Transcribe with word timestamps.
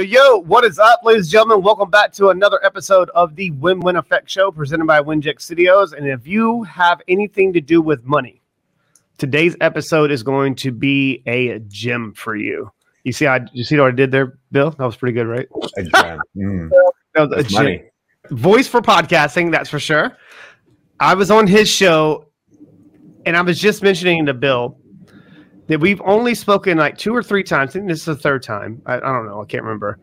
Yo, 0.00 0.06
yo, 0.06 0.38
what 0.38 0.64
is 0.64 0.78
up, 0.78 1.00
ladies 1.04 1.26
and 1.26 1.32
gentlemen? 1.32 1.62
Welcome 1.62 1.90
back 1.90 2.10
to 2.14 2.30
another 2.30 2.58
episode 2.64 3.10
of 3.10 3.36
the 3.36 3.50
Win 3.50 3.80
Win 3.80 3.96
Effect 3.96 4.30
Show 4.30 4.50
presented 4.50 4.86
by 4.86 5.02
Winject 5.02 5.42
Studios. 5.42 5.92
And 5.92 6.06
if 6.08 6.26
you 6.26 6.62
have 6.62 7.02
anything 7.06 7.52
to 7.52 7.60
do 7.60 7.82
with 7.82 8.02
money, 8.06 8.40
today's 9.18 9.56
episode 9.60 10.10
is 10.10 10.22
going 10.22 10.54
to 10.54 10.72
be 10.72 11.22
a 11.26 11.58
gem 11.68 12.14
for 12.14 12.34
you. 12.34 12.72
You 13.04 13.12
see, 13.12 13.26
I 13.26 13.40
you 13.52 13.62
see 13.62 13.76
what 13.78 13.88
I 13.88 13.90
did 13.90 14.10
there, 14.10 14.38
Bill? 14.50 14.70
That 14.70 14.86
was 14.86 14.96
pretty 14.96 15.12
good, 15.12 15.26
right? 15.26 15.46
A 15.76 15.82
gem. 15.82 16.20
Mm, 16.34 16.70
That 17.14 17.20
was 17.28 17.32
a 17.32 17.36
that's 17.42 17.48
gem. 17.52 17.64
money. 17.64 17.82
Voice 18.30 18.68
for 18.68 18.80
podcasting, 18.80 19.52
that's 19.52 19.68
for 19.68 19.78
sure. 19.78 20.16
I 20.98 21.12
was 21.12 21.30
on 21.30 21.46
his 21.46 21.68
show, 21.68 22.30
and 23.26 23.36
I 23.36 23.42
was 23.42 23.60
just 23.60 23.82
mentioning 23.82 24.24
to 24.24 24.32
Bill 24.32 24.78
that 25.70 25.78
we've 25.78 26.02
only 26.04 26.34
spoken 26.34 26.78
like 26.78 26.98
two 26.98 27.14
or 27.14 27.22
three 27.22 27.44
times. 27.44 27.70
I 27.70 27.72
think 27.74 27.88
this 27.88 28.00
is 28.00 28.04
the 28.06 28.16
third 28.16 28.42
time. 28.42 28.82
I, 28.86 28.96
I 28.96 28.98
don't 28.98 29.26
know. 29.26 29.40
I 29.40 29.44
can't 29.44 29.62
remember. 29.62 30.00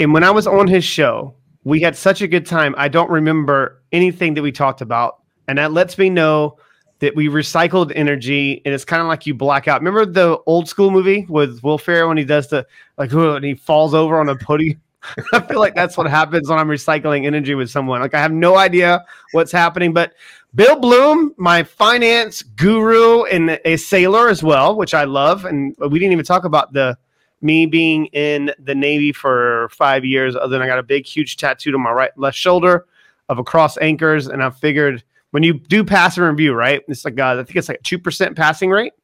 And 0.00 0.12
when 0.14 0.24
I 0.24 0.30
was 0.30 0.46
on 0.46 0.66
his 0.66 0.84
show, 0.84 1.34
we 1.64 1.80
had 1.80 1.94
such 1.94 2.22
a 2.22 2.28
good 2.28 2.46
time. 2.46 2.74
I 2.78 2.88
don't 2.88 3.10
remember 3.10 3.82
anything 3.92 4.32
that 4.34 4.42
we 4.42 4.52
talked 4.52 4.80
about. 4.80 5.20
And 5.48 5.58
that 5.58 5.72
lets 5.72 5.98
me 5.98 6.08
know 6.08 6.56
that 7.00 7.14
we 7.14 7.28
recycled 7.28 7.92
energy 7.94 8.62
and 8.64 8.72
it's 8.72 8.86
kind 8.86 9.02
of 9.02 9.08
like 9.08 9.26
you 9.26 9.34
black 9.34 9.68
out. 9.68 9.82
Remember 9.82 10.06
the 10.06 10.38
old 10.46 10.66
school 10.66 10.90
movie 10.90 11.26
with 11.28 11.62
Will 11.62 11.76
Ferrell 11.76 12.08
when 12.08 12.16
he 12.16 12.24
does 12.24 12.48
the 12.48 12.66
like 12.96 13.12
and 13.12 13.44
he 13.44 13.54
falls 13.54 13.92
over 13.92 14.18
on 14.18 14.30
a 14.30 14.36
podium? 14.36 14.80
I 15.34 15.40
feel 15.40 15.60
like 15.60 15.74
that's 15.74 15.98
what 15.98 16.08
happens 16.08 16.48
when 16.48 16.58
I'm 16.58 16.68
recycling 16.68 17.26
energy 17.26 17.54
with 17.54 17.70
someone. 17.70 18.00
Like 18.00 18.14
I 18.14 18.20
have 18.20 18.32
no 18.32 18.56
idea 18.56 19.04
what's 19.32 19.52
happening, 19.52 19.92
but 19.92 20.14
Bill 20.54 20.78
Bloom, 20.78 21.34
my 21.36 21.62
finance 21.62 22.42
guru 22.42 23.24
and 23.24 23.60
a 23.64 23.76
sailor 23.76 24.28
as 24.28 24.42
well, 24.42 24.76
which 24.76 24.94
I 24.94 25.04
love, 25.04 25.44
and 25.44 25.74
we 25.78 25.98
didn't 25.98 26.12
even 26.12 26.24
talk 26.24 26.44
about 26.44 26.72
the 26.72 26.96
me 27.42 27.66
being 27.66 28.06
in 28.06 28.52
the 28.58 28.74
Navy 28.74 29.12
for 29.12 29.68
five 29.70 30.04
years. 30.04 30.34
Other 30.34 30.48
than 30.48 30.62
I 30.62 30.66
got 30.66 30.78
a 30.78 30.82
big, 30.82 31.06
huge 31.06 31.36
tattoo 31.36 31.74
on 31.74 31.82
my 31.82 31.90
right 31.90 32.16
left 32.16 32.38
shoulder 32.38 32.86
of 33.28 33.38
a 33.38 33.44
cross 33.44 33.76
anchors, 33.78 34.28
and 34.28 34.42
I 34.42 34.50
figured 34.50 35.04
when 35.32 35.42
you 35.42 35.54
do 35.54 35.84
pass 35.84 36.16
and 36.16 36.26
review, 36.26 36.54
right, 36.54 36.82
it's 36.88 37.04
like 37.04 37.18
uh, 37.20 37.36
I 37.38 37.44
think 37.44 37.56
it's 37.56 37.68
like 37.68 37.80
a 37.80 37.82
two 37.82 37.98
percent 37.98 38.36
passing 38.36 38.70
rate. 38.70 38.94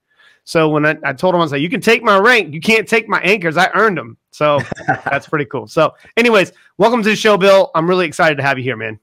So 0.45 0.69
when 0.69 0.87
I, 0.87 0.97
I 1.05 1.13
told 1.13 1.35
him, 1.35 1.41
I 1.41 1.45
was 1.45 1.53
like, 1.53 1.61
"You 1.61 1.69
can 1.69 1.81
take 1.81 2.03
my 2.03 2.19
rank, 2.19 2.55
you 2.55 2.61
can't 2.61 2.89
take 2.89 3.09
my 3.09 3.21
anchors. 3.21 3.57
I 3.57 3.69
earned 3.75 3.99
them." 3.99 4.17
So 4.31 4.61
that's 4.87 5.29
pretty 5.29 5.45
cool. 5.45 5.67
So, 5.67 5.95
anyways, 6.17 6.53
welcome 6.79 7.03
to 7.03 7.09
the 7.11 7.17
show, 7.17 7.37
Bill. 7.37 7.71
I'm 7.75 7.89
really 7.89 8.07
excited 8.07 8.37
to 8.37 8.43
have 8.43 8.57
you 8.59 8.65
here, 8.65 8.77
man. 8.77 8.99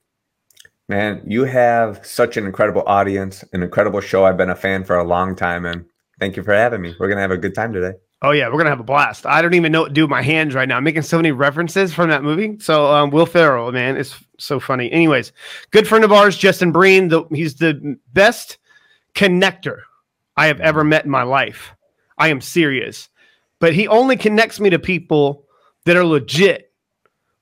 Man, 0.90 1.22
you 1.24 1.44
have 1.44 2.04
such 2.04 2.36
an 2.36 2.46
incredible 2.46 2.82
audience, 2.84 3.44
an 3.52 3.62
incredible 3.62 4.00
show. 4.00 4.24
I've 4.24 4.36
been 4.36 4.50
a 4.50 4.56
fan 4.56 4.82
for 4.82 4.96
a 4.98 5.04
long 5.04 5.36
time, 5.36 5.64
and 5.64 5.84
thank 6.18 6.36
you 6.36 6.42
for 6.42 6.52
having 6.52 6.82
me. 6.82 6.96
We're 6.98 7.08
gonna 7.08 7.20
have 7.20 7.30
a 7.30 7.36
good 7.36 7.54
time 7.54 7.72
today. 7.72 7.92
Oh 8.22 8.32
yeah, 8.32 8.48
we're 8.48 8.56
gonna 8.56 8.70
have 8.70 8.80
a 8.80 8.82
blast. 8.82 9.24
I 9.24 9.40
don't 9.40 9.54
even 9.54 9.70
know 9.70 9.86
do 9.86 10.08
my 10.08 10.20
hands 10.20 10.52
right 10.52 10.66
now. 10.66 10.78
I'm 10.78 10.82
making 10.82 11.02
so 11.02 11.16
many 11.16 11.30
references 11.30 11.94
from 11.94 12.08
that 12.08 12.24
movie. 12.24 12.58
So 12.58 12.92
um, 12.92 13.10
Will 13.10 13.24
Ferrell, 13.24 13.70
man, 13.70 13.96
it's 13.96 14.18
so 14.38 14.58
funny. 14.58 14.90
Anyways, 14.90 15.30
good 15.70 15.86
friend 15.86 16.04
of 16.04 16.10
ours, 16.10 16.36
Justin 16.36 16.72
Breen. 16.72 17.06
The, 17.06 17.22
he's 17.30 17.54
the 17.54 17.96
best 18.12 18.58
connector 19.14 19.82
I 20.36 20.48
have 20.48 20.58
ever 20.58 20.82
met 20.82 21.04
in 21.04 21.10
my 21.12 21.22
life. 21.22 21.72
I 22.18 22.30
am 22.30 22.40
serious, 22.40 23.08
but 23.60 23.74
he 23.74 23.86
only 23.86 24.16
connects 24.16 24.58
me 24.58 24.70
to 24.70 24.78
people 24.80 25.44
that 25.84 25.96
are 25.96 26.04
legit, 26.04 26.72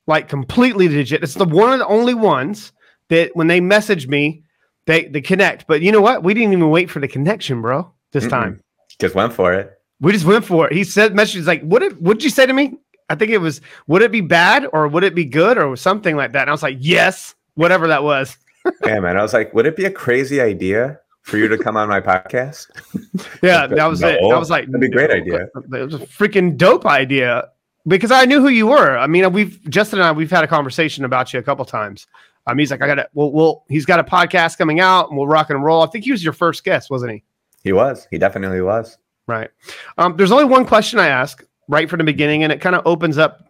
like 0.07 0.29
completely 0.29 0.87
legit. 0.87 1.23
It's 1.23 1.33
the 1.33 1.47
one 1.47 1.73
of 1.73 1.79
the 1.79 1.87
only 1.87 2.13
ones 2.13 2.73
that 3.09 3.35
when 3.35 3.47
they 3.47 3.61
message 3.61 4.09
me, 4.09 4.43
they 4.87 5.07
they 5.07 5.21
connect. 5.21 5.67
But 5.67 5.83
you 5.83 5.93
know 5.93 6.01
what? 6.01 6.23
We 6.23 6.35
didn't 6.35 6.53
even 6.53 6.71
wait 6.71 6.91
for 6.91 7.01
the 7.01 7.09
connection, 7.09 7.63
bro. 7.63 7.93
This 8.13 8.25
Mm-mm. 8.25 8.31
time. 8.31 8.61
Just 8.99 9.15
went 9.15 9.33
for 9.33 9.53
it. 9.53 9.81
We 10.01 10.13
just 10.13 10.25
went 10.25 10.45
for 10.45 10.67
it. 10.69 10.73
He 10.73 10.85
said 10.85 11.15
messages 11.15 11.47
like, 11.47 11.63
"What 11.63 11.81
did 11.81 12.01
what 12.01 12.15
did 12.15 12.25
you 12.25 12.31
say 12.31 12.47
to 12.47 12.53
me?" 12.53 12.79
I 13.11 13.15
think 13.15 13.31
it 13.31 13.39
was, 13.39 13.61
"Would 13.87 14.03
it 14.03 14.13
be 14.13 14.21
bad 14.21 14.67
or 14.73 14.89
would 14.89 15.05
it 15.05 15.15
be 15.15 15.25
good 15.25 15.59
or 15.59 15.77
something 15.77 16.17
like 16.17 16.33
that?" 16.33 16.43
And 16.43 16.51
I 16.51 16.53
was 16.53 16.63
like, 16.63 16.77
"Yes, 16.81 17.35
whatever 17.55 17.89
that 17.89 18.03
was." 18.03 18.37
Yeah, 18.85 19.01
man. 19.01 19.17
I 19.17 19.23
was 19.23 19.33
like, 19.33 19.55
would 19.55 19.67
it 19.67 19.77
be 19.77 19.85
a 19.85 19.91
crazy 19.91 20.41
idea 20.41 20.99
for 21.23 21.39
you 21.39 21.49
to 21.49 21.59
come 21.59 21.77
on 21.77 21.89
my 21.89 22.01
podcast? 22.01 22.67
Yeah, 23.43 23.67
that 23.67 23.87
was 23.87 24.03
it. 24.03 24.21
I 24.23 24.39
was 24.39 24.51
like, 24.51 24.67
that'd 24.67 24.81
be 24.81 24.87
a 24.87 24.91
great 24.91 25.11
idea. 25.11 25.49
It 25.73 25.85
was 25.85 25.95
a 25.95 25.99
freaking 26.01 26.57
dope 26.57 26.87
idea 26.87 27.49
because 27.87 28.11
I 28.11 28.25
knew 28.25 28.41
who 28.41 28.49
you 28.49 28.67
were. 28.67 28.97
I 28.99 29.07
mean, 29.07 29.31
we've 29.33 29.61
Justin 29.71 30.01
and 30.01 30.09
I 30.09 30.13
we've 30.13 30.31
had 30.31 30.45
a 30.45 30.49
conversation 30.49 31.05
about 31.05 31.33
you 31.33 31.41
a 31.41 31.43
couple 31.43 31.65
times. 31.65 32.07
Um, 32.49 32.59
he's 32.59 32.71
like, 32.71 32.83
I 32.83 32.87
got 32.87 32.99
it. 32.99 33.09
Well, 33.13 33.31
well, 33.31 33.65
he's 33.69 33.85
got 33.85 34.01
a 34.01 34.05
podcast 34.05 34.59
coming 34.59 34.81
out, 34.81 35.09
and 35.09 35.17
we'll 35.19 35.27
rock 35.27 35.51
and 35.51 35.63
roll. 35.63 35.83
I 35.83 35.87
think 35.87 36.05
he 36.05 36.11
was 36.11 36.25
your 36.25 36.33
first 36.33 36.65
guest, 36.65 36.91
wasn't 36.91 37.13
he? 37.13 37.23
He 37.63 37.73
was. 37.73 38.09
He 38.11 38.19
definitely 38.19 38.61
was. 38.63 38.97
Right. 39.27 39.51
Um, 39.99 40.17
there's 40.17 40.33
only 40.33 40.47
one 40.47 40.65
question 40.65 40.99
I 40.99 41.09
ask 41.09 41.45
right 41.69 41.89
from 41.89 41.99
the 41.99 42.05
beginning, 42.05 42.43
and 42.43 42.53
it 42.53 42.61
kind 42.61 42.75
of 42.75 42.87
opens 42.87 43.19
up 43.19 43.45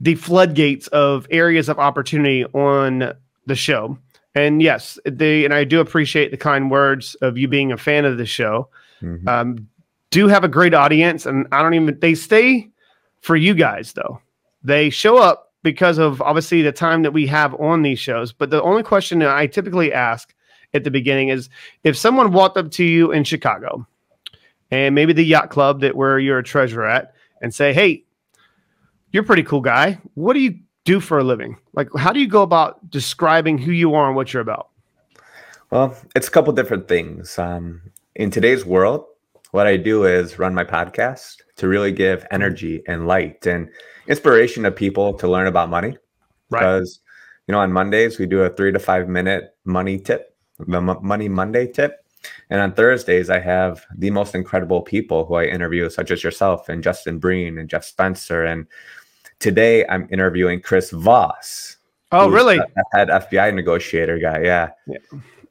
the 0.00 0.14
floodgates 0.14 0.86
of 0.88 1.26
areas 1.30 1.68
of 1.68 1.78
opportunity 1.78 2.44
on 2.46 3.12
the 3.46 3.54
show. 3.54 3.98
And 4.34 4.60
yes, 4.62 4.98
they 5.04 5.44
and 5.44 5.54
I 5.54 5.64
do 5.64 5.80
appreciate 5.80 6.30
the 6.30 6.36
kind 6.36 6.70
words 6.70 7.14
of 7.16 7.38
you 7.38 7.48
being 7.48 7.72
a 7.72 7.76
fan 7.76 8.04
of 8.04 8.18
the 8.18 8.26
show. 8.26 8.68
Mhm. 9.02 9.26
Um, 9.28 9.68
do 10.10 10.28
have 10.28 10.44
a 10.44 10.48
great 10.48 10.74
audience, 10.74 11.26
and 11.26 11.46
I 11.52 11.62
don't 11.62 11.74
even 11.74 11.98
they 12.00 12.14
stay 12.14 12.68
for 13.20 13.36
you 13.36 13.54
guys 13.54 13.92
though. 13.92 14.20
They 14.62 14.90
show 14.90 15.18
up 15.18 15.52
because 15.64 15.98
of 15.98 16.22
obviously 16.22 16.62
the 16.62 16.70
time 16.70 17.02
that 17.02 17.12
we 17.12 17.26
have 17.26 17.54
on 17.54 17.82
these 17.82 17.98
shows. 17.98 18.32
But 18.32 18.50
the 18.50 18.62
only 18.62 18.84
question 18.84 19.18
that 19.20 19.30
I 19.30 19.48
typically 19.48 19.92
ask 19.92 20.32
at 20.74 20.84
the 20.84 20.90
beginning 20.90 21.30
is 21.30 21.48
if 21.82 21.96
someone 21.96 22.32
walked 22.32 22.56
up 22.56 22.70
to 22.72 22.84
you 22.84 23.10
in 23.10 23.24
Chicago 23.24 23.84
and 24.70 24.94
maybe 24.94 25.12
the 25.12 25.24
yacht 25.24 25.50
club 25.50 25.80
that 25.80 25.96
where 25.96 26.18
you're 26.18 26.38
a 26.38 26.44
treasurer 26.44 26.86
at 26.86 27.14
and 27.40 27.52
say, 27.52 27.72
Hey, 27.72 28.04
you're 29.10 29.24
a 29.24 29.26
pretty 29.26 29.42
cool 29.42 29.62
guy. 29.62 29.98
What 30.14 30.34
do 30.34 30.40
you 30.40 30.60
do 30.84 31.00
for 31.00 31.18
a 31.18 31.24
living? 31.24 31.56
Like, 31.72 31.88
how 31.96 32.12
do 32.12 32.20
you 32.20 32.28
go 32.28 32.42
about 32.42 32.90
describing 32.90 33.56
who 33.56 33.72
you 33.72 33.94
are 33.94 34.06
and 34.06 34.14
what 34.14 34.32
you're 34.32 34.42
about? 34.42 34.68
Well, 35.70 35.96
it's 36.14 36.28
a 36.28 36.30
couple 36.30 36.52
different 36.52 36.88
things. 36.88 37.38
Um, 37.38 37.80
in 38.14 38.30
today's 38.30 38.64
world, 38.64 39.06
what 39.54 39.68
I 39.68 39.76
do 39.76 40.02
is 40.02 40.36
run 40.36 40.52
my 40.52 40.64
podcast 40.64 41.36
to 41.58 41.68
really 41.68 41.92
give 41.92 42.26
energy 42.32 42.82
and 42.88 43.06
light 43.06 43.46
and 43.46 43.70
inspiration 44.08 44.64
to 44.64 44.72
people 44.72 45.14
to 45.14 45.28
learn 45.28 45.46
about 45.46 45.70
money. 45.70 45.96
Right. 46.50 46.58
Because, 46.58 46.98
you 47.46 47.52
know, 47.52 47.60
on 47.60 47.72
Mondays, 47.72 48.18
we 48.18 48.26
do 48.26 48.42
a 48.42 48.50
three 48.50 48.72
to 48.72 48.80
five 48.80 49.08
minute 49.08 49.56
money 49.64 50.00
tip, 50.00 50.36
the 50.58 50.80
Mo- 50.80 50.98
Money 51.00 51.28
Monday 51.28 51.68
tip. 51.68 52.04
And 52.50 52.60
on 52.60 52.72
Thursdays, 52.72 53.30
I 53.30 53.38
have 53.38 53.86
the 53.96 54.10
most 54.10 54.34
incredible 54.34 54.82
people 54.82 55.24
who 55.24 55.34
I 55.34 55.44
interview, 55.44 55.88
such 55.88 56.10
as 56.10 56.24
yourself 56.24 56.68
and 56.68 56.82
Justin 56.82 57.20
Breen 57.20 57.56
and 57.56 57.68
Jeff 57.70 57.84
Spencer. 57.84 58.42
And 58.42 58.66
today 59.38 59.86
I'm 59.86 60.08
interviewing 60.10 60.62
Chris 60.62 60.90
Voss. 60.90 61.76
Oh, 62.10 62.28
really? 62.28 62.58
head 62.92 63.06
FBI 63.06 63.54
negotiator 63.54 64.18
guy. 64.18 64.42
Yeah. 64.42 64.70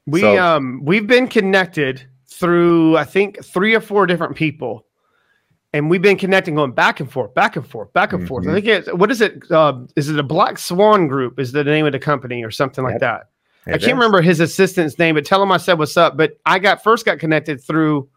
We 0.06 0.20
So- 0.20 0.38
um 0.44 0.82
we've 0.84 1.08
been 1.08 1.30
connected 1.30 2.06
through 2.44 2.98
I 2.98 3.06
think 3.06 3.44
three 3.44 3.74
or 3.74 3.80
four 3.80 4.06
different 4.06 4.36
people, 4.36 4.86
and 5.72 5.90
we've 5.90 6.02
been 6.02 6.18
connecting 6.18 6.56
going 6.56 6.74
back 6.74 7.00
and 7.00 7.10
forth, 7.10 7.34
back 7.34 7.56
and 7.56 7.66
forth, 7.66 7.94
back 7.94 8.12
and 8.12 8.28
forth. 8.28 8.46
I 8.48 8.54
think 8.54 8.66
it's 8.66 8.92
what 8.94 9.10
is 9.10 9.22
it? 9.22 9.50
Uh, 9.50 9.86
is 9.96 10.10
it 10.10 10.20
a 10.20 10.24
Black 10.24 10.58
Swan 10.58 11.08
Group? 11.08 11.40
Is 11.40 11.54
the 11.54 11.64
name 11.64 11.86
of 11.86 11.94
the 11.94 12.00
company 12.00 12.44
or 12.44 12.52
something 12.52 12.84
like 12.84 12.96
Yep. 12.96 13.00
that? 13.02 13.30
I 13.66 13.72
can't 13.72 13.84
is. 13.84 13.88
remember 13.94 14.22
his 14.22 14.42
assistant's 14.42 15.00
name, 15.00 15.16
but 15.16 15.26
tell 15.26 15.42
him 15.42 15.52
I 15.54 15.58
said 15.58 15.80
what's 15.80 15.96
up. 15.96 16.18
But 16.18 16.34
I 16.46 16.60
got 16.60 16.84
first 16.84 17.06
got 17.06 17.20
connected 17.20 17.64
through 17.64 18.10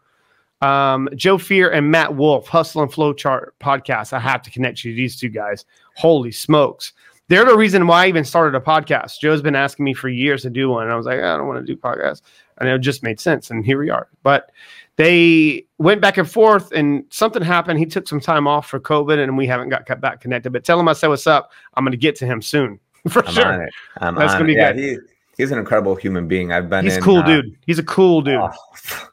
um, 0.61 1.07
Joe 1.15 1.37
Fier 1.37 1.69
and 1.69 1.89
Matt 1.89 2.15
Wolfe, 2.15 2.47
Hustle 2.47 2.81
and 2.81 2.91
Flowchart 2.91 3.51
podcast. 3.61 4.11
I 4.11 4.19
have 4.19 4.41
to 4.41 4.51
connect 4.51 4.83
you 4.83 4.91
to 4.91 4.95
these 4.97 5.17
two 5.17 5.29
guys. 5.29 5.63
Holy 5.95 6.31
smokes. 6.33 6.91
They're 7.29 7.45
the 7.45 7.57
reason 7.57 7.87
why 7.87 8.05
I 8.05 8.07
even 8.07 8.23
started 8.23 8.57
a 8.57 8.61
podcast. 8.61 9.19
Joe's 9.19 9.41
been 9.41 9.55
asking 9.55 9.85
me 9.85 9.93
for 9.93 10.09
years 10.09 10.41
to 10.43 10.49
do 10.49 10.69
one. 10.69 10.83
And 10.83 10.91
I 10.91 10.95
was 10.95 11.05
like, 11.05 11.19
I 11.19 11.35
don't 11.37 11.47
want 11.47 11.65
to 11.65 11.73
do 11.73 11.79
podcasts. 11.79 12.21
And 12.59 12.67
it 12.69 12.79
just 12.79 13.03
made 13.03 13.19
sense. 13.19 13.51
And 13.51 13.65
here 13.65 13.79
we 13.79 13.89
are. 13.89 14.07
But 14.23 14.51
they 14.95 15.65
went 15.77 16.01
back 16.01 16.17
and 16.17 16.29
forth 16.29 16.71
and 16.71 17.03
something 17.11 17.41
happened. 17.43 17.77
He 17.79 17.85
took 17.85 18.07
some 18.07 18.19
time 18.19 18.47
off 18.47 18.67
for 18.67 18.79
COVID 18.79 19.21
and 19.21 19.37
we 19.37 19.45
haven't 19.45 19.69
got 19.69 19.85
cut 19.85 20.01
back 20.01 20.21
connected. 20.21 20.51
But 20.51 20.63
tell 20.63 20.79
him 20.79 20.87
I 20.87 20.93
said 20.93 21.07
what's 21.07 21.27
up. 21.27 21.51
I'm 21.75 21.83
going 21.83 21.91
to 21.91 21.97
get 21.97 22.15
to 22.17 22.25
him 22.25 22.41
soon 22.41 22.79
for 23.09 23.25
I'm 23.27 23.33
sure. 23.33 23.45
on 23.45 23.61
it. 23.61 23.69
I'm 23.97 24.15
That's 24.15 24.33
gonna 24.33 24.45
it. 24.45 24.47
be 24.47 24.53
yeah, 24.53 24.73
good. 24.73 24.81
He, 24.81 24.97
he's 25.37 25.51
an 25.51 25.59
incredible 25.59 25.95
human 25.95 26.27
being. 26.27 26.51
I've 26.51 26.69
been 26.69 26.83
He's 26.83 26.97
in, 26.97 27.03
cool, 27.03 27.17
uh, 27.19 27.25
dude. 27.27 27.55
He's 27.67 27.77
a 27.79 27.83
cool 27.83 28.21
dude. 28.21 28.39
oh, 28.41 28.49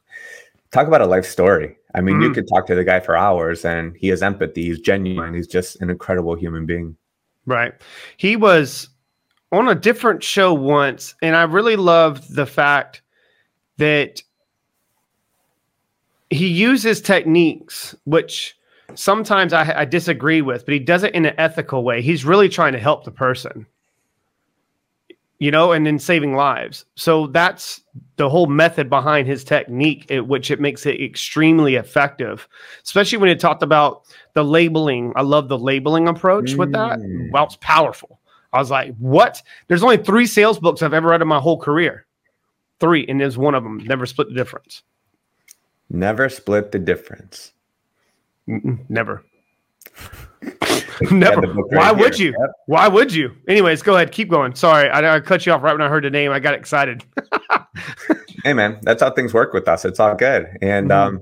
talk 0.70 0.87
about 0.88 1.02
a 1.02 1.06
life 1.06 1.26
story. 1.26 1.76
I 1.94 2.00
mean, 2.00 2.20
you 2.20 2.31
Mhm. 2.31 2.35
could 2.35 2.49
talk 2.49 2.67
to 2.69 2.75
the 2.75 2.82
guy 2.82 2.99
for 3.00 3.17
hours 3.17 3.64
and 3.64 3.94
he 3.96 4.08
has 4.08 4.23
empathy. 4.23 4.64
He's 4.64 4.81
genuine. 4.81 5.32
He's 5.35 5.46
just 5.46 5.81
an 5.82 5.91
incredible 5.91 6.35
human 6.35 6.67
being. 6.67 6.96
Right. 7.46 7.75
He 8.17 8.35
was 8.37 8.88
on 9.52 9.69
a 9.69 9.75
different 9.76 10.25
show 10.25 10.52
once, 10.52 11.14
and 11.23 11.37
I 11.37 11.43
really 11.44 11.76
loved 11.76 12.35
the 12.35 12.46
fact 12.46 13.02
that 13.79 14.23
he 16.31 16.49
uses 16.49 17.00
techniques 17.00 17.94
which 18.05 18.56
sometimes 18.94 19.53
I, 19.53 19.81
I 19.81 19.85
disagree 19.85 20.43
with, 20.43 20.65
but 20.65 20.75
he 20.75 20.81
does 20.81 21.03
it 21.05 21.15
in 21.15 21.25
an 21.26 21.35
ethical 21.38 21.85
way. 21.85 22.03
He's 22.03 22.25
really 22.25 22.49
trying 22.49 22.73
to 22.75 22.79
help 22.79 23.05
the 23.05 23.11
person. 23.11 23.67
you 25.41 25.50
know, 25.50 25.73
and 25.73 25.85
then 25.85 25.99
saving 25.99 26.35
lives. 26.35 26.85
So 26.94 27.26
that's 27.26 27.81
the 28.17 28.31
whole 28.31 28.47
method 28.47 28.88
behind 28.88 29.26
his 29.26 29.44
technique, 29.44 30.11
at 30.11 30.27
which 30.27 30.50
it 30.50 30.61
makes 30.61 30.87
it 30.87 31.03
extremely 31.03 31.75
effective, 31.75 32.49
especially 32.85 33.19
when 33.19 33.29
it 33.29 33.41
talked 33.41 33.62
about 33.62 34.05
the 34.35 34.44
labeling. 34.44 35.12
I 35.17 35.23
love 35.23 35.49
the 35.49 35.59
labeling 35.59 36.09
approach 36.09 36.55
with 36.55 36.73
that. 36.73 36.99
Mm. 36.99 37.31
Wow, 37.32 37.44
it's 37.44 37.56
powerful. 37.61 38.20
I 38.53 38.59
was 38.59 38.70
like, 38.70 38.94
what? 38.97 39.43
There's 39.67 39.82
only 39.82 39.97
three 39.99 40.27
sales 40.27 40.59
books 40.61 40.81
I've 40.82 40.94
ever 40.94 41.09
read 41.09 41.20
in 41.20 41.29
my 41.29 41.41
whole 41.41 41.59
career. 41.59 42.06
Three, 42.85 43.07
and 43.09 43.19
there's 43.21 43.39
one 43.39 43.55
of 43.55 43.65
them. 43.65 43.79
Never 43.79 44.05
split 44.05 44.29
the 44.29 44.35
difference. 44.35 44.83
Never 45.89 46.29
split 46.29 46.71
the 46.71 46.79
difference. 46.79 47.53
Never. 48.47 49.25
Never. 51.11 51.41
Why 51.47 51.91
right 51.91 51.97
would 51.97 52.15
here. 52.15 52.27
you? 52.33 52.37
Yep. 52.39 52.51
Why 52.67 52.89
would 52.89 53.13
you? 53.13 53.33
Anyways, 53.49 53.81
go 53.83 53.95
ahead. 53.95 54.13
Keep 54.13 54.29
going. 54.31 54.55
Sorry, 54.55 54.89
I, 54.91 55.17
I 55.17 55.21
cut 55.21 55.47
you 55.47 55.53
off 55.53 55.63
right 55.63 55.73
when 55.73 55.81
I 55.81 55.89
heard 55.89 56.05
the 56.05 56.11
name. 56.11 56.31
I 56.31 56.41
got 56.41 56.55
excited. 56.55 57.05
Hey 58.45 58.53
man, 58.53 58.79
that's 58.83 59.03
how 59.03 59.11
things 59.11 59.33
work 59.33 59.55
with 59.55 59.67
us. 59.69 59.87
It's 59.87 59.99
all 59.99 60.15
good. 60.15 60.47
And 60.61 60.91
Mhm. 60.91 60.95
um, 60.95 61.21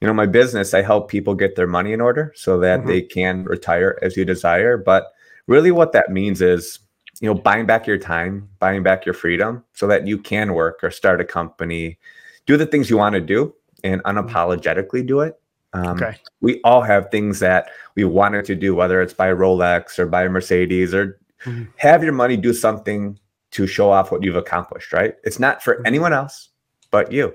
you 0.00 0.08
know, 0.08 0.12
my 0.12 0.26
business, 0.26 0.74
I 0.74 0.82
help 0.82 1.08
people 1.08 1.34
get 1.36 1.54
their 1.54 1.68
money 1.68 1.92
in 1.92 2.00
order 2.00 2.32
so 2.34 2.58
that 2.58 2.80
Mhm. 2.80 2.86
they 2.88 3.00
can 3.02 3.44
retire 3.44 3.96
as 4.02 4.16
you 4.16 4.24
desire. 4.24 4.76
But 4.76 5.06
really 5.46 5.70
what 5.70 5.92
that 5.92 6.10
means 6.10 6.42
is, 6.42 6.80
you 7.20 7.28
know, 7.28 7.34
buying 7.34 7.66
back 7.66 7.86
your 7.86 7.98
time, 7.98 8.48
buying 8.58 8.82
back 8.82 9.06
your 9.06 9.14
freedom 9.14 9.64
so 9.72 9.86
that 9.86 10.06
you 10.06 10.18
can 10.18 10.54
work 10.54 10.80
or 10.82 10.90
start 10.90 11.20
a 11.20 11.24
company, 11.24 11.98
do 12.46 12.56
the 12.56 12.66
things 12.66 12.90
you 12.90 12.96
want 12.96 13.14
to 13.14 13.20
do 13.20 13.54
and 13.82 14.02
unapologetically 14.04 15.06
do 15.06 15.20
it. 15.20 15.38
Um, 15.72 16.02
Okay. 16.02 16.16
We 16.40 16.60
all 16.62 16.82
have 16.82 17.10
things 17.10 17.40
that 17.40 17.70
we 17.94 18.04
wanted 18.04 18.44
to 18.46 18.54
do, 18.54 18.74
whether 18.74 19.00
it's 19.00 19.14
buy 19.14 19.28
a 19.28 19.36
Rolex 19.36 19.98
or 19.98 20.06
buy 20.06 20.24
a 20.24 20.28
Mercedes 20.28 20.92
or 20.92 21.18
Mhm. 21.44 21.68
have 21.76 22.02
your 22.02 22.12
money 22.12 22.36
do 22.36 22.52
something 22.52 23.18
to 23.52 23.66
show 23.66 23.90
off 23.90 24.10
what 24.10 24.22
you've 24.22 24.36
accomplished, 24.36 24.92
right? 24.92 25.14
It's 25.24 25.38
not 25.38 25.62
for 25.62 25.76
Mhm. 25.76 25.82
anyone 25.86 26.12
else 26.12 26.50
but 26.90 27.12
you. 27.12 27.34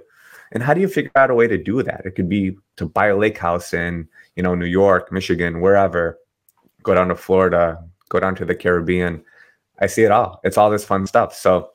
And 0.52 0.64
how 0.64 0.74
do 0.74 0.82
you 0.82 0.88
figure 0.88 1.12
out 1.16 1.30
a 1.30 1.36
way 1.36 1.48
to 1.48 1.58
do 1.58 1.84
that? 1.84 2.02
It 2.06 2.12
could 2.16 2.30
be 2.30 2.58
to 2.78 2.86
buy 2.86 3.08
a 3.08 3.16
lake 3.16 3.38
house 3.38 3.74
in, 3.74 4.08
you 4.36 4.44
know, 4.44 4.56
New 4.56 4.66
York, 4.66 5.12
Michigan, 5.12 5.62
wherever, 5.62 6.18
go 6.84 6.96
down 6.96 7.10
to 7.10 7.16
Florida, 7.16 7.78
go 8.10 8.20
down 8.20 8.36
to 8.36 8.46
the 8.46 8.56
Caribbean. 8.56 9.24
I 9.80 9.88
see 9.88 10.04
it 10.04 10.12
all. 10.12 10.40
It's 10.44 10.58
all 10.58 10.70
this 10.70 10.86
fun 10.86 11.08
stuff. 11.08 11.34
So 11.36 11.72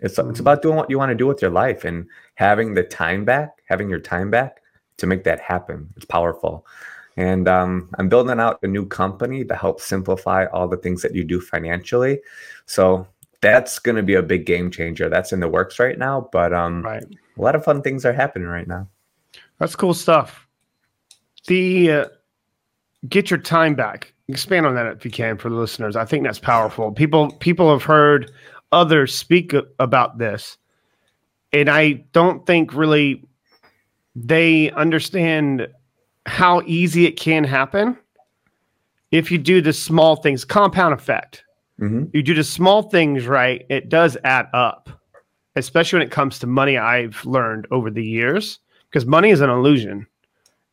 it's 0.00 0.18
it's 0.18 0.18
Mhm. 0.18 0.40
about 0.40 0.62
doing 0.62 0.76
what 0.76 0.90
you 0.90 0.98
want 0.98 1.10
to 1.10 1.14
do 1.14 1.26
with 1.26 1.42
your 1.42 1.50
life 1.50 1.84
and 1.84 2.06
having 2.34 2.74
the 2.74 2.82
time 2.82 3.24
back, 3.24 3.62
having 3.68 3.88
your 3.88 3.98
time 4.00 4.30
back 4.30 4.60
to 4.98 5.06
make 5.06 5.24
that 5.24 5.40
happen. 5.40 5.88
It's 5.96 6.04
powerful. 6.06 6.66
And 7.16 7.48
um, 7.48 7.88
I'm 7.98 8.08
building 8.08 8.38
out 8.38 8.58
a 8.62 8.66
new 8.66 8.86
company 8.86 9.44
to 9.44 9.54
help 9.54 9.80
simplify 9.80 10.44
all 10.46 10.68
the 10.68 10.76
things 10.76 11.00
that 11.02 11.14
you 11.14 11.24
do 11.24 11.40
financially. 11.40 12.20
So 12.66 13.06
that's 13.40 13.78
going 13.78 13.96
to 13.96 14.02
be 14.02 14.14
a 14.14 14.22
big 14.22 14.44
game 14.44 14.70
changer. 14.70 15.08
That's 15.08 15.32
in 15.32 15.40
the 15.40 15.48
works 15.48 15.78
right 15.78 15.98
now. 15.98 16.28
But 16.30 16.52
um, 16.52 16.82
Right. 16.82 17.02
a 17.04 17.42
lot 17.42 17.54
of 17.54 17.64
fun 17.64 17.80
things 17.80 18.04
are 18.04 18.12
happening 18.12 18.48
right 18.48 18.68
now. 18.68 18.86
That's 19.58 19.74
cool 19.76 19.94
stuff. 19.94 20.46
The 21.46 21.90
uh, 21.90 22.04
get 23.08 23.30
your 23.30 23.38
time 23.38 23.74
back. 23.74 24.12
Expand 24.28 24.66
on 24.66 24.74
that 24.74 24.86
if 24.86 25.04
you 25.04 25.10
can 25.10 25.36
for 25.36 25.48
the 25.48 25.56
listeners. 25.56 25.96
I 25.96 26.04
think 26.04 26.24
that's 26.24 26.38
powerful. 26.38 26.90
People 26.92 27.30
people 27.38 27.70
have 27.70 27.84
heard 27.84 28.32
others 28.72 29.14
speak 29.14 29.54
about 29.78 30.18
this, 30.18 30.58
and 31.52 31.68
I 31.68 32.04
don't 32.12 32.44
think 32.46 32.74
really 32.74 33.24
they 34.16 34.70
understand 34.72 35.68
how 36.26 36.62
easy 36.66 37.06
it 37.06 37.12
can 37.12 37.44
happen 37.44 37.96
if 39.12 39.30
you 39.30 39.38
do 39.38 39.60
the 39.60 39.72
small 39.72 40.16
things. 40.16 40.44
Compound 40.44 40.92
effect. 40.92 41.44
Mhm. 41.80 42.10
You 42.12 42.22
do 42.22 42.34
the 42.34 42.42
small 42.42 42.82
things 42.82 43.26
right, 43.26 43.64
it 43.68 43.88
does 43.88 44.16
add 44.24 44.48
up. 44.52 44.90
Especially 45.54 45.98
when 45.98 46.06
it 46.06 46.12
comes 46.12 46.38
to 46.40 46.46
money, 46.46 46.76
I've 46.76 47.24
learned 47.24 47.66
over 47.70 47.90
the 47.90 48.04
years 48.04 48.58
because 48.90 49.06
money 49.06 49.30
is 49.30 49.40
an 49.40 49.50
illusion. 49.50 50.06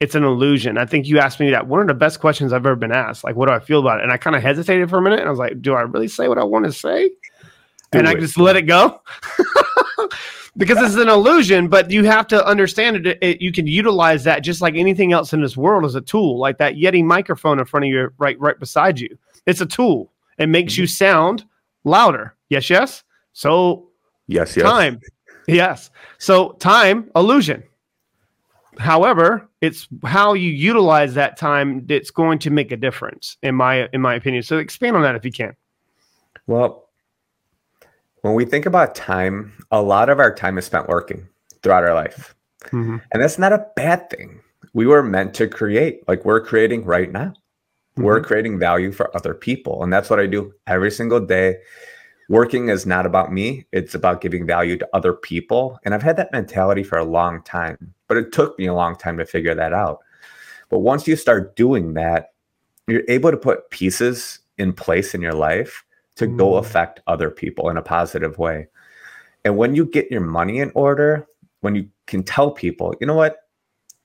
It's 0.03 0.15
an 0.15 0.25
illusion. 0.25 0.77
I 0.77 0.85
think 0.85 1.07
you 1.07 1.17
asked 1.17 1.39
me 1.39 1.49
that 1.51 1.67
one 1.67 1.79
of 1.79 1.87
the 1.87 1.93
best 1.93 2.19
questions 2.19 2.51
I've 2.51 2.65
ever 2.65 2.75
been 2.75 2.91
asked. 2.91 3.23
Like, 3.23 3.37
what 3.37 3.47
do 3.47 3.53
I 3.53 3.59
feel 3.59 3.79
about 3.79 3.99
it? 3.99 4.03
And 4.03 4.11
I 4.11 4.17
kind 4.17 4.35
of 4.35 4.41
hesitated 4.41 4.89
for 4.89 4.97
a 4.97 5.01
minute. 5.01 5.19
And 5.19 5.27
I 5.27 5.31
was 5.31 5.39
like, 5.39 5.61
do 5.61 5.75
I 5.75 5.81
really 5.81 6.09
say 6.09 6.27
what 6.27 6.37
I 6.37 6.43
want 6.43 6.65
to 6.65 6.73
say? 6.73 7.07
Do 7.91 7.99
and 7.99 8.07
I 8.07 8.15
just 8.15 8.37
let 8.37 8.57
it 8.57 8.63
go 8.63 9.01
because 10.57 10.77
it's 10.81 10.95
an 10.95 11.07
illusion. 11.07 11.69
But 11.69 11.89
you 11.89 12.03
have 12.03 12.27
to 12.27 12.45
understand 12.45 13.07
it, 13.07 13.17
it. 13.21 13.41
You 13.41 13.53
can 13.53 13.65
utilize 13.65 14.25
that 14.25 14.39
just 14.39 14.59
like 14.59 14.75
anything 14.75 15.13
else 15.13 15.31
in 15.31 15.41
this 15.41 15.55
world 15.55 15.85
as 15.85 15.95
a 15.95 16.01
tool, 16.01 16.37
like 16.37 16.57
that 16.57 16.73
Yeti 16.75 17.01
microphone 17.01 17.59
in 17.59 17.65
front 17.65 17.85
of 17.85 17.89
you, 17.89 18.11
right, 18.17 18.37
right 18.41 18.59
beside 18.59 18.99
you. 18.99 19.17
It's 19.45 19.61
a 19.61 19.65
tool. 19.65 20.11
It 20.37 20.49
makes 20.49 20.75
you 20.75 20.83
mm-hmm. 20.83 20.89
sound 20.89 21.45
louder. 21.85 22.35
Yes, 22.49 22.69
yes. 22.69 23.03
So 23.31 23.87
Yes, 24.27 24.55
yes. 24.55 24.65
time 24.65 24.99
yes 25.47 25.89
so 26.17 26.53
time 26.53 27.09
illusion 27.15 27.63
however 28.79 29.47
it's 29.61 29.87
how 30.03 30.33
you 30.33 30.49
utilize 30.49 31.13
that 31.13 31.37
time 31.37 31.85
that's 31.85 32.11
going 32.11 32.39
to 32.39 32.49
make 32.49 32.71
a 32.71 32.77
difference 32.77 33.37
in 33.43 33.55
my 33.55 33.87
in 33.93 34.01
my 34.01 34.15
opinion 34.15 34.43
so 34.43 34.57
expand 34.57 34.95
on 34.95 35.01
that 35.01 35.15
if 35.15 35.23
you 35.25 35.31
can 35.31 35.55
Well, 36.47 36.89
when 38.21 38.33
we 38.35 38.45
think 38.45 38.65
about 38.65 38.95
time, 38.95 39.53
a 39.71 39.81
lot 39.81 40.09
of 40.09 40.19
our 40.19 40.33
time 40.33 40.57
is 40.57 40.65
spent 40.65 40.87
working 40.87 41.27
throughout 41.61 41.83
our 41.83 41.93
life. 41.93 42.35
Mm-hmm. 42.65 42.97
And 43.11 43.21
that's 43.21 43.37
not 43.37 43.53
a 43.53 43.65
bad 43.75 44.09
thing. 44.09 44.39
We 44.73 44.87
were 44.87 45.03
meant 45.03 45.33
to 45.35 45.47
create, 45.47 46.07
like 46.07 46.25
we're 46.25 46.43
creating 46.43 46.85
right 46.85 47.11
now. 47.11 47.33
We're 47.97 48.17
mm-hmm. 48.17 48.25
creating 48.25 48.59
value 48.59 48.91
for 48.91 49.15
other 49.15 49.33
people. 49.33 49.83
And 49.83 49.91
that's 49.91 50.09
what 50.09 50.19
I 50.19 50.25
do 50.25 50.53
every 50.67 50.89
single 50.89 51.19
day. 51.19 51.57
Working 52.29 52.69
is 52.69 52.85
not 52.85 53.05
about 53.05 53.33
me, 53.33 53.65
it's 53.73 53.93
about 53.93 54.21
giving 54.21 54.47
value 54.47 54.77
to 54.77 54.87
other 54.93 55.13
people. 55.13 55.77
And 55.83 55.93
I've 55.93 56.01
had 56.01 56.15
that 56.15 56.31
mentality 56.31 56.81
for 56.81 56.97
a 56.97 57.03
long 57.03 57.43
time, 57.43 57.92
but 58.07 58.17
it 58.17 58.31
took 58.31 58.57
me 58.57 58.65
a 58.65 58.73
long 58.73 58.95
time 58.95 59.17
to 59.17 59.25
figure 59.25 59.55
that 59.55 59.73
out. 59.73 59.99
But 60.69 60.79
once 60.79 61.07
you 61.07 61.15
start 61.15 61.55
doing 61.55 61.93
that, 61.93 62.33
you're 62.87 63.03
able 63.07 63.31
to 63.31 63.37
put 63.37 63.69
pieces 63.69 64.39
in 64.57 64.73
place 64.73 65.13
in 65.13 65.21
your 65.21 65.33
life 65.33 65.83
to 66.15 66.27
go 66.27 66.51
Mm. 66.51 66.59
affect 66.59 67.01
other 67.07 67.29
people 67.29 67.69
in 67.69 67.77
a 67.77 67.81
positive 67.81 68.37
way. 68.37 68.67
And 69.45 69.57
when 69.57 69.75
you 69.75 69.85
get 69.85 70.11
your 70.11 70.21
money 70.21 70.59
in 70.59 70.71
order, 70.75 71.27
when 71.61 71.75
you 71.75 71.87
can 72.07 72.23
tell 72.23 72.51
people, 72.51 72.93
you 72.99 73.07
know 73.07 73.15
what, 73.15 73.37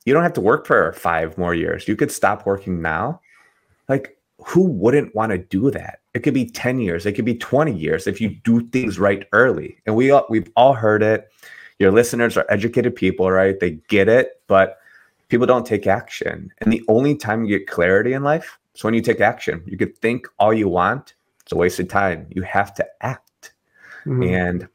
you 0.05 0.15
don't 0.15 0.23
have 0.23 0.33
to 0.35 0.41
work 0.41 0.67
for 0.67 0.93
five 0.95 1.37
more 1.37 1.55
years. 1.55 1.87
You 1.87 1.97
could 1.97 2.11
stop 2.11 2.47
working 2.47 2.81
now. 2.81 3.21
Like, 3.89 4.17
who 4.39 4.63
wouldn't 4.63 5.15
want 5.15 5.33
to 5.33 5.39
do 5.39 5.71
that? 5.73 6.01
It 6.15 6.21
could 6.21 6.35
be 6.35 6.47
10 6.47 6.81
years, 6.81 7.05
it 7.05 7.13
could 7.13 7.25
be 7.25 7.35
20 7.35 7.73
years 7.75 8.07
if 8.07 8.21
you 8.21 8.31
do 8.31 8.67
things 8.69 8.99
right 8.99 9.27
early. 9.33 9.79
And 9.87 9.95
we 9.97 10.11
all, 10.11 10.27
we've 10.31 10.51
all 10.57 10.73
heard 10.73 11.03
it. 11.03 11.29
Your 11.79 11.93
listeners 11.93 12.37
are 12.37 12.47
educated 12.49 12.97
people, 12.97 13.31
right? 13.31 13.59
They 13.59 13.73
get 13.89 14.09
it, 14.09 14.41
but 14.47 14.79
people 15.29 15.47
don't 15.47 15.67
take 15.67 15.87
action. 15.87 16.51
And 16.59 16.73
the 16.73 16.83
only 16.89 17.15
time 17.15 17.45
you 17.45 17.59
get 17.59 17.69
clarity 17.69 18.13
in 18.13 18.23
life 18.23 18.59
is 18.75 18.83
when 18.83 18.95
you 18.95 19.01
take 19.01 19.21
action. 19.21 19.63
You 19.67 19.77
could 19.77 19.97
think 19.99 20.27
all 20.39 20.53
you 20.53 20.69
want, 20.69 21.15
it's 21.43 21.53
a 21.53 21.57
waste 21.57 21.79
of 21.79 21.89
time. 21.89 22.27
You 22.31 22.43
have 22.43 22.75
to 22.75 22.87
act. 23.01 23.53
Mhm. 24.07 24.27
And 24.27 24.69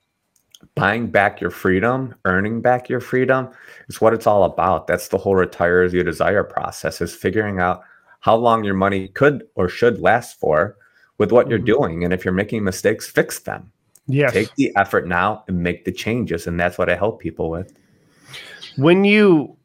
buying 0.75 1.07
back 1.07 1.41
your 1.41 1.51
freedom, 1.51 2.15
earning 2.23 2.61
back 2.61 2.87
your 2.87 3.01
freedom 3.01 3.49
is 3.89 3.99
what 3.99 4.13
it's 4.13 4.25
all 4.27 4.45
about. 4.45 4.87
That's 4.87 5.09
the 5.09 5.17
whole 5.17 5.35
retire 5.35 5.81
as 5.81 5.93
you 5.93 6.03
desire 6.03 6.43
process 6.43 7.01
is 7.01 7.13
figuring 7.13 7.59
out 7.59 7.83
how 8.21 8.35
long 8.35 8.63
your 8.63 8.73
money 8.73 9.09
could 9.09 9.43
or 9.55 9.67
should 9.67 9.99
last 9.99 10.39
for 10.39 10.77
with 11.17 11.33
what 11.33 11.49
you're 11.49 11.59
Mhm. 11.59 11.65
doing. 11.65 12.03
And 12.05 12.13
if 12.13 12.23
you're 12.23 12.33
making 12.33 12.63
mistakes, 12.63 13.09
fix 13.09 13.39
them. 13.39 13.72
Yes 14.07 14.33
Take 14.33 14.53
the 14.55 14.71
effort 14.75 15.07
now 15.07 15.43
and 15.47 15.61
make 15.63 15.85
the 15.85 15.91
changes. 15.91 16.47
And 16.47 16.59
that's 16.59 16.77
what 16.77 16.89
I 16.89 16.95
help 16.95 17.19
people 17.19 17.49
with. 17.49 17.73
when 18.77 19.03
you 19.03 19.55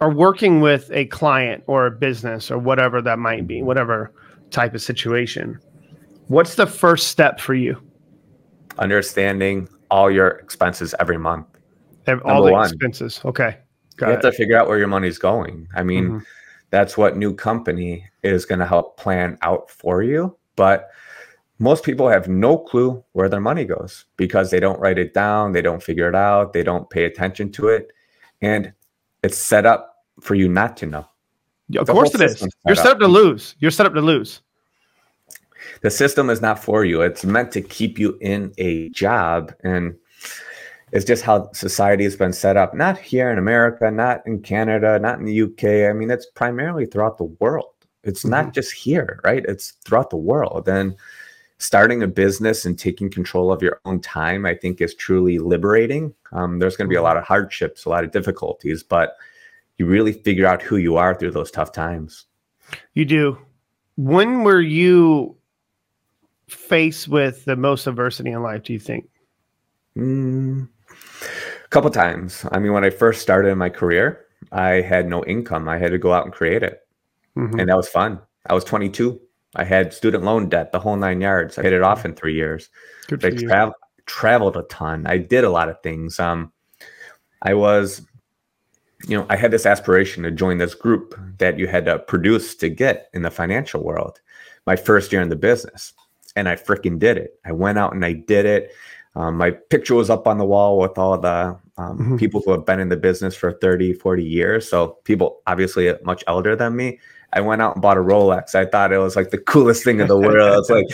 are 0.00 0.10
working 0.12 0.60
with 0.60 0.90
a 0.92 1.04
client 1.06 1.62
or 1.66 1.86
a 1.86 1.90
business 1.90 2.50
or 2.50 2.58
whatever 2.58 3.02
that 3.02 3.18
might 3.18 3.46
be 3.46 3.62
whatever 3.62 4.12
type 4.50 4.72
of 4.74 4.80
situation 4.80 5.58
what's 6.28 6.54
the 6.54 6.66
first 6.66 7.08
step 7.08 7.40
for 7.40 7.54
you 7.54 7.76
Understanding 8.78 9.68
all 9.90 10.10
your 10.10 10.28
expenses 10.28 10.94
every 11.00 11.18
month. 11.18 11.46
All 12.24 12.44
the 12.44 12.52
one. 12.52 12.64
expenses 12.66 13.20
okay 13.24 13.58
you 13.92 13.96
got 13.98 14.10
have 14.10 14.20
to 14.20 14.32
figure 14.32 14.56
out 14.56 14.68
where 14.68 14.78
your 14.78 14.86
money's 14.86 15.18
going. 15.18 15.66
I 15.74 15.82
mean, 15.82 16.10
Mhm. 16.10 16.22
that's 16.70 16.96
what 16.96 17.16
new 17.16 17.34
company 17.34 18.06
is 18.22 18.44
going 18.46 18.60
to 18.60 18.66
help 18.66 18.96
plan 18.96 19.36
out 19.42 19.68
for 19.70 20.02
you. 20.04 20.36
But 20.54 20.88
most 21.58 21.84
people 21.84 22.08
have 22.08 22.28
no 22.28 22.56
clue 22.56 23.02
where 23.12 23.28
their 23.28 23.40
money 23.40 23.64
goes 23.64 24.04
because 24.16 24.50
they 24.50 24.60
don't 24.60 24.78
write 24.78 24.98
it 24.98 25.12
down, 25.12 25.52
they 25.52 25.62
don't 25.62 25.82
figure 25.82 26.08
it 26.08 26.14
out, 26.14 26.52
they 26.52 26.62
don't 26.62 26.88
pay 26.90 27.04
attention 27.04 27.50
to 27.52 27.68
it, 27.68 27.90
and 28.40 28.72
it's 29.22 29.36
set 29.36 29.66
up 29.66 30.04
for 30.20 30.34
you 30.34 30.48
not 30.48 30.76
to 30.78 30.86
know. 30.86 31.08
Yeah, 31.68 31.80
of 31.82 31.86
the 31.86 31.92
course 31.92 32.14
it 32.14 32.20
is 32.20 32.32
system's 32.32 32.54
you're 32.66 32.76
set 32.76 32.84
set 32.84 32.90
up. 32.92 32.96
up 32.96 33.00
to 33.00 33.08
lose 33.08 33.54
you're 33.58 33.70
set 33.70 33.86
up 33.86 33.92
to 33.94 34.00
lose 34.00 34.40
The 35.82 35.90
system 35.90 36.30
is 36.30 36.40
not 36.40 36.62
for 36.62 36.84
you. 36.84 37.02
It's 37.02 37.24
meant 37.24 37.52
to 37.52 37.60
keep 37.60 37.98
you 37.98 38.16
in 38.20 38.52
a 38.56 38.88
job 38.90 39.52
and 39.64 39.94
it's 40.92 41.04
just 41.04 41.22
how 41.22 41.52
society 41.52 42.04
has 42.04 42.16
been 42.16 42.32
set 42.32 42.56
up. 42.56 42.74
Not 42.74 42.96
here 42.96 43.30
in 43.30 43.38
America, 43.38 43.90
not 43.90 44.26
in 44.26 44.40
Canada, 44.40 44.98
not 44.98 45.18
in 45.18 45.26
the 45.26 45.42
UK. 45.42 45.90
I 45.90 45.92
mean, 45.92 46.10
it's 46.10 46.24
primarily 46.24 46.86
throughout 46.86 47.18
the 47.18 47.24
world. 47.24 47.74
It's 48.04 48.24
not 48.24 48.44
mm-hmm. 48.44 48.52
just 48.52 48.72
here, 48.72 49.20
right? 49.22 49.44
It's 49.46 49.72
throughout 49.84 50.08
the 50.08 50.16
world. 50.16 50.66
And 50.68 50.96
starting 51.58 52.02
a 52.02 52.06
business 52.06 52.64
and 52.64 52.78
taking 52.78 53.10
control 53.10 53.52
of 53.52 53.62
your 53.62 53.80
own 53.84 54.00
time, 54.00 54.46
I 54.46 54.54
think, 54.54 54.80
is 54.80 54.94
truly 54.94 55.38
liberating. 55.38 56.14
Um, 56.32 56.58
there's 56.58 56.76
going 56.76 56.86
to 56.86 56.92
be 56.92 56.96
a 56.96 57.02
lot 57.02 57.16
of 57.16 57.24
hardships, 57.24 57.84
a 57.84 57.88
lot 57.88 58.04
of 58.04 58.12
difficulties, 58.12 58.82
but 58.82 59.16
you 59.78 59.86
really 59.86 60.12
figure 60.12 60.46
out 60.46 60.62
who 60.62 60.76
you 60.76 60.96
are 60.96 61.14
through 61.14 61.32
those 61.32 61.50
tough 61.50 61.72
times. 61.72 62.26
You 62.94 63.04
do. 63.04 63.38
When 63.96 64.44
were 64.44 64.60
you 64.60 65.36
faced 66.48 67.08
with 67.08 67.44
the 67.44 67.56
most 67.56 67.86
adversity 67.86 68.30
in 68.30 68.42
life, 68.42 68.62
do 68.62 68.72
you 68.72 68.78
think? 68.78 69.08
Mm, 69.96 70.68
a 71.64 71.68
couple 71.68 71.90
times. 71.90 72.44
I 72.52 72.58
mean, 72.58 72.72
when 72.72 72.84
I 72.84 72.90
first 72.90 73.20
started 73.20 73.48
in 73.48 73.58
my 73.58 73.68
career, 73.68 74.26
I 74.52 74.80
had 74.80 75.08
no 75.08 75.24
income. 75.24 75.68
I 75.68 75.78
had 75.78 75.90
to 75.90 75.98
go 75.98 76.12
out 76.12 76.24
and 76.24 76.32
create 76.32 76.62
it. 76.62 76.86
Mm-hmm. 77.36 77.58
And 77.58 77.68
that 77.68 77.76
was 77.76 77.88
fun. 77.88 78.20
I 78.46 78.54
was 78.54 78.64
22. 78.64 79.20
I 79.58 79.64
had 79.64 79.92
student 79.92 80.24
loan 80.24 80.48
debt, 80.48 80.72
the 80.72 80.78
whole 80.78 80.96
nine 80.96 81.20
yards. 81.20 81.58
I 81.58 81.62
paid 81.62 81.72
it 81.72 81.82
off 81.82 82.04
in 82.04 82.14
three 82.14 82.34
years. 82.34 82.70
Good 83.08 83.24
I 83.24 83.30
tra- 83.30 83.74
traveled 84.06 84.56
a 84.56 84.62
ton. 84.62 85.06
I 85.06 85.18
did 85.18 85.44
a 85.44 85.50
lot 85.50 85.68
of 85.68 85.80
things. 85.82 86.18
Um, 86.20 86.52
I 87.42 87.54
was, 87.54 88.02
you 89.06 89.16
know, 89.16 89.26
I 89.28 89.36
had 89.36 89.50
this 89.50 89.66
aspiration 89.66 90.22
to 90.22 90.30
join 90.30 90.58
this 90.58 90.74
group 90.74 91.18
that 91.38 91.58
you 91.58 91.66
had 91.66 91.84
to 91.86 91.98
produce 91.98 92.54
to 92.56 92.68
get 92.68 93.08
in 93.12 93.22
the 93.22 93.30
financial 93.30 93.82
world. 93.82 94.20
My 94.66 94.76
first 94.76 95.12
year 95.12 95.22
in 95.22 95.28
the 95.28 95.36
business, 95.36 95.92
and 96.36 96.48
I 96.48 96.56
freaking 96.56 96.98
did 96.98 97.16
it. 97.16 97.38
I 97.44 97.52
went 97.52 97.78
out 97.78 97.94
and 97.94 98.04
I 98.04 98.12
did 98.12 98.46
it. 98.46 98.72
Um, 99.16 99.36
my 99.36 99.50
picture 99.50 99.94
was 99.94 100.10
up 100.10 100.26
on 100.26 100.38
the 100.38 100.44
wall 100.44 100.78
with 100.78 100.98
all 100.98 101.18
the 101.18 101.58
um, 101.76 101.98
mm-hmm. 101.98 102.16
people 102.16 102.42
who 102.44 102.52
have 102.52 102.66
been 102.66 102.78
in 102.78 102.88
the 102.88 102.96
business 102.96 103.34
for 103.34 103.52
30, 103.52 103.94
40 103.94 104.22
years. 104.22 104.68
So 104.68 104.98
people 105.04 105.40
obviously 105.46 105.92
much 106.04 106.22
elder 106.26 106.54
than 106.54 106.76
me. 106.76 107.00
I 107.32 107.40
went 107.40 107.60
out 107.60 107.74
and 107.74 107.82
bought 107.82 107.96
a 107.96 108.00
Rolex. 108.00 108.54
I 108.54 108.64
thought 108.64 108.92
it 108.92 108.98
was 108.98 109.16
like 109.16 109.30
the 109.30 109.38
coolest 109.38 109.84
thing 109.84 110.00
in 110.00 110.06
the 110.06 110.18
world. 110.18 110.58
It's 110.58 110.70
like, 110.70 110.86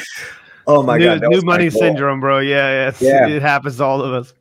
oh 0.67 0.83
my 0.83 0.99
new, 0.99 1.05
god, 1.05 1.25
new 1.29 1.43
money 1.43 1.71
syndrome, 1.71 2.21
bro. 2.21 2.41
Yeah, 2.41 2.93
yeah, 3.01 3.27
it 3.29 3.43
happens 3.43 3.77
to 3.77 3.85
all 3.85 4.03
of 4.03 4.13
us. 4.13 4.35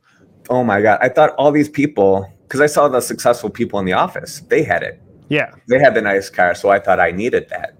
Oh 0.50 0.64
my 0.64 0.82
god, 0.82 0.98
I 1.00 1.08
thought 1.08 1.30
all 1.36 1.52
these 1.52 1.68
people 1.68 2.30
because 2.42 2.60
I 2.60 2.66
saw 2.66 2.88
the 2.88 3.00
successful 3.00 3.50
people 3.50 3.78
in 3.78 3.86
the 3.86 3.92
office. 3.92 4.40
They 4.40 4.62
had 4.62 4.82
it. 4.82 5.00
Yeah, 5.28 5.52
they 5.68 5.78
had 5.78 5.94
the 5.94 6.02
nice 6.02 6.28
car, 6.28 6.54
so 6.54 6.70
I 6.70 6.78
thought 6.78 7.00
I 7.00 7.10
needed 7.10 7.48
that. 7.50 7.76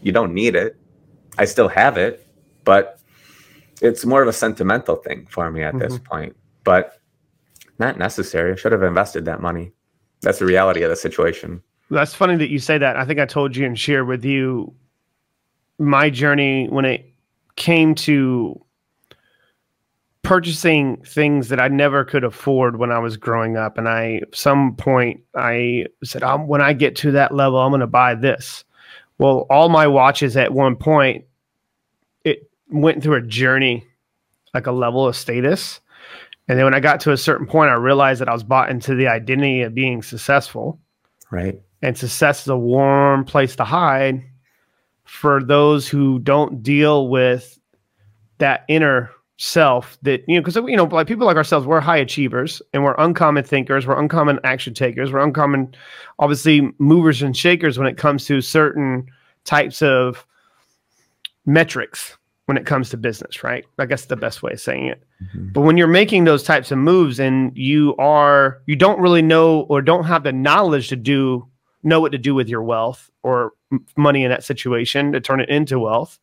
You 0.00 0.12
don't 0.12 0.32
need 0.32 0.56
it. 0.56 0.76
I 1.38 1.44
still 1.44 1.68
have 1.68 1.96
it, 1.98 2.26
but 2.64 3.00
it's 3.82 4.06
more 4.06 4.22
of 4.22 4.28
a 4.28 4.32
sentimental 4.32 4.96
thing 4.96 5.26
for 5.30 5.50
me 5.50 5.62
at 5.62 5.74
mm-hmm. 5.74 5.80
this 5.80 5.98
point. 5.98 6.36
But 6.64 7.00
not 7.78 7.98
necessary. 7.98 8.52
I 8.52 8.56
should 8.56 8.72
have 8.72 8.82
invested 8.82 9.26
that 9.26 9.40
money. 9.40 9.72
That's 10.22 10.38
the 10.38 10.46
reality 10.46 10.82
of 10.82 10.90
the 10.90 10.96
situation. 10.96 11.62
That's 11.90 12.14
funny 12.14 12.36
that 12.36 12.50
you 12.50 12.58
say 12.58 12.78
that. 12.78 12.96
I 12.96 13.04
think 13.04 13.20
I 13.20 13.26
told 13.26 13.54
you 13.54 13.64
and 13.64 13.78
shared 13.78 14.08
with 14.08 14.24
you 14.24 14.74
my 15.78 16.10
journey 16.10 16.66
when 16.68 16.84
it 16.84 17.08
came 17.56 17.94
to 17.94 18.60
purchasing 20.22 20.96
things 21.06 21.48
that 21.48 21.60
I 21.60 21.68
never 21.68 22.04
could 22.04 22.24
afford 22.24 22.78
when 22.78 22.90
I 22.90 22.98
was 22.98 23.16
growing 23.16 23.56
up. 23.56 23.78
And 23.78 23.88
I, 23.88 24.22
some 24.32 24.74
point, 24.74 25.20
I 25.36 25.86
said, 26.02 26.22
when 26.46 26.60
I 26.60 26.72
get 26.72 26.96
to 26.96 27.12
that 27.12 27.32
level, 27.32 27.60
I'm 27.60 27.70
going 27.70 27.80
to 27.80 27.86
buy 27.86 28.16
this. 28.16 28.64
Well, 29.18 29.46
all 29.48 29.68
my 29.68 29.86
watches 29.86 30.36
at 30.36 30.52
one 30.52 30.74
point, 30.74 31.24
it 32.24 32.50
went 32.68 33.02
through 33.02 33.14
a 33.14 33.22
journey, 33.22 33.86
like 34.52 34.66
a 34.66 34.72
level 34.72 35.06
of 35.06 35.14
status. 35.14 35.80
And 36.48 36.58
then 36.58 36.64
when 36.64 36.74
I 36.74 36.80
got 36.80 37.00
to 37.00 37.12
a 37.12 37.16
certain 37.16 37.46
point, 37.46 37.70
I 37.70 37.74
realized 37.74 38.20
that 38.20 38.28
I 38.28 38.34
was 38.34 38.42
bought 38.42 38.70
into 38.70 38.96
the 38.96 39.06
identity 39.06 39.62
of 39.62 39.74
being 39.74 40.02
successful. 40.02 40.80
Right 41.30 41.60
and 41.82 41.96
success 41.96 42.42
is 42.42 42.48
a 42.48 42.56
warm 42.56 43.24
place 43.24 43.56
to 43.56 43.64
hide 43.64 44.24
for 45.04 45.42
those 45.42 45.88
who 45.88 46.18
don't 46.18 46.62
deal 46.62 47.08
with 47.08 47.58
that 48.38 48.64
inner 48.68 49.10
self 49.38 49.98
that 50.00 50.24
you 50.26 50.34
know 50.34 50.40
because 50.40 50.56
you 50.68 50.76
know 50.76 50.84
like 50.84 51.06
people 51.06 51.26
like 51.26 51.36
ourselves 51.36 51.66
we're 51.66 51.80
high 51.80 51.96
achievers 51.96 52.62
and 52.72 52.82
we're 52.82 52.94
uncommon 52.98 53.44
thinkers 53.44 53.86
we're 53.86 54.00
uncommon 54.00 54.40
action 54.44 54.72
takers 54.72 55.12
we're 55.12 55.20
uncommon 55.20 55.74
obviously 56.18 56.72
movers 56.78 57.20
and 57.20 57.36
shakers 57.36 57.78
when 57.78 57.86
it 57.86 57.98
comes 57.98 58.24
to 58.24 58.40
certain 58.40 59.06
types 59.44 59.82
of 59.82 60.24
metrics 61.44 62.16
when 62.46 62.56
it 62.56 62.64
comes 62.64 62.88
to 62.88 62.96
business 62.96 63.44
right 63.44 63.66
i 63.78 63.84
guess 63.84 64.06
the 64.06 64.16
best 64.16 64.42
way 64.42 64.52
of 64.52 64.60
saying 64.60 64.86
it 64.86 65.02
mm-hmm. 65.22 65.48
but 65.52 65.60
when 65.60 65.76
you're 65.76 65.86
making 65.86 66.24
those 66.24 66.42
types 66.42 66.70
of 66.70 66.78
moves 66.78 67.20
and 67.20 67.54
you 67.54 67.94
are 67.96 68.62
you 68.64 68.74
don't 68.74 69.00
really 69.00 69.22
know 69.22 69.60
or 69.68 69.82
don't 69.82 70.04
have 70.04 70.22
the 70.22 70.32
knowledge 70.32 70.88
to 70.88 70.96
do 70.96 71.46
know 71.82 72.00
what 72.00 72.12
to 72.12 72.18
do 72.18 72.34
with 72.34 72.48
your 72.48 72.62
wealth 72.62 73.10
or 73.22 73.52
money 73.96 74.24
in 74.24 74.30
that 74.30 74.44
situation 74.44 75.12
to 75.12 75.20
turn 75.20 75.40
it 75.40 75.48
into 75.48 75.78
wealth. 75.78 76.18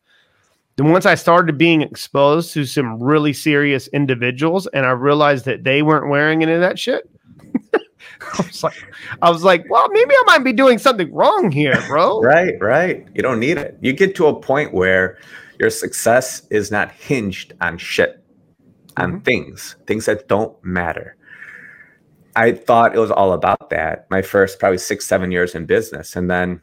Then 0.76 0.90
once 0.90 1.06
I 1.06 1.14
started 1.14 1.56
being 1.56 1.82
exposed 1.82 2.52
to 2.54 2.64
some 2.64 3.00
really 3.00 3.32
serious 3.32 3.86
individuals 3.88 4.66
and 4.68 4.84
I 4.84 4.90
realized 4.90 5.44
that 5.44 5.62
they 5.62 5.82
weren't 5.82 6.10
wearing 6.10 6.42
any 6.42 6.52
of 6.52 6.60
that 6.60 6.78
shit, 6.78 7.08
I 7.74 8.46
was 8.46 8.64
like, 8.64 8.94
I 9.22 9.30
was 9.30 9.44
like, 9.44 9.64
well, 9.70 9.88
maybe 9.90 10.14
I 10.14 10.22
might 10.26 10.44
be 10.44 10.52
doing 10.52 10.78
something 10.78 11.12
wrong 11.12 11.52
here, 11.52 11.80
bro. 11.86 12.20
right, 12.22 12.54
right. 12.60 13.06
You 13.14 13.22
don't 13.22 13.38
need 13.38 13.58
it. 13.58 13.78
You 13.80 13.92
get 13.92 14.14
to 14.16 14.26
a 14.26 14.40
point 14.40 14.74
where 14.74 15.18
your 15.60 15.70
success 15.70 16.46
is 16.50 16.70
not 16.70 16.90
hinged 16.90 17.52
on 17.60 17.78
shit, 17.78 18.22
on 18.96 19.12
mm-hmm. 19.12 19.20
things, 19.20 19.76
things 19.86 20.06
that 20.06 20.26
don't 20.26 20.56
matter. 20.64 21.16
I 22.36 22.52
thought 22.52 22.94
it 22.94 22.98
was 22.98 23.10
all 23.10 23.32
about 23.32 23.70
that. 23.70 24.06
My 24.10 24.22
first 24.22 24.58
probably 24.58 24.78
six, 24.78 25.06
seven 25.06 25.30
years 25.30 25.54
in 25.54 25.66
business, 25.66 26.16
and 26.16 26.30
then, 26.30 26.60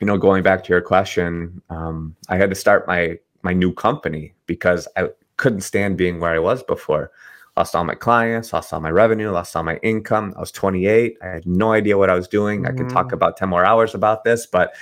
you 0.00 0.06
know, 0.06 0.18
going 0.18 0.42
back 0.42 0.64
to 0.64 0.72
your 0.72 0.80
question, 0.80 1.62
um, 1.70 2.14
I 2.28 2.36
had 2.36 2.50
to 2.50 2.56
start 2.56 2.86
my 2.86 3.18
my 3.42 3.52
new 3.52 3.72
company 3.72 4.34
because 4.46 4.88
I 4.96 5.08
couldn't 5.36 5.60
stand 5.60 5.96
being 5.96 6.20
where 6.20 6.32
I 6.32 6.38
was 6.38 6.62
before. 6.62 7.10
Lost 7.56 7.74
all 7.74 7.84
my 7.84 7.94
clients, 7.94 8.52
lost 8.52 8.72
all 8.72 8.80
my 8.80 8.90
revenue, 8.90 9.30
lost 9.30 9.56
all 9.56 9.64
my 9.64 9.78
income. 9.78 10.32
I 10.36 10.40
was 10.40 10.52
28. 10.52 11.16
I 11.22 11.26
had 11.26 11.46
no 11.46 11.72
idea 11.72 11.98
what 11.98 12.10
I 12.10 12.14
was 12.14 12.28
doing. 12.28 12.62
Mm-hmm. 12.62 12.74
I 12.74 12.76
could 12.76 12.88
talk 12.88 13.06
mm-hmm. 13.06 13.14
about 13.14 13.36
10 13.36 13.48
more 13.48 13.64
hours 13.64 13.94
about 13.94 14.24
this, 14.24 14.46
but 14.46 14.74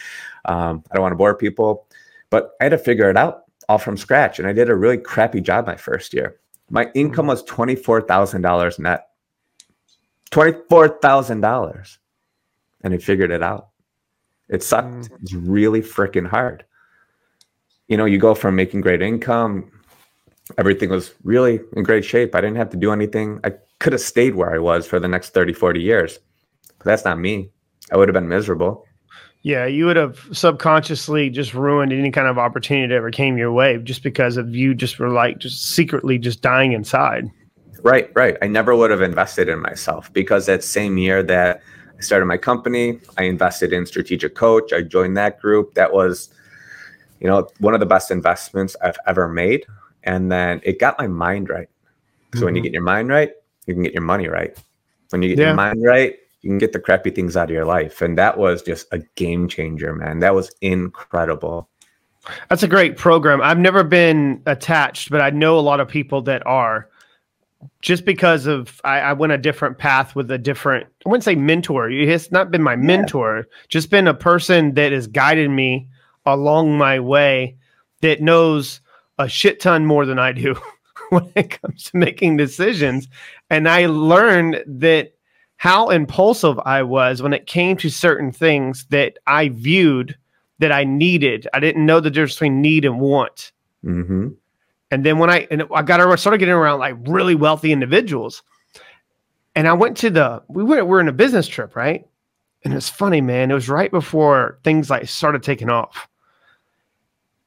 um, 0.45 0.83
I 0.91 0.95
don't 0.95 1.03
want 1.03 1.13
to 1.13 1.17
bore 1.17 1.35
people. 1.35 1.87
But 2.29 2.51
I 2.61 2.65
had 2.65 2.71
to 2.71 2.79
figure 2.79 3.09
it 3.09 3.17
out 3.17 3.45
all 3.69 3.79
from 3.79 3.97
scratch, 3.97 4.39
and 4.39 4.49
I 4.49 4.53
did 4.53 4.69
a 4.69 4.75
really 4.75 4.99
crappy 4.99 5.41
job 5.41 5.67
my 5.67 5.77
first 5.77 6.13
year. 6.13 6.39
My 6.69 6.91
income 6.95 7.23
mm-hmm. 7.23 7.31
was 7.31 7.45
twenty 7.45 7.77
four 7.77 8.03
thousand 8.03 8.43
dollars 8.43 8.79
net 8.79 9.07
$24,000. 10.37 11.99
And 12.83 12.93
he 12.93 12.99
figured 12.99 13.31
it 13.31 13.43
out. 13.43 13.69
It 14.49 14.63
sucked. 14.63 14.89
Mm. 14.89 15.23
It's 15.23 15.33
really 15.33 15.81
freaking 15.81 16.29
hard. 16.29 16.65
You 17.89 17.97
know, 17.97 18.05
you 18.05 18.19
go 18.19 18.35
from 18.35 18.55
making 18.55 18.83
great 18.83 19.01
income, 19.01 19.71
everything 20.59 20.91
was 20.91 21.15
really 21.25 21.61
in 21.75 21.83
great 21.83 22.05
shape. 22.05 22.35
I 22.35 22.41
didn't 22.41 22.57
have 22.57 22.71
to 22.71 22.77
do 22.77 22.93
anything. 22.93 23.41
I 23.45 23.55
could 23.79 23.93
have 23.93 24.03
stayed 24.03 24.35
where 24.35 24.55
I 24.55 24.59
was 24.59 24.87
for 24.87 25.01
the 25.01 25.09
next 25.09 25.31
30, 25.31 25.53
40 25.55 25.81
years. 25.81 26.19
But 26.79 26.85
that's 26.85 27.05
not 27.05 27.19
me. 27.19 27.51
I 27.91 27.97
would 27.97 28.09
have 28.09 28.15
been 28.15 28.29
miserable. 28.29 28.85
Yeah, 29.43 29.67
you 29.67 29.87
would 29.87 29.97
have 29.97 30.19
subconsciously 30.33 31.31
just 31.31 31.55
ruined 31.55 31.93
any 31.93 32.11
kind 32.11 32.27
of 32.27 32.37
opportunity 32.37 32.89
that 32.89 32.95
ever 32.95 33.11
came 33.11 33.39
your 33.39 33.53
way 33.53 33.79
just 33.79 34.03
because 34.03 34.37
of 34.37 34.55
you 34.55 34.75
just 34.75 34.99
were 34.99 35.11
like 35.11 35.39
just 35.39 35.63
secretly 35.71 36.19
just 36.19 36.43
dying 36.43 36.73
inside. 36.73 37.31
Right, 37.83 38.11
right. 38.15 38.37
I 38.43 38.47
never 38.47 38.75
would 38.75 38.91
have 38.91 39.03
invested 39.03 39.49
in 39.49 39.61
myself 39.61 40.13
because 40.13 40.47
that 40.47 40.65
same 40.65 40.99
year 40.99 41.23
that 41.25 41.63
I 41.97 42.01
started 42.01 42.27
my 42.27 42.37
company, 42.37 43.01
I 43.17 43.25
invested 43.25 43.73
in 43.73 43.87
Strategic 43.87 44.35
Coach. 44.35 44.73
I 44.73 44.83
joined 44.83 45.17
that 45.17 45.41
group. 45.41 45.75
That 45.75 45.93
was, 45.93 46.31
you 47.21 47.27
know, 47.27 47.49
one 47.59 47.75
of 47.75 47.81
the 47.81 47.87
best 47.87 48.11
investments 48.11 48.77
I've 48.83 48.99
ever 49.07 49.29
made. 49.29 49.67
And 50.05 50.31
then 50.31 50.61
it 50.63 50.79
got 50.79 50.99
my 50.99 51.07
mind 51.07 51.49
right. 51.49 51.69
So 52.33 52.39
mm-hmm. 52.39 52.45
when 52.45 52.55
you 52.55 52.61
mm-hmm. 52.61 52.65
get 52.65 52.73
your 52.73 52.83
mind 52.83 53.09
right, 53.09 53.33
you 53.67 53.75
can 53.75 53.83
get 53.83 53.93
your 53.93 54.03
money 54.03 54.29
right. 54.29 54.57
When 55.11 55.23
you 55.23 55.31
get 55.31 55.39
yeah. 55.39 55.47
your 55.47 55.55
mind 55.55 55.83
right, 55.85 56.17
you 56.43 56.51
can 56.51 56.59
get 56.59 56.73
the 56.73 56.81
crappy 56.81 57.11
things 57.11 57.37
out 57.37 57.51
of 57.51 57.55
your 57.55 57.65
life. 57.65 58.03
And 58.03 58.17
that 58.19 58.39
was 58.39 58.63
just 58.63 58.87
a 58.93 58.99
game 59.17 59.49
changer, 59.49 59.95
man. 59.95 60.21
That 60.21 60.35
was 60.35 60.53
incredible. 60.61 61.69
That's 62.49 62.63
a 62.63 62.69
great 62.69 62.97
program. 62.97 63.41
I've 63.41 63.59
never 63.59 63.85
been 63.85 64.43
attached, 64.47 65.11
but 65.11 65.21
I 65.21 65.31
know 65.31 65.59
a 65.59 65.61
lot 65.61 65.81
of 65.81 65.89
people 65.89 66.23
that 66.23 66.47
are 66.47 66.89
just 67.81 68.05
because 68.05 68.47
of 68.47 68.81
I, 68.85 69.01
I, 69.01 69.13
went 69.13 69.33
a 69.33 69.39
different 69.39 69.79
path 69.79 70.15
with 70.15 70.31
a 70.31 70.39
different 70.39 70.87
I 71.05 71.09
wouldn't 71.09 71.25
say 71.25 71.35
mentor. 71.35 71.91
It's 71.91 72.31
not 72.31 72.51
been 72.51 72.63
my 72.63 72.77
mentor, 72.77 73.39
yeah. 73.39 73.67
just 73.69 73.91
been 73.91 74.07
a 74.07 74.15
person 74.15 74.75
that 74.75 74.93
has 74.93 75.07
guided 75.07 75.51
me 75.51 75.89
along 76.25 76.77
my 76.77 77.01
way 77.01 77.57
that 78.03 78.21
knows 78.21 78.81
a 79.19 79.29
shit 79.29 79.61
ton 79.61 79.87
more 79.87 80.05
than 80.05 80.19
I 80.19 80.33
do 80.33 80.55
when 81.11 81.31
it 81.35 81.61
comes 81.61 81.85
to 81.85 81.97
making 81.97 82.37
decisions. 82.37 83.09
And 83.51 83.69
I 83.69 83.87
learned 83.87 84.63
that 84.67 85.15
how 85.57 85.89
impulsive 85.89 86.59
I 86.65 86.83
was 86.83 87.23
when 87.23 87.33
it 87.33 87.47
came 87.47 87.77
to 87.79 87.89
certain 87.89 88.31
things 88.33 88.87
that 88.91 89.19
I 89.27 89.49
viewed 89.49 90.17
that 90.59 90.73
I 90.73 90.85
needed. 90.85 91.47
I 91.55 91.61
didn't 91.61 91.87
know 91.87 92.01
the 92.01 92.11
difference 92.11 92.35
between 92.35 92.61
need 92.61 92.85
and 92.85 93.01
want. 93.01 93.53
Mm-hmm. 93.85 94.29
And 94.91 95.05
then 95.05 95.19
when 95.19 95.31
I 95.31 95.47
and 95.51 95.65
I 95.75 95.83
got 95.83 96.01
I 96.01 96.15
started 96.17 96.39
getting 96.39 96.55
around 96.55 96.79
like 96.79 96.95
really 97.07 97.35
wealthy 97.35 97.73
individuals, 97.73 98.43
and 99.55 99.67
I 99.67 99.73
went 99.73 99.97
to 99.99 100.11
the 100.11 100.43
we 100.49 100.63
went 100.63 100.87
we're 100.87 101.01
in 101.01 101.09
a 101.09 101.13
business 101.13 101.49
trip, 101.49 101.75
right? 101.75 102.07
And 102.65 102.75
it's 102.75 102.89
funny, 102.89 103.21
man. 103.21 103.51
It 103.51 103.55
was 103.55 103.69
right 103.69 103.91
before 103.91 104.59
things 104.65 104.91
like 104.91 105.09
started 105.09 105.43
taking 105.43 105.71
off. 105.71 106.09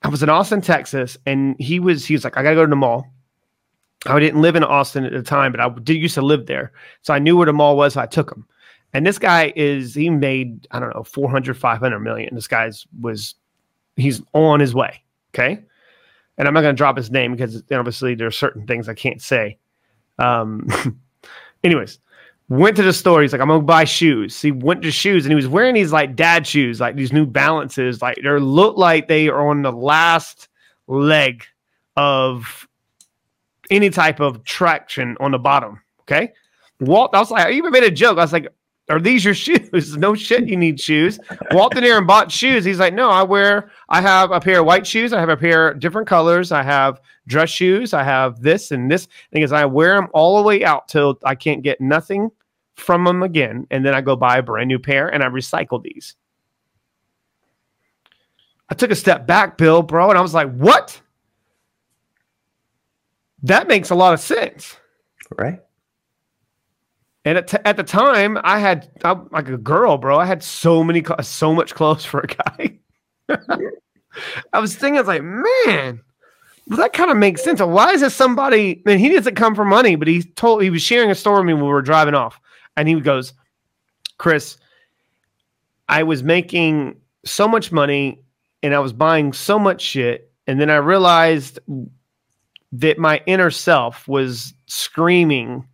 I 0.04 0.08
was 0.08 0.24
in 0.24 0.30
Austin, 0.30 0.62
Texas, 0.62 1.18
and 1.26 1.56
he 1.60 1.80
was 1.80 2.06
he 2.06 2.14
was 2.14 2.24
like, 2.24 2.38
I 2.38 2.44
gotta 2.44 2.56
go 2.56 2.66
to 2.66 2.70
the 2.70 2.76
mall. 2.76 3.06
I 4.06 4.20
didn't 4.20 4.42
live 4.42 4.56
in 4.56 4.64
Austin 4.64 5.04
at 5.04 5.12
the 5.12 5.22
time, 5.22 5.52
but 5.52 5.60
I 5.60 5.70
did 5.70 5.96
used 5.96 6.16
to 6.16 6.22
live 6.22 6.46
there. 6.46 6.72
So 7.02 7.14
I 7.14 7.20
knew 7.20 7.36
where 7.36 7.46
the 7.46 7.54
mall 7.54 7.76
was. 7.76 7.94
So 7.94 8.02
I 8.02 8.06
took 8.06 8.32
him. 8.32 8.46
And 8.94 9.06
this 9.06 9.20
guy 9.20 9.54
is, 9.56 9.94
he 9.94 10.10
made, 10.10 10.68
I 10.72 10.80
don't 10.80 10.96
know, 10.96 11.04
400, 11.04 11.58
500 11.58 12.00
million. 12.00 12.34
This 12.34 12.48
guy's 12.48 12.88
was, 13.02 13.36
he's 13.98 14.22
on 14.34 14.60
his 14.60 14.74
way. 14.74 15.04
Okay. 15.34 15.64
And 16.40 16.48
I'm 16.48 16.54
not 16.54 16.62
going 16.62 16.74
to 16.74 16.78
drop 16.78 16.98
his 16.98 17.12
name 17.12 17.34
because 17.34 17.62
obviously 17.72 18.16
there 18.16 18.26
are 18.26 18.32
certain 18.32 18.66
things 18.66 18.90
I 18.90 18.94
can't 18.94 19.22
say. 19.22 19.58
Um, 20.18 20.68
anyways, 21.64 22.00
went 22.48 22.78
to 22.78 22.84
the 22.84 22.94
store. 22.94 23.22
He's 23.22 23.34
like, 23.34 23.42
I'm 23.42 23.50
to 23.50 23.60
buy 23.60 23.84
shoes. 23.84 24.42
He 24.42 24.52
went 24.52 24.82
to 24.84 24.92
shoes 24.92 25.26
and 25.26 25.32
he 25.32 25.36
was 25.36 25.48
wearing 25.48 25.76
these 25.76 25.92
like 25.92 26.16
dad 26.16 26.48
shoes, 26.48 26.80
like 26.80 26.96
these 26.96 27.12
new 27.12 27.26
balances. 27.26 28.02
Like 28.02 28.20
they 28.24 28.30
look 28.40 28.78
like 28.78 29.08
they 29.08 29.28
are 29.28 29.50
on 29.50 29.62
the 29.62 29.72
last 29.72 30.48
leg 30.88 31.44
of 31.98 32.68
any 33.70 33.90
type 33.90 34.22
of 34.22 34.44
traction 34.46 35.18
on 35.20 35.32
the 35.32 35.38
bottom. 35.38 35.82
Okay. 36.02 36.34
Walt, 36.80 37.14
I 37.14 37.20
was 37.20 37.32
like, 37.32 37.46
I 37.46 37.52
even 37.52 37.72
made 37.72 37.84
a 37.84 37.92
joke. 37.92 38.18
I 38.18 38.22
was 38.22 38.34
like, 38.34 38.48
are 38.90 39.00
these 39.00 39.24
your 39.24 39.34
shoes? 39.36 39.96
no 39.96 40.16
shit, 40.16 40.48
you 40.48 40.58
need 40.58 40.80
shoes. 40.80 41.20
Walked 41.52 41.78
in 41.78 41.84
here 41.84 41.98
and 41.98 42.08
bought 42.08 42.32
shoes. 42.32 42.66
He's 42.66 42.80
like, 42.80 42.94
no, 42.94 43.10
I 43.10 43.24
wear, 43.24 43.72
I 43.88 44.02
have 44.02 44.32
a 44.32 44.40
pair 44.40 44.60
of 44.60 44.66
white 44.66 44.86
shoes. 44.86 45.14
I 45.14 45.20
have 45.20 45.30
a 45.30 45.38
pair 45.38 45.70
of 45.70 45.80
different 45.80 46.08
colors. 46.08 46.52
I 46.52 46.64
have 46.64 47.00
dress 47.28 47.50
shoes. 47.50 47.94
I 47.94 48.04
have 48.04 48.42
this 48.42 48.72
and 48.72 48.92
this. 48.92 49.08
Is, 49.32 49.52
I 49.52 49.66
wear 49.66 49.96
them 49.96 50.08
all 50.14 50.38
the 50.38 50.44
way 50.44 50.64
out 50.64 50.88
till 50.88 51.20
I 51.24 51.36
can't 51.36 51.62
get 51.62 51.80
nothing 51.80 52.32
from 52.76 53.04
them 53.04 53.24
again. 53.24 53.68
And 53.72 53.86
then 53.86 53.94
I 53.94 54.02
go 54.02 54.16
buy 54.16 54.38
a 54.38 54.44
brand 54.44 54.68
new 54.68 54.80
pair 54.80 55.08
and 55.08 55.24
I 55.24 55.28
recycle 55.28 55.82
these. 55.82 56.16
I 58.70 58.76
took 58.76 58.92
a 58.92 58.96
step 58.96 59.26
back, 59.26 59.58
Bill, 59.58 59.82
bro, 59.82 60.10
and 60.10 60.18
I 60.18 60.22
was 60.22 60.34
like, 60.34 60.52
what? 60.54 61.00
That 63.44 63.68
makes 63.68 63.90
a 63.90 63.96
lot 63.96 64.14
of 64.14 64.20
sense. 64.20 64.78
Right. 65.38 65.60
And 67.26 67.38
at, 67.38 67.48
t- 67.48 67.58
at 67.66 67.76
the 67.78 67.84
time, 67.84 68.38
I 68.44 68.60
had 68.60 68.90
I'm 69.04 69.28
like 69.32 69.50
a 69.50 69.58
girl, 69.58 69.98
bro. 69.98 70.18
I 70.18 70.26
had 70.26 70.42
so 70.42 70.84
many, 70.84 71.04
so 71.22 71.54
much 71.54 71.76
clothes 71.76 72.06
for 72.06 72.22
a 72.22 72.28
guy. 72.28 72.80
I 74.54 74.60
was 74.60 74.76
thinking, 74.76 74.98
I 74.98 75.02
was 75.02 75.08
like, 75.08 75.24
man, 75.24 76.02
well, 76.68 76.78
that 76.78 76.94
kind 76.94 77.12
of 77.12 77.18
makes 77.18 77.44
sense. 77.44 77.62
Why 77.62 77.92
is 77.92 78.02
this 78.02 78.16
somebody? 78.16 78.82
And 78.86 79.00
he 79.00 79.10
doesn't 79.10 79.36
come 79.36 79.56
for 79.56 79.66
money, 79.66 79.96
but 79.96 80.08
he 80.08 80.24
told 80.24 80.62
he 80.62 80.70
was 80.70 80.82
sharing 80.82 81.12
a 81.12 81.16
story 81.16 81.40
with 81.40 81.48
me 81.48 81.54
when 81.54 81.64
we 81.64 81.70
were 81.70 81.82
driving 81.82 82.14
off, 82.14 82.40
and 82.78 82.88
he 82.88 83.00
goes, 83.00 83.34
"Chris, 84.18 84.58
I 85.90 86.04
was 86.04 86.24
making 86.24 86.96
so 87.26 87.48
much 87.48 87.72
money, 87.72 88.20
and 88.64 88.74
I 88.74 88.80
was 88.80 88.94
buying 88.94 89.34
so 89.34 89.60
much 89.60 89.82
shit, 89.82 90.32
and 90.48 90.62
then 90.62 90.70
I 90.70 90.78
realized 90.78 91.60
that 92.72 92.98
my 92.98 93.22
inner 93.26 93.52
self 93.52 94.08
was 94.08 94.54
screaming." 94.68 95.68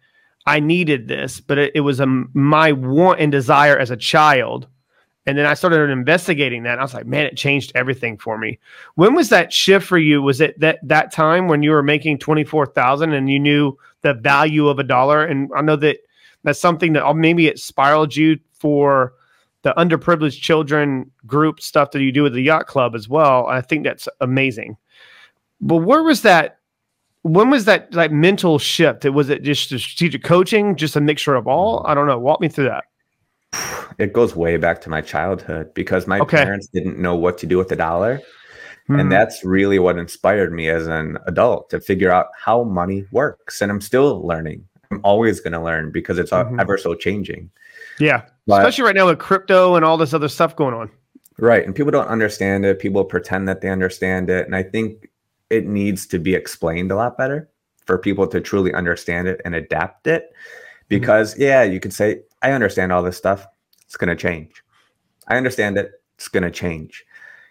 I 0.45 0.59
needed 0.59 1.07
this, 1.07 1.39
but 1.39 1.57
it, 1.57 1.71
it 1.75 1.81
was 1.81 1.99
a, 1.99 2.05
my 2.05 2.71
want 2.71 3.19
and 3.19 3.31
desire 3.31 3.77
as 3.77 3.91
a 3.91 3.97
child. 3.97 4.67
And 5.25 5.37
then 5.37 5.47
I 5.47 5.55
started 5.55 5.89
investigating 5.89 6.63
that. 6.63 6.77
I 6.77 6.83
was 6.83 6.93
like, 6.93 7.07
man, 7.07 7.25
it 7.25 7.35
changed 7.35 7.71
everything 7.73 8.17
for 8.17 8.37
me. 8.37 8.59
When 8.93 9.15
was 9.15 9.29
that 9.29 9.51
shift 9.51 9.87
for 9.87 9.97
you? 9.97 10.21
Was 10.21 10.39
it 10.39 10.59
that 10.59 10.77
that 10.83 11.11
time 11.11 11.47
when 11.47 11.63
you 11.63 11.71
were 11.71 11.81
making 11.81 12.19
twenty 12.19 12.43
four 12.43 12.67
thousand 12.67 13.13
and 13.13 13.27
you 13.27 13.39
knew 13.39 13.75
the 14.01 14.13
value 14.13 14.67
of 14.67 14.77
a 14.77 14.83
dollar? 14.83 15.25
And 15.25 15.49
I 15.55 15.61
know 15.61 15.77
that 15.77 15.97
that's 16.43 16.59
something 16.59 16.93
that 16.93 17.03
oh, 17.03 17.15
maybe 17.15 17.47
it 17.47 17.57
spiraled 17.57 18.15
you 18.15 18.37
for 18.53 19.13
the 19.63 19.73
underprivileged 19.73 20.41
children 20.41 21.09
group 21.25 21.59
stuff 21.59 21.89
that 21.89 22.03
you 22.03 22.11
do 22.11 22.21
with 22.21 22.33
the 22.33 22.43
yacht 22.43 22.67
club 22.67 22.93
as 22.93 23.09
well. 23.09 23.47
I 23.47 23.61
think 23.61 23.83
that's 23.83 24.07
amazing. 24.21 24.77
But 25.59 25.77
where 25.77 26.03
was 26.03 26.21
that 26.21 26.59
when 27.25 27.49
was 27.49 27.65
that 27.65 27.91
like 27.95 28.11
mental 28.11 28.59
shift? 28.59 29.03
It 29.03 29.09
Was 29.09 29.29
it 29.29 29.41
just 29.41 29.63
strategic 29.63 30.23
coaching, 30.23 30.75
just 30.75 30.95
a 30.95 31.01
mixture 31.01 31.33
of 31.33 31.47
all? 31.47 31.83
I 31.87 31.95
don't 31.95 32.05
know. 32.05 32.19
Walk 32.19 32.39
me 32.39 32.47
through 32.47 32.65
that. 32.65 32.85
It 33.97 34.11
goes 34.11 34.35
way 34.35 34.57
back 34.57 34.81
to 34.81 34.89
my 34.89 34.99
childhood 34.99 35.73
because 35.73 36.05
my 36.05 36.19
okay. 36.19 36.43
parents 36.43 36.67
didn't 36.67 36.99
know 36.99 37.15
what 37.15 37.37
to 37.37 37.45
do 37.45 37.57
with 37.57 37.69
the 37.69 37.77
dollar. 37.77 38.17
Mm-hmm. 38.17 38.93
And 38.95 39.03
hmm. 39.03 39.09
that's 39.09 39.45
really 39.45 39.79
what 39.79 39.97
inspired 39.97 40.51
me 40.51 40.67
as 40.67 40.87
an 40.87 41.17
adult 41.27 41.69
to 41.69 41.79
figure 41.79 42.11
out 42.11 42.27
how 42.37 42.65
money 42.65 43.05
works. 43.11 43.61
And 43.61 43.71
I'm 43.71 43.79
still 43.79 44.27
learning. 44.27 44.67
I'm 44.91 44.99
always 45.05 45.39
going 45.39 45.53
to 45.53 45.61
learn 45.61 45.91
because 45.91 46.19
it's 46.19 46.31
mm-hmm. 46.31 46.59
ever 46.59 46.77
so 46.77 46.93
changing. 46.93 47.49
Yeah. 47.97 48.23
But, 48.47 48.59
Especially 48.59 48.83
right 48.83 48.95
now 48.95 49.05
with 49.05 49.19
crypto 49.19 49.75
and 49.75 49.85
all 49.85 49.95
this 49.95 50.13
other 50.13 50.27
stuff 50.27 50.57
going 50.57 50.73
on. 50.73 50.91
Right. 51.37 51.65
And 51.65 51.73
people 51.73 51.91
don't 51.91 52.09
understand 52.09 52.65
it. 52.65 52.79
People 52.79 53.05
pretend 53.05 53.47
that 53.47 53.61
they 53.61 53.69
understand 53.69 54.29
it. 54.29 54.45
And 54.45 54.57
I 54.57 54.63
think 54.63 55.09
it 55.49 55.65
needs 55.65 56.05
to 56.07 56.19
be 56.19 56.33
explained 56.33 56.91
a 56.91 56.95
lot 56.95 57.17
better 57.17 57.49
for 57.85 57.97
people 57.97 58.27
to 58.27 58.41
truly 58.41 58.73
understand 58.73 59.27
it 59.27 59.41
and 59.45 59.55
adapt 59.55 60.07
it. 60.07 60.23
Mm-hmm. 60.23 60.85
Because, 60.89 61.33
mm-hmm. 61.33 61.43
yeah, 61.43 61.63
you 61.63 61.79
could 61.79 61.93
say, 61.93 62.21
I 62.41 62.51
understand 62.51 62.91
all 62.91 63.03
this 63.03 63.17
stuff. 63.17 63.45
It's 63.83 63.97
going 63.97 64.15
to 64.15 64.21
change. 64.21 64.63
I 65.27 65.37
understand 65.37 65.77
it. 65.77 65.91
It's 66.15 66.27
going 66.27 66.43
to 66.43 66.51
change. 66.51 67.05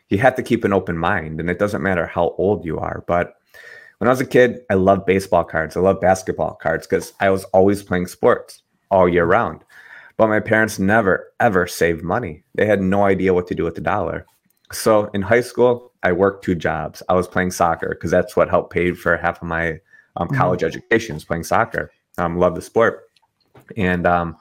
You 0.09 0.19
have 0.19 0.35
to 0.37 0.43
keep 0.43 0.65
an 0.65 0.73
open 0.73 0.99
mind, 0.99 1.41
and 1.41 1.49
it 1.51 1.59
doesn't 1.59 1.83
matter 1.83 2.07
how 2.07 2.35
old 2.39 2.65
you 2.65 2.79
are. 2.79 3.05
But 3.07 3.35
when 3.99 4.09
I 4.09 4.13
was 4.13 4.21
a 4.21 4.27
kid, 4.27 4.61
I 4.71 4.75
loved 4.75 5.07
baseball 5.07 5.45
cards. 5.45 5.77
I 5.77 5.81
loved 5.81 6.01
basketball 6.01 6.55
cards 6.55 6.87
because 6.87 7.13
I 7.21 7.31
was 7.31 7.45
always 7.45 7.83
playing 7.83 8.07
sports 8.09 8.63
all 8.91 9.09
year 9.09 9.25
round. 9.25 9.65
But 10.17 10.29
my 10.29 10.41
parents 10.41 10.79
never, 10.79 11.33
ever 11.41 11.67
saved 11.67 12.03
money. 12.03 12.45
They 12.55 12.67
had 12.67 12.81
no 12.81 13.05
idea 13.05 13.35
what 13.35 13.49
to 13.49 13.55
do 13.55 13.65
with 13.65 13.75
the 13.75 13.81
dollar. 13.81 14.27
So 14.75 15.07
in 15.15 15.23
high 15.23 15.41
school, 15.41 15.93
I 16.03 16.13
worked 16.13 16.45
two 16.45 16.55
jobs. 16.55 17.03
I 17.09 17.15
was 17.15 17.27
playing 17.27 17.51
soccer 17.51 17.91
because 17.91 18.11
that's 18.11 18.37
what 18.37 18.51
helped 18.51 18.73
pay 18.73 18.93
for 18.93 19.17
half 19.17 19.41
of 19.41 19.49
my 19.49 19.81
um, 20.17 20.29
mm-hmm. 20.29 20.37
college 20.37 20.61
mm-hmm. 20.61 20.69
education 20.69 21.17
is 21.17 21.25
playing 21.25 21.45
soccer. 21.45 21.91
Um, 22.19 22.39
love 22.39 22.55
the 22.55 22.63
sport, 22.63 23.11
and 23.77 24.07
um, 24.07 24.37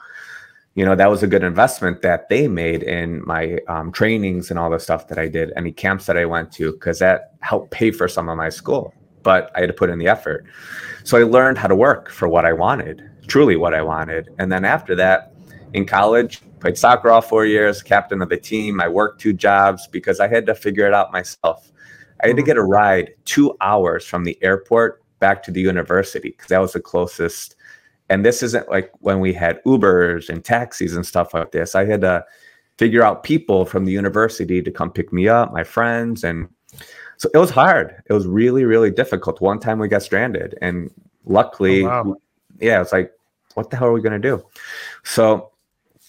you 0.76 0.86
know 0.86 0.96
that 0.96 1.10
was 1.10 1.24
a 1.24 1.28
good 1.28 1.43
investment 1.43 2.04
that 2.04 2.30
they 2.30 2.48
made 2.48 2.84
in 2.84 3.26
my 3.26 3.60
um, 3.67 3.91
trainings 3.91 4.52
and 4.52 4.60
all 4.60 4.69
the 4.69 4.80
stuff 4.80 5.08
that 5.08 5.17
I 5.17 5.28
did, 5.28 5.52
any 5.56 5.72
camps 5.72 6.06
that 6.06 6.17
I 6.17 6.26
went 6.26 6.52
to, 6.54 6.74
because 6.74 7.00
that 7.00 7.34
helped 7.39 7.72
pay 7.72 7.89
for 7.89 8.08
some 8.08 8.30
of 8.30 8.38
my 8.38 8.50
school. 8.50 8.93
But 9.24 9.52
I 9.56 9.62
had 9.62 9.67
to 9.67 9.74
put 9.74 9.89
in 9.89 9.98
the 9.98 10.08
effort, 10.08 10.46
so 11.04 11.17
I 11.17 11.24
learned 11.24 11.58
how 11.58 11.67
to 11.67 11.76
work 11.76 12.12
for 12.12 12.28
what 12.28 12.46
I 12.46 12.54
wanted, 12.54 13.10
truly 13.26 13.56
what 13.56 13.74
I 13.74 13.82
wanted, 13.82 14.30
and 14.38 14.52
then 14.52 14.65
after 14.65 14.96
that, 14.96 15.33
in 15.74 15.86
college, 15.86 16.42
played 16.60 16.78
soccer 16.78 17.12
all 17.12 17.22
four 17.22 17.46
years, 17.46 17.82
captain 17.82 18.22
of 18.22 18.30
the 18.30 18.38
team. 18.38 18.80
I 18.80 18.88
worked 18.88 19.20
two 19.20 19.34
jobs 19.34 19.88
because 19.88 20.20
I 20.20 20.28
had 20.28 20.46
to 20.46 20.56
figure 20.56 20.88
it 20.88 20.94
out 20.94 21.12
myself. 21.12 21.72
I 22.22 22.28
had 22.28 22.36
to 22.36 22.42
mm-hmm. 22.42 22.48
get 22.48 22.58
a 22.58 22.64
ride 22.64 23.14
two 23.26 23.56
hours 23.60 24.06
from 24.06 24.24
the 24.24 24.38
airport 24.42 25.02
back 25.20 25.44
to 25.44 25.52
the 25.52 25.62
university 25.62 26.30
because 26.30 26.48
that 26.48 26.60
was 26.60 26.74
the 26.74 26.80
closest. 26.80 27.56
And 28.10 28.26
this 28.26 28.44
isn't 28.44 28.70
like 28.70 28.92
when 29.00 29.20
we 29.20 29.34
had 29.34 29.64
Ubers 29.64 30.30
and 30.30 30.44
taxis 30.44 30.96
and 30.96 31.06
stuff 31.06 31.34
like 31.34 31.52
this. 31.52 31.76
I 31.76 31.86
had 31.86 32.02
to 32.02 32.24
figure 32.78 33.04
out 33.04 33.24
people 33.24 33.66
from 33.66 33.86
the 33.86 33.92
university 33.92 34.62
to 34.62 34.72
come 34.72 34.92
pick 34.92 35.12
me 35.12 35.28
up, 35.28 35.54
my 35.54 35.64
friends. 35.64 36.24
And 36.24 36.50
so 37.18 37.30
it 37.34 37.38
was 37.38 37.50
hard. 37.50 37.96
It 38.08 38.14
was 38.14 38.28
really, 38.28 38.66
really 38.66 38.92
difficult. 38.92 39.42
One 39.42 39.60
time 39.60 39.80
we 39.80 39.88
got 39.88 40.04
stranded. 40.04 40.58
And 40.62 40.92
luckily, 41.26 41.84
oh, 41.84 41.88
wow. 41.88 42.16
yeah, 42.60 42.82
it's 42.82 42.92
like, 42.92 43.12
what 43.54 43.70
the 43.70 43.78
hell 43.78 43.88
are 43.88 43.94
we 43.94 44.02
going 44.02 44.20
to 44.22 44.30
do? 44.30 44.44
So 45.04 45.53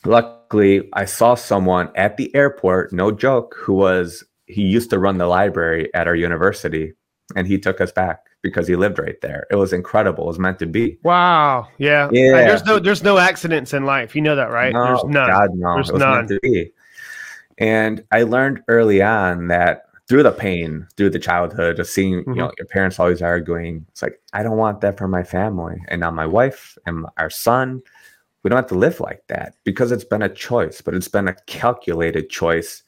luckily 0.04 0.88
i 0.92 1.04
saw 1.04 1.34
someone 1.34 1.90
at 1.94 2.16
the 2.16 2.34
airport 2.34 2.92
no 2.92 3.10
joke 3.10 3.54
who 3.58 3.72
was 3.72 4.24
he 4.46 4.62
used 4.62 4.90
to 4.90 4.98
run 4.98 5.18
the 5.18 5.26
library 5.26 5.92
at 5.94 6.06
our 6.06 6.14
university 6.14 6.92
and 7.34 7.46
he 7.46 7.58
took 7.58 7.80
us 7.80 7.90
back 7.92 8.26
because 8.42 8.68
he 8.68 8.76
lived 8.76 8.98
right 8.98 9.20
there. 9.22 9.46
It 9.50 9.56
was 9.56 9.72
incredible. 9.72 10.24
It 10.24 10.28
was 10.28 10.38
meant 10.38 10.58
to 10.60 10.66
be. 10.66 10.98
Wow. 11.02 11.68
Yeah. 11.78 12.08
Yeah. 12.12 12.32
there's 12.46 12.64
no 12.64 12.78
there's 12.78 13.02
no 13.02 13.18
accidents 13.18 13.72
in 13.72 13.86
life. 13.86 14.14
You 14.14 14.20
know 14.20 14.36
that 14.36 14.50
right? 14.50 14.72
No, 14.72 14.84
there's 14.84 15.04
none. 15.04 15.30
God, 15.30 15.50
no. 15.54 15.74
there's 15.74 15.92
none. 15.92 16.28
and 17.58 18.04
i 18.10 18.24
learned 18.24 18.60
early 18.66 19.00
on 19.00 19.46
that 19.46 19.84
through 20.08 20.24
the 20.24 20.32
pain 20.32 20.86
through 20.96 21.08
the 21.08 21.20
childhood 21.20 21.78
of 21.78 21.86
seeing 21.86 22.20
mm-hmm. 22.20 22.32
you 22.32 22.36
know 22.36 22.50
your 22.58 22.66
parents 22.66 22.98
always 22.98 23.22
arguing 23.22 23.86
it's 23.90 24.02
like 24.02 24.20
i 24.32 24.42
don't 24.42 24.56
want 24.56 24.80
that 24.80 24.98
for 24.98 25.06
my 25.06 25.22
family. 25.22 25.76
And 25.88 26.00
now 26.00 26.10
my 26.10 26.26
wife 26.26 26.76
and 26.84 27.06
our 27.16 27.30
son 27.30 27.80
we 28.44 28.50
don't 28.50 28.58
have 28.58 28.68
to 28.68 28.78
live 28.78 29.00
like 29.00 29.24
that 29.28 29.56
because 29.64 29.90
it's 29.90 30.04
been 30.04 30.22
a 30.22 30.28
choice, 30.28 30.80
but 30.82 30.94
it's 30.94 31.08
been 31.08 31.26
a 31.26 31.34
calculated 31.46 32.28
choice. 32.30 32.82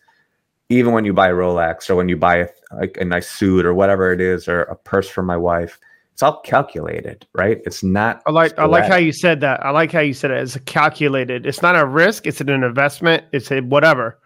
Even 0.68 0.92
when 0.92 1.04
you 1.04 1.12
buy 1.12 1.28
a 1.28 1.32
Rolex 1.32 1.88
or 1.88 1.94
when 1.96 2.08
you 2.08 2.16
buy 2.16 2.36
a, 2.36 2.48
like 2.72 2.96
a 2.98 3.04
nice 3.04 3.28
suit 3.28 3.64
or 3.64 3.72
whatever 3.72 4.12
it 4.12 4.20
is, 4.20 4.46
or 4.48 4.62
a 4.62 4.76
purse 4.76 5.08
for 5.08 5.22
my 5.22 5.36
wife, 5.36 5.80
it's 6.12 6.22
all 6.22 6.40
calculated, 6.40 7.26
right? 7.34 7.60
It's 7.64 7.82
not. 7.82 8.22
I 8.26 8.32
like 8.32 8.58
I 8.58 8.66
like 8.66 8.84
how 8.84 8.96
you 8.96 9.12
said 9.12 9.40
that. 9.40 9.64
I 9.64 9.70
like 9.70 9.92
how 9.92 10.00
you 10.00 10.12
said 10.12 10.30
it. 10.30 10.42
It's 10.42 10.58
calculated. 10.66 11.46
It's 11.46 11.62
not 11.62 11.76
a 11.76 11.86
risk. 11.86 12.26
It's 12.26 12.40
an 12.40 12.50
investment. 12.50 13.24
It's 13.32 13.50
a 13.50 13.60
whatever. 13.60 14.18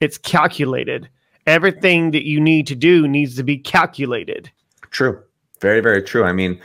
It's 0.00 0.16
calculated. 0.18 1.08
Everything 1.46 2.12
that 2.12 2.26
you 2.26 2.40
need 2.40 2.66
to 2.68 2.74
do 2.74 3.08
needs 3.08 3.34
to 3.36 3.42
be 3.42 3.58
calculated. 3.58 4.50
True. 4.90 5.22
Very 5.60 5.80
very 5.80 6.02
true. 6.02 6.24
I 6.24 6.32
mean, 6.32 6.60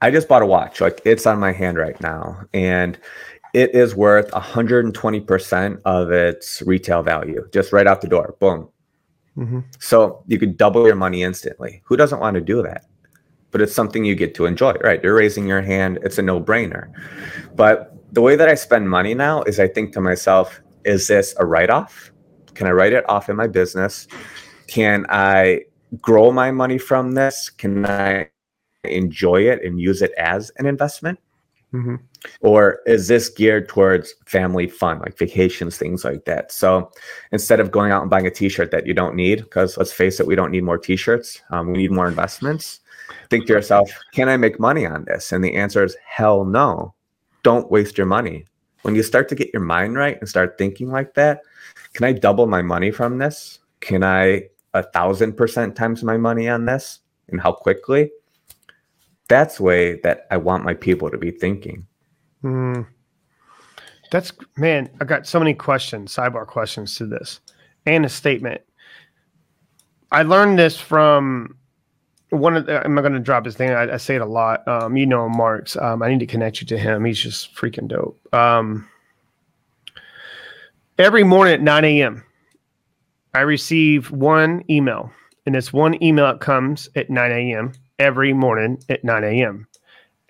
I 0.00 0.10
just 0.10 0.28
bought 0.28 0.42
a 0.42 0.46
watch. 0.46 0.80
Like 0.80 1.00
it's 1.04 1.26
on 1.26 1.38
my 1.38 1.52
hand 1.52 1.76
right 1.76 2.00
now, 2.00 2.40
and 2.54 2.98
it 3.54 3.74
is 3.74 3.94
worth 3.94 4.30
120% 4.30 5.80
of 5.84 6.10
its 6.10 6.62
retail 6.62 7.02
value 7.02 7.48
just 7.52 7.72
right 7.72 7.86
out 7.86 8.00
the 8.00 8.08
door. 8.08 8.36
Boom. 8.40 8.68
Mm-hmm. 9.36 9.60
So 9.78 10.24
you 10.26 10.38
could 10.38 10.56
double 10.56 10.86
your 10.86 10.96
money 10.96 11.22
instantly. 11.22 11.82
Who 11.84 11.96
doesn't 11.96 12.20
want 12.20 12.34
to 12.34 12.40
do 12.40 12.62
that? 12.62 12.84
But 13.50 13.62
it's 13.62 13.74
something 13.74 14.04
you 14.04 14.14
get 14.14 14.34
to 14.34 14.46
enjoy, 14.46 14.72
right? 14.82 15.02
You're 15.02 15.14
raising 15.14 15.46
your 15.46 15.62
hand, 15.62 15.98
it's 16.02 16.18
a 16.18 16.22
no 16.22 16.40
brainer. 16.40 16.92
But 17.54 17.94
the 18.12 18.20
way 18.20 18.36
that 18.36 18.48
I 18.48 18.54
spend 18.54 18.90
money 18.90 19.14
now 19.14 19.42
is 19.42 19.60
I 19.60 19.68
think 19.68 19.92
to 19.94 20.00
myself, 20.00 20.60
is 20.84 21.06
this 21.06 21.34
a 21.38 21.46
write 21.46 21.70
off? 21.70 22.12
Can 22.54 22.66
I 22.66 22.72
write 22.72 22.92
it 22.92 23.08
off 23.08 23.28
in 23.28 23.36
my 23.36 23.46
business? 23.46 24.08
Can 24.66 25.06
I 25.08 25.62
grow 26.00 26.32
my 26.32 26.50
money 26.50 26.78
from 26.78 27.12
this? 27.12 27.48
Can 27.50 27.86
I 27.86 28.28
enjoy 28.84 29.42
it 29.42 29.64
and 29.64 29.80
use 29.80 30.02
it 30.02 30.12
as 30.18 30.50
an 30.56 30.66
investment? 30.66 31.18
Mm-hmm. 31.72 31.96
Or 32.40 32.80
is 32.86 33.08
this 33.08 33.28
geared 33.28 33.68
towards 33.68 34.14
family 34.26 34.66
fun, 34.66 35.00
like 35.00 35.16
vacations, 35.16 35.76
things 35.76 36.04
like 36.04 36.24
that? 36.24 36.52
So 36.52 36.90
instead 37.32 37.60
of 37.60 37.70
going 37.70 37.92
out 37.92 38.02
and 38.02 38.10
buying 38.10 38.26
a 38.26 38.30
t 38.30 38.48
shirt 38.48 38.70
that 38.70 38.86
you 38.86 38.94
don't 38.94 39.14
need, 39.14 39.42
because 39.42 39.76
let's 39.76 39.92
face 39.92 40.20
it, 40.20 40.26
we 40.26 40.34
don't 40.34 40.50
need 40.50 40.64
more 40.64 40.78
t 40.78 40.96
shirts, 40.96 41.40
um, 41.50 41.72
we 41.72 41.78
need 41.78 41.92
more 41.92 42.08
investments. 42.08 42.80
Think 43.30 43.46
to 43.46 43.52
yourself, 43.52 43.90
can 44.12 44.28
I 44.28 44.36
make 44.36 44.60
money 44.60 44.86
on 44.86 45.04
this? 45.04 45.32
And 45.32 45.42
the 45.42 45.54
answer 45.54 45.84
is 45.84 45.96
hell 46.04 46.44
no. 46.44 46.94
Don't 47.42 47.70
waste 47.70 47.96
your 47.96 48.06
money. 48.06 48.44
When 48.82 48.94
you 48.94 49.02
start 49.02 49.28
to 49.28 49.34
get 49.34 49.52
your 49.52 49.62
mind 49.62 49.96
right 49.96 50.18
and 50.18 50.28
start 50.28 50.56
thinking 50.58 50.90
like 50.90 51.14
that, 51.14 51.42
can 51.94 52.04
I 52.04 52.12
double 52.12 52.46
my 52.46 52.62
money 52.62 52.90
from 52.90 53.18
this? 53.18 53.58
Can 53.80 54.04
I 54.04 54.48
a 54.74 54.82
thousand 54.82 55.34
percent 55.34 55.76
times 55.76 56.02
my 56.02 56.16
money 56.16 56.48
on 56.48 56.64
this? 56.64 57.00
And 57.28 57.40
how 57.40 57.52
quickly? 57.52 58.10
That's 59.28 59.58
the 59.58 59.62
way 59.64 60.00
that 60.00 60.26
I 60.30 60.38
want 60.38 60.64
my 60.64 60.74
people 60.74 61.10
to 61.10 61.18
be 61.18 61.30
thinking. 61.30 61.86
Mm. 62.42 62.86
That's 64.10 64.32
man, 64.56 64.90
I 65.00 65.04
got 65.04 65.26
so 65.26 65.38
many 65.38 65.54
questions, 65.54 66.14
sidebar 66.14 66.46
questions 66.46 66.96
to 66.96 67.06
this, 67.06 67.40
and 67.86 68.04
a 68.04 68.08
statement. 68.08 68.62
I 70.10 70.22
learned 70.22 70.58
this 70.58 70.80
from 70.80 71.58
one 72.30 72.56
of 72.56 72.66
the, 72.66 72.84
I'm 72.84 72.94
not 72.94 73.02
going 73.02 73.12
to 73.14 73.20
drop 73.20 73.44
his 73.44 73.58
name. 73.58 73.70
I, 73.70 73.94
I, 73.94 73.96
say 73.96 74.14
it 74.14 74.20
a 74.20 74.26
lot. 74.26 74.66
Um, 74.66 74.96
you 74.96 75.06
know, 75.06 75.28
Marks. 75.28 75.76
Um, 75.76 76.02
I 76.02 76.08
need 76.08 76.20
to 76.20 76.26
connect 76.26 76.60
you 76.60 76.66
to 76.68 76.78
him. 76.78 77.04
He's 77.04 77.18
just 77.18 77.54
freaking 77.54 77.88
dope. 77.88 78.18
Um, 78.34 78.88
every 80.98 81.24
morning 81.24 81.54
at 81.54 81.62
9 81.62 81.84
a.m., 81.84 82.24
I 83.34 83.40
receive 83.40 84.10
one 84.10 84.64
email, 84.70 85.10
and 85.46 85.54
this 85.54 85.72
one 85.72 86.02
email 86.02 86.26
that 86.26 86.40
comes 86.40 86.88
at 86.96 87.10
9 87.10 87.30
a.m. 87.30 87.72
every 87.98 88.32
morning 88.32 88.82
at 88.88 89.04
9 89.04 89.24
a.m. 89.24 89.66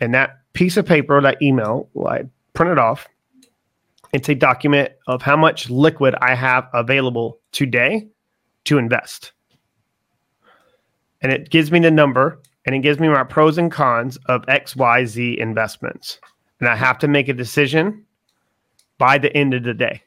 And 0.00 0.14
that 0.14 0.37
piece 0.58 0.76
of 0.76 0.84
paper, 0.84 1.20
that 1.20 1.40
email, 1.40 1.88
I 2.04 2.22
print 2.52 2.72
it 2.72 2.80
off. 2.80 3.06
It's 4.12 4.28
a 4.28 4.34
document 4.34 4.90
of 5.06 5.22
how 5.22 5.36
much 5.36 5.70
liquid 5.70 6.16
I 6.20 6.34
have 6.34 6.68
available 6.74 7.38
today 7.52 8.08
to 8.64 8.76
invest. 8.76 9.30
And 11.22 11.30
it 11.30 11.50
gives 11.50 11.70
me 11.70 11.78
the 11.78 11.92
number 11.92 12.42
and 12.66 12.74
it 12.74 12.80
gives 12.80 12.98
me 12.98 13.08
my 13.08 13.22
pros 13.22 13.56
and 13.56 13.70
cons 13.70 14.16
of 14.26 14.42
XYZ 14.46 15.38
investments. 15.38 16.18
And 16.58 16.68
I 16.68 16.74
have 16.74 16.98
to 16.98 17.08
make 17.08 17.28
a 17.28 17.34
decision 17.34 18.04
by 18.98 19.16
the 19.16 19.32
end 19.36 19.54
of 19.54 19.62
the 19.62 19.74
day 19.74 20.02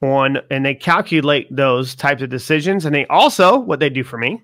on 0.00 0.38
and 0.50 0.64
they 0.64 0.74
calculate 0.74 1.54
those 1.54 1.94
types 1.94 2.22
of 2.22 2.30
decisions 2.30 2.86
and 2.86 2.94
they 2.94 3.04
also 3.08 3.58
what 3.58 3.80
they 3.80 3.90
do 3.90 4.02
for 4.02 4.16
me 4.16 4.42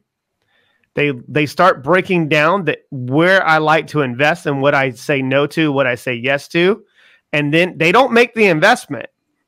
they 0.94 1.12
they 1.26 1.46
start 1.46 1.82
breaking 1.82 2.28
down 2.28 2.64
that 2.64 2.80
where 2.90 3.44
I 3.46 3.58
like 3.58 3.86
to 3.88 4.02
invest 4.02 4.46
and 4.46 4.60
what 4.60 4.74
I 4.74 4.90
say 4.90 5.22
no 5.22 5.46
to, 5.48 5.72
what 5.72 5.86
I 5.86 5.94
say 5.94 6.14
yes 6.14 6.48
to, 6.48 6.84
and 7.32 7.52
then 7.52 7.78
they 7.78 7.92
don't 7.92 8.12
make 8.12 8.34
the 8.34 8.46
investment. 8.46 9.06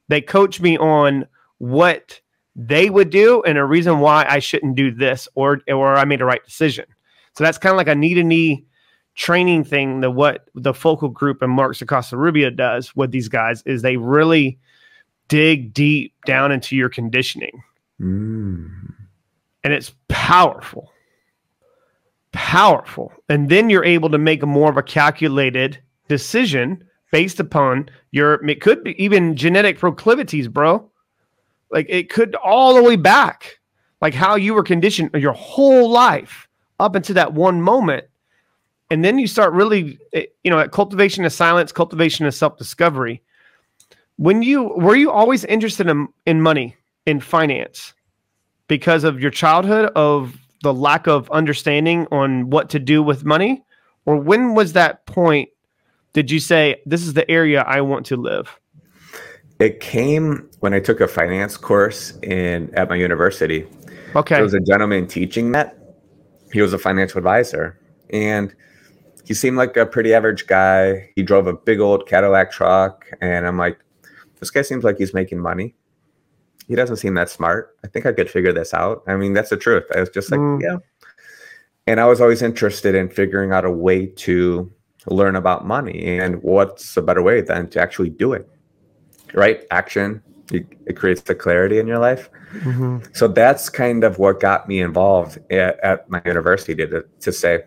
They 0.09 0.20
coach 0.20 0.61
me 0.61 0.78
on 0.78 1.26
what 1.59 2.20
they 2.57 2.88
would 2.88 3.11
do 3.11 3.42
and 3.42 3.59
a 3.59 3.64
reason 3.64 3.98
why 3.98 4.24
I 4.28 4.38
shouldn't 4.38 4.76
do 4.76 4.90
this 4.90 5.28
or 5.35 5.61
or 5.68 5.96
I 5.96 6.04
made 6.04 6.22
a 6.22 6.24
right 6.24 6.44
decision. 6.44 6.87
So 7.37 7.44
that's 7.44 7.59
kind 7.59 7.72
of 7.72 7.76
like 7.76 7.88
a 7.88 7.94
knee 7.94 8.14
to 8.14 8.24
knee 8.24 8.64
training 9.14 9.64
thing. 9.64 10.00
The 10.00 10.11
what 10.11 10.48
the 10.54 10.72
focal 10.72 11.09
group 11.09 11.42
and 11.42 11.52
Mark 11.52 11.76
Sacasa 11.76 12.57
does 12.57 12.96
with 12.96 13.11
these 13.11 13.28
guys 13.28 13.62
is 13.66 13.83
they 13.83 13.98
really 13.98 14.59
dig 15.28 15.74
deep 15.74 16.14
down 16.26 16.52
into 16.52 16.74
your 16.74 16.88
conditioning. 16.88 17.62
Mm. 18.00 18.70
And 19.62 19.72
it's 19.72 19.94
powerful 20.09 20.93
powerful. 22.35 23.12
And 23.29 23.49
then 23.49 23.70
you're 23.70 23.85
able 23.85 24.11
to 24.11 24.18
make 24.18 24.44
more 24.44 24.68
of 24.68 24.77
a 24.77 24.83
calculated 24.83 25.79
decision 26.09 26.85
based 27.12 27.40
upon 27.40 27.88
your, 28.11 28.44
it 28.47 28.61
could 28.61 28.85
be 28.85 29.03
even 29.03 29.37
genetic 29.37 29.79
proclivities, 29.79 30.49
bro. 30.49 30.90
Like 31.70 31.87
it 31.88 32.11
could 32.11 32.35
all 32.37 32.75
the 32.75 32.83
way 32.83 32.97
back, 32.97 33.61
like 34.03 34.14
how 34.14 34.35
you 34.35 34.53
were 34.53 34.62
conditioned 34.62 35.11
your 35.14 35.33
whole 35.33 35.88
life 35.88 36.49
up 36.81 36.97
into 36.97 37.14
that 37.14 37.33
one 37.33 37.62
moment. 37.62 38.05
And 38.90 39.05
then 39.05 39.18
you 39.18 39.27
start 39.27 39.53
really, 39.53 39.99
you 40.12 40.51
know, 40.51 40.59
at 40.59 40.73
cultivation 40.73 41.25
of 41.25 41.33
silence, 41.33 41.73
cultivation 41.73 42.27
of 42.27 42.35
self 42.35 42.59
discovery. 42.59 43.23
When 44.16 44.42
you 44.42 44.64
were 44.77 44.94
you 44.94 45.11
always 45.11 45.44
interested 45.44 45.88
in, 45.88 46.09
in 46.27 46.40
money, 46.40 46.77
in 47.07 47.20
finance, 47.20 47.94
because 48.68 49.05
of 49.05 49.20
your 49.20 49.31
childhood 49.31 49.90
of 49.97 50.37
the 50.64 50.74
lack 50.74 51.07
of 51.07 51.31
understanding 51.31 52.09
on 52.11 52.50
what 52.50 52.70
to 52.70 52.81
do 52.81 53.03
with 53.03 53.24
money? 53.24 53.62
Or 54.07 54.16
when 54.16 54.55
was 54.55 54.72
that 54.72 55.07
point? 55.07 55.50
Did 56.14 56.31
you 56.31 56.40
say, 56.40 56.81
this 56.87 57.03
is 57.03 57.12
the 57.12 57.31
area 57.31 57.62
I 57.62 57.83
want 57.83 58.07
to 58.07 58.16
live? 58.16 58.59
It 59.61 59.81
came 59.81 60.48
when 60.61 60.74
I 60.74 60.81
took 60.81 61.00
a 61.00 61.07
finance 61.07 61.57
course 61.57 62.18
in 62.22 62.74
at 62.74 62.88
my 62.88 62.96
university. 62.96 63.66
Okay. 64.16 64.35
There 64.35 64.42
was 64.42 64.55
a 64.55 64.61
gentleman 64.61 65.07
teaching 65.07 65.53
that. 65.53 65.79
He 66.53 66.61
was 66.61 66.72
a 66.72 66.79
financial 66.79 67.18
advisor. 67.18 67.79
And 68.11 68.55
he 69.24 69.35
seemed 69.35 69.57
like 69.57 69.77
a 69.77 69.87
pretty 69.87 70.14
average 70.14 70.46
guy. 70.46 71.11
He 71.14 71.22
drove 71.22 71.46
a 71.46 71.53
big 71.53 71.81
old 71.81 72.09
Cadillac 72.09 72.53
truck. 72.53 73.07
And 73.20 73.46
I'm 73.46 73.59
like, 73.59 73.79
this 74.40 74.50
guy 74.50 74.62
seems 74.62 74.83
like 74.83 74.98
he's 74.98 75.14
making 75.14 75.40
money 75.40 75.74
he 76.66 76.74
doesn't 76.74 76.96
seem 76.96 77.14
that 77.14 77.29
smart. 77.31 77.77
I 77.85 77.88
think 77.88 78.07
I 78.07 78.12
could 78.12 78.31
figure 78.31 78.53
this 78.53 78.72
out. 78.72 79.03
I 79.07 79.16
mean, 79.16 79.33
that's 79.33 79.50
the 79.50 79.57
truth. 79.57 79.85
I 79.94 80.00
was 80.00 80.11
just 80.11 80.31
like, 80.31 80.40
mm. 80.40 80.62
yeah. 80.62 80.79
And 81.87 82.00
I 82.00 82.07
was 82.07 82.20
always 82.20 82.40
interested 82.40 82.94
in 82.94 83.11
figuring 83.11 83.53
out 83.53 83.64
a 83.64 83.70
way 83.70 84.07
to 84.07 84.72
learn 85.07 85.37
about 85.37 85.66
money. 85.66 86.18
And 86.18 86.42
what's 86.42 86.96
a 86.96 87.03
better 87.03 87.22
way 87.22 87.42
than 87.42 87.68
to 87.70 87.81
actually 87.81 88.11
do 88.11 88.33
it? 88.33 88.48
Right? 89.35 89.64
Action. 89.70 90.22
It, 90.53 90.66
it 90.87 90.96
creates 90.96 91.22
the 91.22 91.35
clarity 91.35 91.79
in 91.79 91.87
your 91.87 91.98
life. 91.98 92.31
Mm-hmm. 92.53 92.98
So 93.12 93.29
that's 93.29 93.68
kind 93.68 94.05
of 94.05 94.18
what 94.18 94.40
got 94.40 94.68
me 94.68 94.81
involved 94.81 95.38
at, 95.50 95.79
at 95.81 96.09
my 96.09 96.22
university 96.24 96.74
to, 96.87 97.05
to 97.20 97.33
say, 97.33 97.64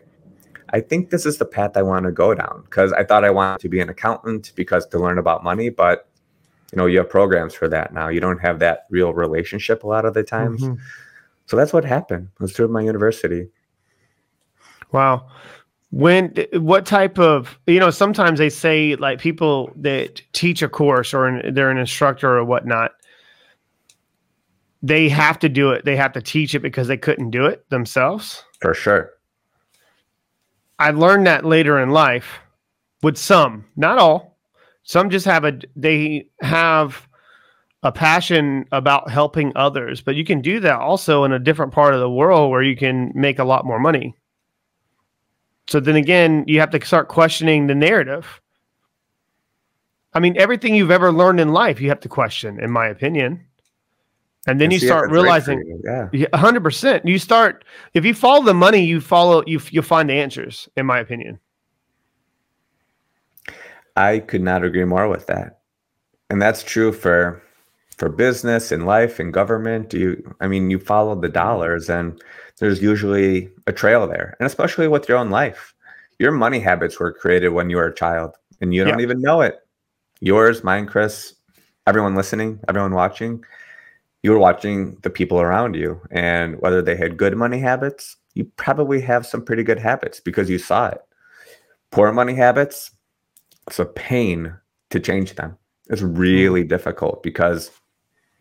I 0.70 0.82
think 0.82 1.10
this 1.10 1.26
is 1.26 1.38
the 1.38 1.46
path 1.46 1.78
I 1.78 1.82
want 1.82 2.06
to 2.06 2.12
go 2.12 2.34
down 2.34 2.64
because 2.64 2.92
I 2.94 3.04
thought 3.04 3.24
I 3.24 3.30
wanted 3.30 3.62
to 3.62 3.70
be 3.70 3.80
an 3.80 3.90
accountant 3.90 4.52
because 4.56 4.86
to 4.88 5.00
learn 5.00 5.18
about 5.18 5.44
money, 5.44 5.70
but 5.70 6.10
you 6.72 6.78
know 6.78 6.86
you 6.86 6.98
have 7.00 7.10
programs 7.10 7.54
for 7.54 7.68
that 7.70 7.94
now. 7.94 8.10
You 8.10 8.20
don't 8.20 8.40
have 8.40 8.60
that 8.60 8.86
real 8.90 9.14
relationship 9.14 9.84
a 9.84 9.88
lot 9.88 10.06
of 10.06 10.14
the 10.14 10.24
times. 10.24 10.62
Mm-hmm. 10.62 10.82
so 11.46 11.58
that's 11.58 11.74
what 11.74 11.86
happened. 11.86 12.30
It 12.34 12.42
was 12.42 12.54
through 12.54 12.70
my 12.70 12.82
university. 12.82 13.48
Wow. 14.92 15.30
When 15.92 16.34
what 16.54 16.86
type 16.86 17.18
of 17.18 17.58
you 17.68 17.80
know 17.80 17.90
sometimes 17.90 18.40
they 18.40 18.50
say 18.50 18.96
like 18.96 19.20
people 19.20 19.72
that 19.78 20.22
teach 20.34 20.62
a 20.62 20.70
course 20.70 21.14
or 21.14 21.28
an, 21.28 21.54
they're 21.54 21.72
an 21.72 21.78
instructor 21.78 22.38
or 22.38 22.44
whatnot 22.44 22.92
they 24.82 25.10
have 25.10 25.40
to 25.40 25.50
do 25.50 25.72
it. 25.72 25.86
They 25.86 25.96
have 25.96 26.14
to 26.14 26.22
teach 26.22 26.56
it 26.56 26.60
because 26.60 26.88
they 26.88 26.98
couldn't 26.98 27.32
do 27.32 27.46
it 27.46 27.70
themselves. 27.70 28.44
For 28.62 28.74
sure. 28.74 29.12
I 30.80 30.92
learned 30.92 31.26
that 31.28 31.46
later 31.46 31.80
in 31.80 31.90
life 31.90 32.40
with 33.02 33.18
some 33.18 33.66
not 33.76 33.98
all 33.98 34.37
some 34.88 35.10
just 35.10 35.26
have 35.26 35.44
a 35.44 35.60
they 35.76 36.30
have 36.40 37.10
a 37.84 37.92
passion 37.92 38.66
about 38.72 39.10
helping 39.10 39.52
others, 39.56 40.00
but 40.00 40.16
you 40.16 40.24
can 40.24 40.40
do 40.42 40.62
that 40.62 40.80
also 40.80 41.26
in 41.26 41.34
a 41.34 41.40
different 41.40 41.74
part 41.74 41.94
of 41.94 42.00
the 42.00 42.10
world 42.10 42.50
where 42.50 42.64
you 42.64 42.76
can 42.76 43.12
make 43.14 43.38
a 43.38 43.44
lot 43.44 43.66
more 43.66 43.80
money. 43.80 44.16
So 45.68 45.82
then 45.82 45.98
again, 45.98 46.46
you 46.48 46.62
have 46.62 46.70
to 46.70 46.86
start 46.86 47.10
questioning 47.10 47.68
the 47.68 47.76
narrative. 47.76 48.42
I 50.14 50.22
mean, 50.22 50.38
everything 50.38 50.74
you've 50.74 50.90
ever 50.90 51.12
learned 51.12 51.42
in 51.42 51.50
life, 51.50 51.82
you 51.82 51.90
have 51.90 52.00
to 52.00 52.10
question, 52.10 52.58
in 52.62 52.72
my 52.72 52.88
opinion. 52.88 53.46
And 54.48 54.62
then 54.62 54.72
you 54.72 54.80
start 54.80 55.12
realizing, 55.12 55.82
yeah, 55.84 56.28
hundred 56.34 56.64
percent. 56.64 57.06
You 57.06 57.20
start 57.20 57.66
if 57.94 58.06
you 58.06 58.14
follow 58.14 58.46
the 58.46 58.54
money, 58.54 58.86
you 58.86 59.02
follow 59.02 59.44
you 59.46 59.60
you'll 59.70 59.84
find 59.84 60.10
the 60.10 60.14
answers. 60.14 60.70
In 60.78 60.86
my 60.86 61.00
opinion. 61.00 61.42
I 63.98 64.20
could 64.20 64.42
not 64.42 64.64
agree 64.64 64.86
more 64.86 65.10
with 65.10 65.28
that. 65.28 65.60
And 66.30 66.42
that's 66.42 66.64
true 66.64 66.94
for 66.94 67.42
for 67.98 68.10
business 68.10 68.72
and 68.72 68.86
life 68.86 69.20
and 69.20 69.34
government. 69.34 69.94
You 69.94 70.36
I 70.40 70.48
mean 70.48 70.70
you 70.70 70.80
follow 70.80 71.20
the 71.20 71.30
dollars 71.30 71.90
and 71.90 72.22
there's 72.60 72.82
usually 72.82 73.50
a 73.66 73.74
trail 73.74 74.08
there. 74.08 74.36
And 74.40 74.48
especially 74.48 74.88
with 74.88 75.10
your 75.10 75.18
own 75.18 75.30
life. 75.32 75.74
Your 76.20 76.32
money 76.32 76.60
habits 76.60 77.00
were 77.00 77.12
created 77.14 77.50
when 77.50 77.70
you 77.70 77.78
were 77.78 77.88
a 77.88 77.96
child 77.96 78.36
and 78.62 78.74
you 78.74 78.84
don't 78.84 79.00
yeah. 79.00 79.04
even 79.04 79.22
know 79.22 79.42
it. 79.42 79.60
Yours, 80.20 80.64
mine, 80.64 80.88
Chris, 80.88 81.36
everyone 81.86 82.16
listening, 82.16 82.60
everyone 82.68 82.94
watching. 82.96 83.44
you 84.24 84.32
were 84.32 84.40
watching 84.40 84.98
the 85.04 85.10
people 85.10 85.40
around 85.40 85.76
you 85.76 86.02
and 86.12 86.60
whether 86.60 86.82
they 86.82 86.96
had 86.96 87.18
good 87.18 87.36
money 87.38 87.60
habits, 87.60 88.18
you 88.34 88.46
probably 88.58 89.00
have 89.02 89.26
some 89.26 89.44
pretty 89.44 89.64
good 89.64 89.80
habits 89.80 90.20
because 90.20 90.50
you 90.50 90.58
saw 90.58 90.90
it. 90.90 91.02
Poor 91.92 92.12
money 92.12 92.34
habits, 92.36 92.92
it's 93.68 93.80
a 93.80 93.86
pain 93.86 94.54
to 94.90 95.00
change 95.00 95.36
them. 95.36 95.58
It's 95.90 96.02
hmm. 96.02 96.16
really 96.16 96.64
difficult 96.64 97.22
because 97.24 97.72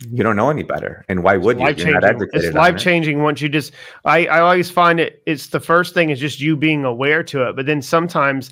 you 0.01 0.09
hmm. 0.09 0.23
don't 0.23 0.37
know 0.37 0.51
any 0.51 0.63
better. 0.63 1.05
And 1.09 1.23
why 1.23 1.37
would 1.37 1.59
you? 1.59 1.65
Not 1.65 2.05
educated 2.05 2.29
it's 2.33 2.55
life 2.55 2.77
changing 2.77 3.23
once 3.23 3.41
you 3.41 3.49
just 3.49 3.73
I, 4.05 4.27
I 4.27 4.41
always 4.41 4.71
find 4.71 5.01
it 5.01 5.23
it's 5.27 5.49
the 5.49 5.61
first 5.61 5.95
thing 5.95 6.11
is 6.11 6.21
just 6.21 6.41
you 6.41 6.57
being 6.57 6.85
aware 6.85 7.23
to 7.25 7.49
it. 7.49 7.57
But 7.57 7.67
then 7.67 7.83
sometimes 7.83 8.51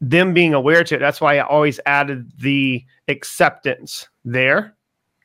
them 0.00 0.32
being 0.32 0.54
aware 0.54 0.84
to 0.84 0.96
it, 0.96 0.98
that's 0.98 1.20
why 1.20 1.36
I 1.36 1.40
always 1.40 1.80
added 1.86 2.32
the 2.38 2.84
acceptance 3.08 4.08
there, 4.24 4.74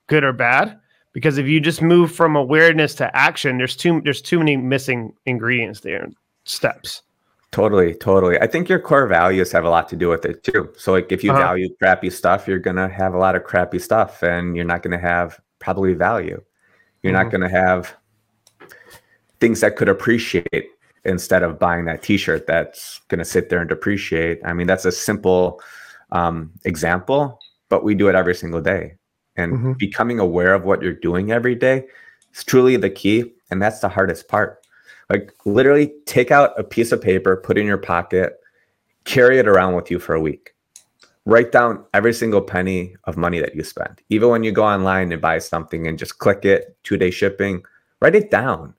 good 0.08 0.24
or 0.24 0.34
bad. 0.34 0.80
Because 1.12 1.38
if 1.38 1.48
you 1.48 1.60
just 1.60 1.82
move 1.82 2.12
from 2.12 2.36
awareness 2.36 2.94
to 2.96 3.16
action, 3.16 3.58
there's 3.58 3.76
too 3.76 4.02
there's 4.04 4.22
too 4.22 4.40
many 4.40 4.58
missing 4.58 5.14
ingredients 5.26 5.80
there, 5.80 6.08
steps. 6.44 7.02
Totally, 7.52 7.96
totally. 7.96 8.40
I 8.40 8.46
think 8.46 8.70
your 8.70 8.80
core 8.80 9.08
values 9.08 9.52
have 9.52 9.66
a 9.66 9.70
lot 9.70 9.90
to 9.90 9.96
do 9.96 10.08
with 10.08 10.24
it 10.24 10.44
too. 10.44 10.72
So, 10.78 10.92
like, 10.92 11.12
if 11.12 11.24
you 11.24 11.32
uh-huh. 11.32 11.40
value 11.40 11.76
crappy 11.80 12.12
stuff, 12.12 12.48
you're 12.48 12.60
gonna 12.60 12.88
have 12.88 13.16
a 13.16 13.18
lot 13.18 13.36
of 13.36 13.44
crappy 13.44 13.80
stuff, 13.80 14.22
and 14.22 14.56
you're 14.56 14.66
not 14.66 14.84
gonna 14.84 15.00
have 15.00 15.40
probably 15.58 15.94
value. 15.94 16.42
You're 17.02 17.14
mm-hmm. 17.14 17.24
not 17.24 17.32
gonna 17.32 17.50
have 17.50 17.96
things 19.40 19.62
that 19.62 19.78
could 19.78 19.90
appreciate 19.90 20.70
instead 21.06 21.42
of 21.42 21.58
buying 21.58 21.86
that 21.86 22.04
T-shirt 22.04 22.46
that's 22.46 23.00
gonna 23.08 23.26
sit 23.26 23.50
there 23.50 23.62
and 23.62 23.70
depreciate. 23.70 24.42
I 24.46 24.54
mean, 24.54 24.68
that's 24.68 24.86
a 24.86 24.92
simple 24.92 25.60
um, 26.12 26.52
example, 26.66 27.40
but 27.68 27.84
we 27.84 27.96
do 27.96 28.10
it 28.10 28.16
every 28.16 28.36
single 28.36 28.62
day. 28.62 28.96
And 29.38 29.54
mm-hmm. 29.54 29.74
becoming 29.74 30.20
aware 30.20 30.54
of 30.54 30.66
what 30.66 30.84
you're 30.84 30.94
doing 30.94 31.32
every 31.32 31.56
day 31.56 31.88
is 32.36 32.44
truly 32.44 32.78
the 32.78 32.92
key, 32.92 33.34
and 33.50 33.60
that's 33.60 33.80
the 33.80 33.90
hardest 33.90 34.28
part 34.28 34.59
like 35.10 35.34
literally 35.46 35.92
take 36.06 36.32
out 36.32 36.60
a 36.60 36.64
piece 36.64 36.92
of 36.92 37.02
paper, 37.02 37.38
put 37.38 37.58
it 37.58 37.62
in 37.62 37.68
your 37.68 37.78
pocket, 37.78 38.40
carry 39.06 39.40
it 39.40 39.48
around 39.48 39.76
with 39.76 39.90
you 39.90 40.00
for 40.00 40.14
a 40.14 40.22
week. 40.22 40.54
Write 41.26 41.52
down 41.52 41.84
every 41.94 42.14
single 42.14 42.42
penny 42.42 42.96
of 43.04 43.18
money 43.18 43.40
that 43.40 43.56
you 43.56 43.64
spend. 43.64 44.02
Even 44.10 44.30
when 44.30 44.44
you 44.44 44.52
go 44.52 44.64
online 44.64 45.12
and 45.12 45.22
buy 45.22 45.40
something 45.40 45.88
and 45.88 46.00
just 46.00 46.20
click 46.20 46.46
it, 46.46 46.78
two 46.84 46.98
day 46.98 47.12
shipping, 47.12 47.64
write 48.02 48.16
it 48.16 48.32
down. 48.32 48.74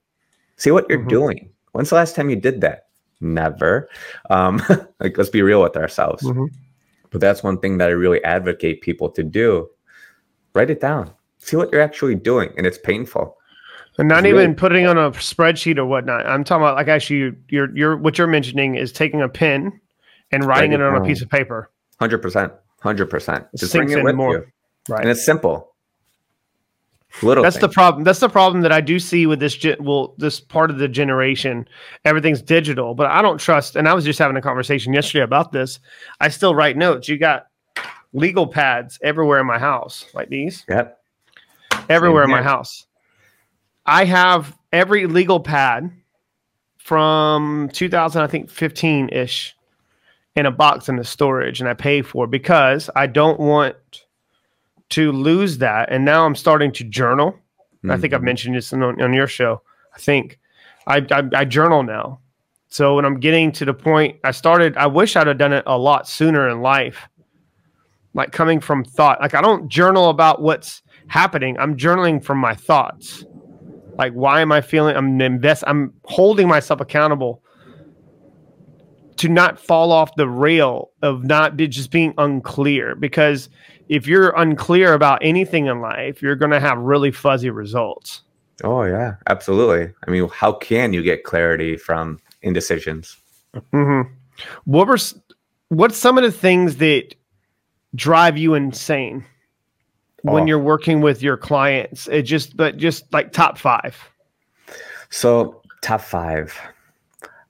See 0.57 0.71
what 0.71 0.89
you're 0.89 0.99
mm-hmm. 0.99 1.07
doing. 1.07 1.49
When's 1.71 1.89
the 1.89 1.95
last 1.95 2.15
time 2.15 2.29
you 2.29 2.35
did 2.35 2.61
that? 2.61 2.87
Never. 3.21 3.89
Um, 4.29 4.61
like 4.99 5.17
let's 5.17 5.29
be 5.29 5.41
real 5.41 5.61
with 5.61 5.77
ourselves. 5.77 6.23
Mm-hmm. 6.23 6.45
But 7.11 7.21
that's 7.21 7.43
one 7.43 7.59
thing 7.59 7.77
that 7.77 7.89
I 7.89 7.93
really 7.93 8.23
advocate 8.23 8.81
people 8.81 9.09
to 9.09 9.23
do. 9.23 9.69
Write 10.53 10.69
it 10.69 10.81
down. 10.81 11.11
See 11.39 11.57
what 11.57 11.71
you're 11.71 11.81
actually 11.81 12.15
doing. 12.15 12.53
And 12.57 12.65
it's 12.65 12.77
painful. 12.77 13.37
And 13.97 14.07
not 14.07 14.25
even 14.25 14.55
putting 14.55 14.87
on 14.87 14.97
a 14.97 15.11
spreadsheet 15.11 15.77
or 15.77 15.85
whatnot. 15.85 16.25
I'm 16.25 16.43
talking 16.43 16.63
about 16.63 16.75
like 16.75 16.87
actually 16.87 17.35
you're 17.49 17.75
you're 17.75 17.97
what 17.97 18.17
you're 18.17 18.27
mentioning 18.27 18.75
is 18.75 18.91
taking 18.91 19.21
a 19.21 19.27
pen 19.27 19.79
and 20.31 20.45
writing 20.45 20.71
it 20.71 20.81
on 20.81 20.95
a 20.95 21.03
piece 21.03 21.21
of 21.21 21.29
paper. 21.29 21.69
Hundred 21.99 22.19
percent. 22.19 22.53
Hundred 22.81 23.07
percent. 23.07 23.45
Just 23.55 23.73
bring 23.73 23.91
it 23.91 24.03
with 24.03 24.15
more. 24.15 24.33
you. 24.33 24.45
Right. 24.87 25.01
And 25.01 25.09
it's 25.09 25.23
simple. 25.23 25.67
Little 27.21 27.43
That's 27.43 27.57
things. 27.57 27.61
the 27.61 27.69
problem. 27.69 28.05
That's 28.05 28.19
the 28.19 28.29
problem 28.29 28.61
that 28.61 28.71
I 28.71 28.79
do 28.79 28.97
see 28.97 29.27
with 29.27 29.41
this 29.41 29.55
ge- 29.55 29.77
well, 29.81 30.15
this 30.17 30.39
part 30.39 30.71
of 30.71 30.77
the 30.77 30.87
generation. 30.87 31.67
Everything's 32.05 32.41
digital, 32.41 32.95
but 32.95 33.07
I 33.07 33.21
don't 33.21 33.37
trust 33.37 33.75
and 33.75 33.89
I 33.89 33.93
was 33.93 34.05
just 34.05 34.17
having 34.17 34.37
a 34.37 34.41
conversation 34.41 34.93
yesterday 34.93 35.23
about 35.23 35.51
this. 35.51 35.79
I 36.21 36.29
still 36.29 36.55
write 36.55 36.77
notes. 36.77 37.09
You 37.09 37.17
got 37.17 37.47
legal 38.13 38.47
pads 38.47 38.97
everywhere 39.03 39.41
in 39.41 39.45
my 39.45 39.59
house, 39.59 40.05
like 40.13 40.29
these. 40.29 40.63
Yep. 40.69 40.97
Everywhere 41.89 42.23
in 42.23 42.29
my 42.29 42.41
house 42.41 42.87
I 43.85 44.05
have 44.05 44.57
every 44.71 45.07
legal 45.07 45.39
pad 45.39 45.91
from 46.77 47.69
2000, 47.73 48.21
I 48.21 48.27
think 48.27 48.49
15 48.49 49.09
ish, 49.09 49.55
in 50.35 50.45
a 50.45 50.51
box 50.51 50.87
in 50.87 50.95
the 50.95 51.03
storage, 51.03 51.59
and 51.59 51.69
I 51.69 51.73
pay 51.73 52.01
for 52.01 52.25
because 52.25 52.89
I 52.95 53.07
don't 53.07 53.39
want 53.39 53.75
to 54.89 55.11
lose 55.11 55.57
that. 55.57 55.91
And 55.91 56.05
now 56.05 56.25
I'm 56.25 56.35
starting 56.35 56.71
to 56.73 56.83
journal. 56.83 57.31
Mm-hmm. 57.31 57.91
I 57.91 57.97
think 57.97 58.13
I've 58.13 58.19
mm-hmm. 58.19 58.25
mentioned 58.25 58.55
this 58.55 58.71
on, 58.71 58.83
on 58.83 59.13
your 59.13 59.27
show. 59.27 59.61
I 59.93 59.99
think 59.99 60.39
I, 60.87 61.05
I, 61.11 61.29
I 61.35 61.45
journal 61.45 61.83
now. 61.83 62.19
So 62.67 62.95
when 62.95 63.03
I'm 63.03 63.19
getting 63.19 63.51
to 63.53 63.65
the 63.65 63.73
point, 63.73 64.17
I 64.23 64.31
started. 64.31 64.77
I 64.77 64.87
wish 64.87 65.15
I'd 65.15 65.27
have 65.27 65.37
done 65.37 65.51
it 65.51 65.63
a 65.67 65.77
lot 65.77 66.07
sooner 66.07 66.47
in 66.47 66.61
life. 66.61 67.09
Like 68.13 68.31
coming 68.31 68.59
from 68.61 68.83
thought. 68.83 69.19
Like 69.19 69.33
I 69.33 69.41
don't 69.41 69.67
journal 69.67 70.09
about 70.09 70.41
what's 70.41 70.81
happening. 71.07 71.57
I'm 71.59 71.75
journaling 71.75 72.23
from 72.23 72.37
my 72.37 72.55
thoughts. 72.55 73.25
Like, 74.01 74.13
why 74.13 74.41
am 74.41 74.51
I 74.51 74.61
feeling? 74.61 74.95
I'm 74.95 75.21
invest. 75.21 75.63
I'm 75.67 75.93
holding 76.05 76.47
myself 76.47 76.81
accountable 76.81 77.43
to 79.17 79.29
not 79.29 79.59
fall 79.59 79.91
off 79.91 80.15
the 80.15 80.27
rail 80.27 80.89
of 81.03 81.23
not 81.23 81.55
just 81.55 81.91
being 81.91 82.11
unclear. 82.17 82.95
Because 82.95 83.47
if 83.89 84.07
you're 84.07 84.31
unclear 84.35 84.93
about 84.93 85.19
anything 85.21 85.67
in 85.67 85.81
life, 85.81 86.19
you're 86.19 86.35
going 86.35 86.49
to 86.49 86.59
have 86.59 86.79
really 86.79 87.11
fuzzy 87.11 87.51
results. 87.51 88.23
Oh 88.63 88.81
yeah, 88.81 89.17
absolutely. 89.29 89.93
I 90.07 90.09
mean, 90.09 90.27
how 90.29 90.53
can 90.53 90.93
you 90.93 91.03
get 91.03 91.23
clarity 91.23 91.77
from 91.77 92.19
indecisions? 92.41 93.17
Mm-hmm. 93.53 94.11
What 94.63 94.87
were 94.87 94.97
what's 95.69 95.97
some 95.97 96.17
of 96.17 96.23
the 96.23 96.31
things 96.31 96.77
that 96.77 97.13
drive 97.93 98.35
you 98.35 98.55
insane? 98.55 99.25
When 100.23 100.43
oh. 100.43 100.45
you're 100.45 100.59
working 100.59 101.01
with 101.01 101.21
your 101.21 101.37
clients? 101.37 102.07
It 102.07 102.23
just, 102.23 102.55
but 102.55 102.77
just 102.77 103.11
like 103.13 103.31
top 103.31 103.57
five. 103.57 103.97
So 105.09 105.61
top 105.81 106.01
five. 106.01 106.59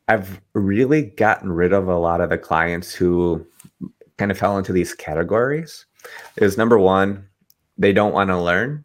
I've 0.08 0.42
really 0.54 1.04
gotten 1.04 1.52
rid 1.52 1.74
of 1.74 1.88
a 1.88 1.98
lot 1.98 2.22
of 2.22 2.30
the 2.30 2.38
clients 2.38 2.94
who 2.94 3.46
kind 4.18 4.32
of 4.32 4.38
fell 4.38 4.58
into 4.58 4.74
these 4.74 4.94
categories. 4.94 5.86
Is 6.38 6.58
number 6.58 6.78
one, 6.78 7.28
they 7.78 7.94
don't 7.94 8.14
want 8.14 8.30
to 8.30 8.42
learn. 8.42 8.84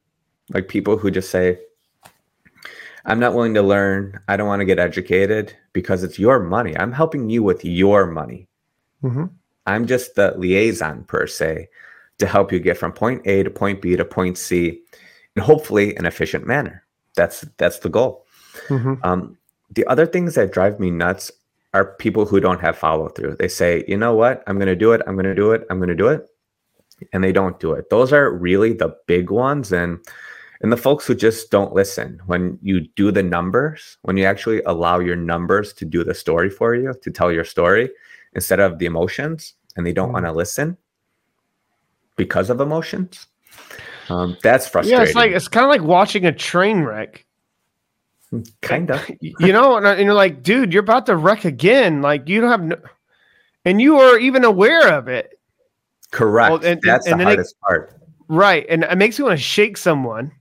Like 0.51 0.68
people 0.68 0.96
who 0.96 1.11
just 1.11 1.31
say, 1.31 1.59
I'm 3.07 3.18
not 3.18 3.35
willing 3.35 3.55
to 3.55 3.62
learn. 3.62 4.20
I 4.29 4.37
don't 4.37 4.49
want 4.49 4.61
to 4.61 4.66
get 4.66 4.79
educated 4.79 5.57
because 5.72 6.03
it's 6.03 6.18
your 6.18 6.40
money. 6.40 6.77
I'm 6.77 6.92
helping 6.92 7.31
you 7.31 7.42
with 7.42 7.64
your 7.64 8.07
money. 8.07 8.49
Mm-hmm. 9.03 9.27
I'm 9.66 9.87
just 9.87 10.14
the 10.14 10.35
liaison 10.37 11.05
per 11.05 11.27
se 11.27 11.68
to 12.19 12.27
help 12.27 12.53
you 12.53 12.59
get 12.59 12.79
from 12.79 12.93
point 12.93 13.27
A 13.27 13.43
to 13.43 13.51
point 13.51 13.83
B 13.83 13.97
to 13.97 14.05
point 14.05 14.39
C, 14.39 14.81
and 15.35 15.45
hopefully 15.45 15.97
an 15.97 16.07
efficient 16.07 16.47
manner. 16.47 16.85
That's 17.15 17.43
that's 17.59 17.81
the 17.81 17.89
goal. 17.89 18.27
Mm-hmm. 18.69 18.95
Um, 19.03 19.37
the 19.71 19.87
other 19.87 20.07
things 20.07 20.35
that 20.35 20.53
drive 20.53 20.81
me 20.81 20.91
nuts 20.91 21.31
are 21.75 21.97
people 21.97 22.25
who 22.25 22.41
don't 22.41 22.61
have 22.61 22.79
follow 22.79 23.09
through. 23.09 23.37
They 23.37 23.49
say, 23.49 23.85
you 23.87 23.97
know 23.97 24.15
what, 24.15 24.43
I'm 24.47 24.57
going 24.57 24.69
to 24.69 24.77
do 24.77 24.93
it, 24.93 25.03
I'm 25.07 25.15
going 25.15 25.27
to 25.27 25.35
do 25.35 25.51
it, 25.53 25.67
I'm 25.69 25.79
going 25.79 25.89
to 25.89 25.95
do 25.95 26.09
it, 26.09 26.27
and 27.13 27.23
they 27.23 27.33
don't 27.33 27.61
do 27.61 27.73
it. 27.73 27.91
Those 27.91 28.13
are 28.13 28.31
really 28.31 28.73
the 28.73 28.97
big 29.07 29.31
ones, 29.31 29.73
and 29.73 29.99
and 30.63 30.73
the 30.73 30.77
folks 30.79 31.07
who 31.07 31.15
just 31.15 31.51
don't 31.51 31.75
listen 31.75 32.19
when 32.25 32.59
you 32.63 32.81
do 32.97 33.11
the 33.11 33.23
numbers, 33.23 33.99
when 34.03 34.17
you 34.17 34.25
actually 34.25 34.63
allow 34.63 34.99
your 35.01 35.17
numbers 35.17 35.75
to 35.75 35.85
do 35.85 36.03
the 36.03 36.15
story 36.15 36.49
for 36.49 36.75
you, 36.75 36.95
to 37.03 37.11
tell 37.11 37.31
your 37.31 37.45
story 37.45 37.91
instead 38.33 38.61
of 38.61 38.79
the 38.79 38.87
emotions, 38.87 39.53
and 39.77 39.87
they 39.87 39.93
don't 39.93 40.07
mm-hmm. 40.07 40.15
want 40.15 40.27
to 40.27 40.33
listen 40.33 40.79
because 42.17 42.51
of 42.51 42.61
emotions. 42.61 43.27
Um, 44.09 44.37
that's 44.43 44.69
frustrating. 44.69 44.99
Yeah, 44.99 45.05
it's 45.05 45.15
like 45.15 45.33
it's 45.33 45.49
kind 45.49 45.65
of 45.65 45.71
like 45.71 45.83
watching 45.83 46.27
a 46.27 46.33
train 46.33 46.83
wreck. 46.83 47.25
Kind 48.61 48.91
of, 48.91 49.09
you 49.21 49.53
know, 49.53 49.77
and, 49.77 50.01
you're 50.01 50.15
like, 50.15 50.43
dude, 50.43 50.73
you're 50.73 50.83
about 50.83 51.07
to 51.07 51.17
wreck 51.17 51.45
again. 51.45 52.03
Like 52.03 52.29
you 52.29 52.41
don't 52.41 52.51
have 52.51 52.63
no, 52.63 52.77
and 53.65 53.81
you 53.81 53.99
are 53.99 54.19
even 54.19 54.45
aware 54.45 54.93
of 54.95 55.09
it. 55.09 55.39
Correct. 56.11 56.51
Well, 56.51 56.65
and, 56.65 56.81
that's 56.83 57.07
and, 57.07 57.21
the 57.21 57.25
hardest 57.25 57.55
it, 57.55 57.61
part. 57.61 58.01
Right, 58.29 58.67
and 58.69 58.85
it 58.85 58.99
makes 58.99 59.19
me 59.19 59.25
want 59.25 59.39
to 59.39 59.43
shake 59.43 59.77
someone. 59.77 60.33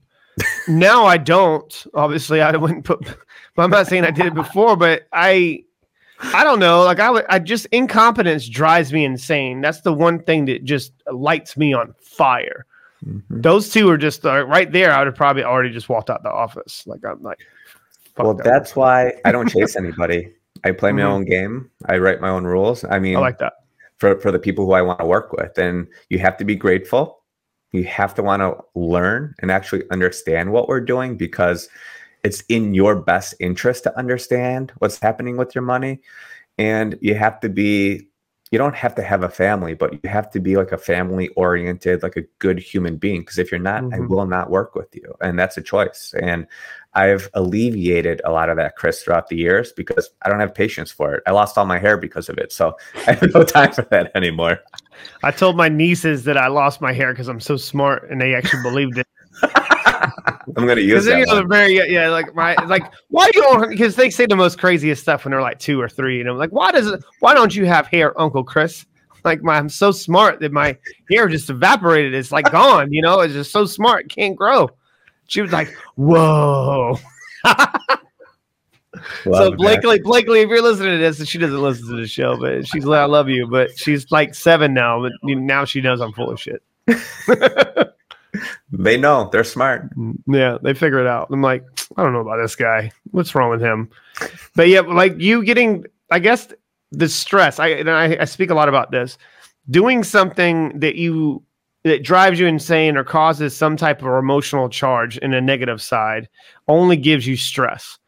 now 0.68 1.04
I 1.04 1.16
don't. 1.16 1.86
Obviously, 1.94 2.40
I 2.40 2.56
wouldn't 2.56 2.84
put. 2.84 3.16
I'm 3.58 3.70
not 3.70 3.86
saying 3.86 4.04
I 4.04 4.10
did 4.10 4.26
it 4.26 4.34
before, 4.34 4.76
but 4.76 5.06
I 5.12 5.64
I 6.20 6.44
don't 6.44 6.58
know. 6.58 6.82
Like 6.82 7.00
I 7.00 7.10
would, 7.10 7.24
I 7.28 7.38
just 7.38 7.66
incompetence 7.66 8.48
drives 8.48 8.92
me 8.92 9.04
insane. 9.04 9.60
That's 9.60 9.80
the 9.82 9.92
one 9.92 10.22
thing 10.22 10.46
that 10.46 10.64
just 10.64 10.92
lights 11.12 11.56
me 11.56 11.74
on 11.74 11.94
fire. 12.00 12.66
Mm-hmm. 13.04 13.40
Those 13.40 13.70
two 13.70 13.88
are 13.90 13.98
just 13.98 14.24
uh, 14.24 14.46
right 14.46 14.70
there. 14.70 14.92
I 14.92 14.98
would 14.98 15.06
have 15.06 15.14
probably 15.14 15.44
already 15.44 15.70
just 15.70 15.88
walked 15.88 16.10
out 16.10 16.22
the 16.22 16.30
office. 16.30 16.86
Like 16.86 17.04
I'm 17.04 17.22
like, 17.22 17.38
well, 18.16 18.34
that 18.34 18.44
that's 18.44 18.74
why 18.74 19.12
I 19.24 19.32
don't 19.32 19.48
chase 19.48 19.76
anybody. 19.76 20.32
I 20.64 20.72
play 20.72 20.92
my 20.92 21.02
mm-hmm. 21.02 21.10
own 21.10 21.24
game. 21.24 21.70
I 21.86 21.98
write 21.98 22.20
my 22.20 22.30
own 22.30 22.44
rules. 22.44 22.84
I 22.84 22.98
mean, 22.98 23.16
I 23.16 23.20
like 23.20 23.38
that 23.38 23.54
for 23.96 24.18
for 24.20 24.32
the 24.32 24.38
people 24.38 24.64
who 24.64 24.72
I 24.72 24.82
want 24.82 25.00
to 25.00 25.06
work 25.06 25.32
with, 25.32 25.58
and 25.58 25.86
you 26.08 26.18
have 26.18 26.36
to 26.38 26.44
be 26.44 26.56
grateful. 26.56 27.22
You 27.72 27.84
have 27.84 28.14
to 28.14 28.22
want 28.22 28.40
to 28.40 28.56
learn 28.74 29.34
and 29.40 29.50
actually 29.50 29.82
understand 29.90 30.50
what 30.50 30.68
we're 30.68 30.80
doing 30.80 31.16
because 31.16 31.68
it's 32.26 32.42
in 32.48 32.74
your 32.74 32.96
best 32.96 33.34
interest 33.38 33.84
to 33.84 33.96
understand 33.96 34.72
what's 34.78 34.98
happening 34.98 35.36
with 35.36 35.54
your 35.54 35.62
money 35.62 36.00
and 36.58 36.98
you 37.00 37.14
have 37.14 37.38
to 37.40 37.48
be 37.48 38.08
you 38.52 38.58
don't 38.58 38.76
have 38.76 38.94
to 38.94 39.02
have 39.02 39.24
a 39.24 39.28
family, 39.28 39.74
but 39.74 39.92
you 39.92 40.08
have 40.08 40.30
to 40.30 40.38
be 40.38 40.56
like 40.56 40.70
a 40.70 40.78
family 40.78 41.28
oriented, 41.30 42.04
like 42.04 42.16
a 42.16 42.22
good 42.38 42.60
human 42.60 42.96
being. 42.96 43.20
Because 43.22 43.38
if 43.38 43.50
you're 43.50 43.58
not, 43.58 43.82
I 43.92 43.98
Mhm. 43.98 44.08
will 44.08 44.26
not 44.26 44.50
work 44.50 44.76
with 44.76 44.94
you. 44.94 45.14
And 45.20 45.36
that's 45.36 45.56
a 45.56 45.60
choice. 45.60 46.14
And 46.22 46.46
I've 46.94 47.28
alleviated 47.34 48.20
a 48.24 48.30
lot 48.30 48.48
of 48.48 48.56
that, 48.58 48.76
Chris, 48.76 49.02
throughout 49.02 49.26
the 49.26 49.36
years 49.36 49.72
because 49.72 50.10
I 50.22 50.28
don't 50.28 50.38
have 50.38 50.54
patience 50.54 50.92
for 50.92 51.14
it. 51.14 51.24
I 51.26 51.32
lost 51.32 51.58
all 51.58 51.66
my 51.66 51.80
hair 51.80 51.96
because 51.96 52.28
of 52.28 52.38
it. 52.38 52.52
So 52.52 52.76
I 53.08 53.14
have 53.14 53.34
no 53.34 53.42
time 53.42 53.72
for 53.72 53.82
that 53.90 54.12
anymore. 54.14 54.60
I 55.24 55.32
told 55.32 55.56
my 55.56 55.68
nieces 55.68 56.22
that 56.24 56.38
I 56.38 56.46
lost 56.46 56.80
my 56.80 56.92
hair 56.92 57.12
because 57.12 57.26
I'm 57.26 57.40
so 57.40 57.56
smart, 57.56 58.08
and 58.10 58.20
they 58.20 58.32
actually 58.32 58.62
believed 58.62 58.98
it. 58.98 59.08
I'm 60.56 60.64
going 60.64 60.76
to 60.76 60.82
use 60.82 61.04
that. 61.04 61.26
one. 61.26 61.48
very 61.48 61.92
yeah, 61.92 62.08
like 62.08 62.34
my 62.34 62.54
like 62.66 62.90
why 63.08 63.30
you 63.34 63.42
don't 63.42 63.68
because 63.68 63.96
they 63.96 64.10
say 64.10 64.26
the 64.26 64.36
most 64.36 64.58
craziest 64.58 65.02
stuff 65.02 65.24
when 65.24 65.32
they're 65.32 65.42
like 65.42 65.58
two 65.58 65.80
or 65.80 65.88
three, 65.88 66.20
and 66.20 66.28
I'm 66.28 66.38
like, 66.38 66.50
why 66.50 66.72
does? 66.72 67.04
Why 67.20 67.34
don't 67.34 67.54
you 67.54 67.66
have 67.66 67.86
hair, 67.86 68.18
Uncle 68.20 68.44
Chris? 68.44 68.86
Like 69.24 69.42
my, 69.42 69.56
I'm 69.56 69.68
so 69.68 69.90
smart 69.90 70.40
that 70.40 70.52
my 70.52 70.76
hair 71.10 71.28
just 71.28 71.50
evaporated. 71.50 72.14
It's 72.14 72.32
like 72.32 72.50
gone. 72.52 72.92
You 72.92 73.02
know, 73.02 73.20
it's 73.20 73.34
just 73.34 73.50
so 73.50 73.64
smart, 73.64 74.08
can't 74.08 74.36
grow. 74.36 74.70
She 75.26 75.42
was 75.42 75.52
like, 75.52 75.74
whoa. 75.96 76.98
so 77.44 77.54
Love 79.26 79.52
that. 79.52 79.56
Blakely, 79.58 79.98
Blakely, 80.00 80.40
if 80.40 80.48
you're 80.48 80.62
listening 80.62 80.92
to 80.92 80.98
this, 80.98 81.18
and 81.18 81.28
she 81.28 81.38
doesn't 81.38 81.60
listen 81.60 81.88
to 81.88 81.96
the 81.96 82.06
show, 82.06 82.36
but 82.36 82.66
she's 82.66 82.84
like, 82.84 83.00
I 83.00 83.04
love 83.06 83.28
you, 83.28 83.48
but 83.48 83.76
she's 83.76 84.10
like 84.12 84.34
seven 84.34 84.72
now, 84.72 85.02
but 85.02 85.12
now 85.22 85.64
she 85.64 85.80
knows 85.80 86.00
I'm 86.00 86.12
full 86.12 86.30
of 86.30 86.40
shit. 86.40 86.62
They 88.72 88.96
know 88.96 89.28
they're 89.30 89.44
smart. 89.44 89.90
Yeah, 90.26 90.58
they 90.62 90.74
figure 90.74 91.00
it 91.00 91.06
out. 91.06 91.28
I'm 91.30 91.42
like, 91.42 91.64
I 91.96 92.02
don't 92.02 92.12
know 92.12 92.20
about 92.20 92.40
this 92.42 92.56
guy. 92.56 92.92
What's 93.10 93.34
wrong 93.34 93.50
with 93.50 93.60
him? 93.60 93.90
But 94.54 94.68
yeah, 94.68 94.80
like 94.80 95.18
you 95.18 95.44
getting, 95.44 95.84
I 96.10 96.18
guess 96.18 96.48
the 96.90 97.08
stress. 97.08 97.58
I 97.58 97.68
and 97.68 97.90
I, 97.90 98.16
I 98.20 98.24
speak 98.24 98.50
a 98.50 98.54
lot 98.54 98.68
about 98.68 98.90
this. 98.90 99.18
Doing 99.70 100.04
something 100.04 100.78
that 100.78 100.96
you 100.96 101.42
that 101.84 102.02
drives 102.02 102.40
you 102.40 102.46
insane 102.46 102.96
or 102.96 103.04
causes 103.04 103.56
some 103.56 103.76
type 103.76 104.02
of 104.02 104.08
emotional 104.08 104.68
charge 104.68 105.18
in 105.18 105.32
a 105.32 105.40
negative 105.40 105.80
side 105.80 106.28
only 106.66 106.96
gives 106.96 107.26
you 107.26 107.36
stress. 107.36 107.98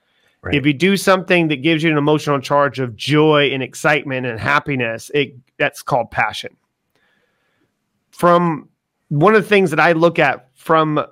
Right. 0.42 0.54
If 0.54 0.66
you 0.66 0.72
do 0.72 0.96
something 0.96 1.48
that 1.48 1.62
gives 1.62 1.82
you 1.82 1.90
an 1.90 1.98
emotional 1.98 2.40
charge 2.40 2.78
of 2.80 2.96
joy 2.96 3.50
and 3.52 3.62
excitement 3.62 4.26
and 4.26 4.38
happiness, 4.38 5.10
it 5.14 5.34
that's 5.58 5.82
called 5.82 6.10
passion. 6.10 6.56
From 8.10 8.68
one 9.08 9.34
of 9.34 9.42
the 9.42 9.48
things 9.48 9.70
that 9.70 9.80
I 9.80 9.92
look 9.92 10.18
at 10.18 10.48
from 10.54 11.04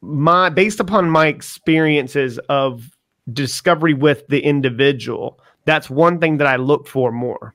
my 0.00 0.48
based 0.48 0.80
upon 0.80 1.10
my 1.10 1.26
experiences 1.26 2.38
of 2.48 2.90
discovery 3.32 3.94
with 3.94 4.26
the 4.28 4.40
individual, 4.40 5.40
that's 5.64 5.90
one 5.90 6.18
thing 6.18 6.38
that 6.38 6.46
I 6.46 6.56
look 6.56 6.86
for 6.86 7.12
more. 7.12 7.54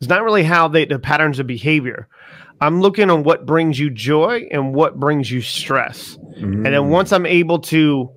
It's 0.00 0.08
not 0.08 0.22
really 0.22 0.44
how 0.44 0.68
they 0.68 0.84
the 0.84 0.98
patterns 0.98 1.38
of 1.38 1.46
behavior. 1.46 2.08
I'm 2.60 2.80
looking 2.80 3.10
on 3.10 3.22
what 3.22 3.46
brings 3.46 3.78
you 3.78 3.90
joy 3.90 4.48
and 4.50 4.74
what 4.74 4.98
brings 4.98 5.30
you 5.30 5.40
stress. 5.40 6.16
And 6.36 6.66
Mm. 6.66 6.70
then 6.70 6.90
once 6.90 7.12
I'm 7.12 7.26
able 7.26 7.58
to 7.60 8.10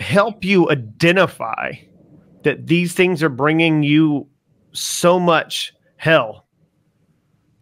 help 0.00 0.44
you 0.44 0.70
identify 0.70 1.72
that 2.44 2.66
these 2.66 2.94
things 2.94 3.22
are 3.22 3.28
bringing 3.28 3.82
you 3.82 4.28
so 4.72 5.18
much 5.18 5.72
hell 5.96 6.47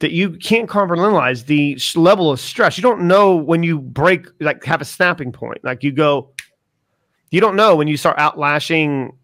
that 0.00 0.12
you 0.12 0.32
can't 0.32 0.68
compartmentalize 0.68 1.46
the 1.46 1.78
level 1.98 2.30
of 2.30 2.38
stress. 2.40 2.76
You 2.76 2.82
don't 2.82 3.02
know 3.08 3.34
when 3.34 3.62
you 3.62 3.80
break, 3.80 4.26
like 4.40 4.64
have 4.64 4.80
a 4.80 4.84
snapping 4.84 5.32
point. 5.32 5.64
Like 5.64 5.82
you 5.82 5.92
go, 5.92 6.30
you 7.30 7.40
don't 7.40 7.56
know 7.56 7.74
when 7.76 7.88
you 7.88 7.96
start 7.96 8.18
outlashing 8.18 9.14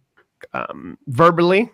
um, 0.55 0.99
verbally, 1.09 1.71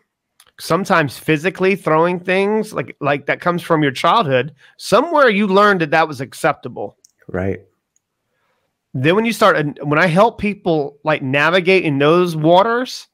sometimes 0.60 1.16
physically 1.16 1.76
throwing 1.76 2.18
things 2.18 2.72
like 2.72 2.96
like 3.00 3.26
that 3.26 3.40
comes 3.40 3.62
from 3.62 3.82
your 3.82 3.92
childhood. 3.92 4.52
Somewhere 4.76 5.28
you 5.28 5.46
learned 5.46 5.80
that 5.80 5.90
that 5.92 6.08
was 6.08 6.20
acceptable 6.20 6.96
right. 7.28 7.60
then 8.94 9.14
when 9.14 9.24
you 9.24 9.32
start 9.32 9.56
when 9.84 9.98
i 9.98 10.06
help 10.06 10.38
people 10.38 10.98
like 11.04 11.22
navigate 11.22 11.84
in 11.84 11.98
those 11.98 12.34
waters 12.34 13.06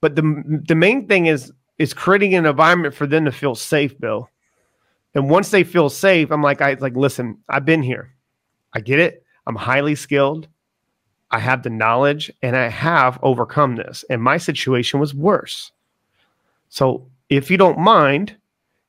but 0.00 0.16
the 0.16 0.62
the 0.66 0.74
main 0.74 1.06
thing 1.06 1.26
is 1.26 1.52
is 1.78 1.94
creating 1.94 2.34
an 2.34 2.46
environment 2.46 2.94
for 2.94 3.06
them 3.06 3.24
to 3.24 3.32
feel 3.32 3.54
safe 3.54 3.98
bill 4.00 4.28
and 5.14 5.30
once 5.30 5.50
they 5.50 5.64
feel 5.64 5.88
safe 5.88 6.30
i'm 6.30 6.42
like 6.42 6.60
i 6.60 6.74
like 6.74 6.96
listen 6.96 7.38
i've 7.48 7.64
been 7.64 7.82
here. 7.82 8.14
I 8.74 8.80
get 8.80 8.98
it. 8.98 9.24
I'm 9.46 9.56
highly 9.56 9.94
skilled. 9.94 10.46
I 11.30 11.38
have 11.38 11.62
the 11.62 11.70
knowledge 11.70 12.30
and 12.42 12.56
i 12.56 12.68
have 12.68 13.18
overcome 13.22 13.76
this. 13.76 14.04
And 14.10 14.22
my 14.22 14.36
situation 14.36 15.00
was 15.00 15.14
worse. 15.14 15.72
So 16.68 17.08
if 17.28 17.50
you 17.50 17.56
don't 17.56 17.78
mind 17.78 18.36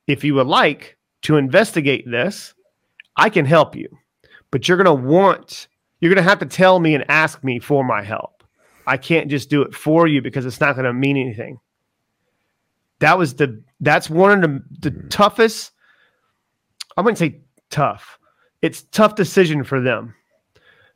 if 0.06 0.24
you 0.24 0.34
would 0.34 0.46
like 0.46 0.96
to 1.22 1.36
investigate 1.36 2.10
this 2.10 2.54
i 3.16 3.28
can 3.28 3.44
help 3.44 3.74
you. 3.74 3.88
But 4.50 4.68
you're 4.68 4.82
going 4.82 4.84
to 4.86 5.08
want 5.08 5.68
you're 6.00 6.12
going 6.12 6.24
to 6.24 6.28
have 6.28 6.38
to 6.40 6.46
tell 6.46 6.80
me 6.80 6.94
and 6.94 7.04
ask 7.10 7.44
me 7.44 7.58
for 7.58 7.84
my 7.84 8.02
help. 8.02 8.42
I 8.86 8.96
can't 8.96 9.28
just 9.28 9.50
do 9.50 9.62
it 9.62 9.74
for 9.74 10.08
you 10.08 10.22
because 10.22 10.46
it's 10.46 10.60
not 10.60 10.74
going 10.74 10.86
to 10.86 10.92
mean 10.92 11.16
anything. 11.16 11.60
That 13.00 13.18
was 13.18 13.34
the 13.34 13.62
that's 13.80 14.10
one 14.10 14.32
of 14.32 14.50
the, 14.50 14.90
the 14.90 15.08
toughest 15.08 15.72
I 17.00 17.02
wouldn't 17.02 17.16
say 17.16 17.40
tough. 17.70 18.18
It's 18.60 18.82
tough 18.82 19.14
decision 19.14 19.64
for 19.64 19.80
them. 19.80 20.14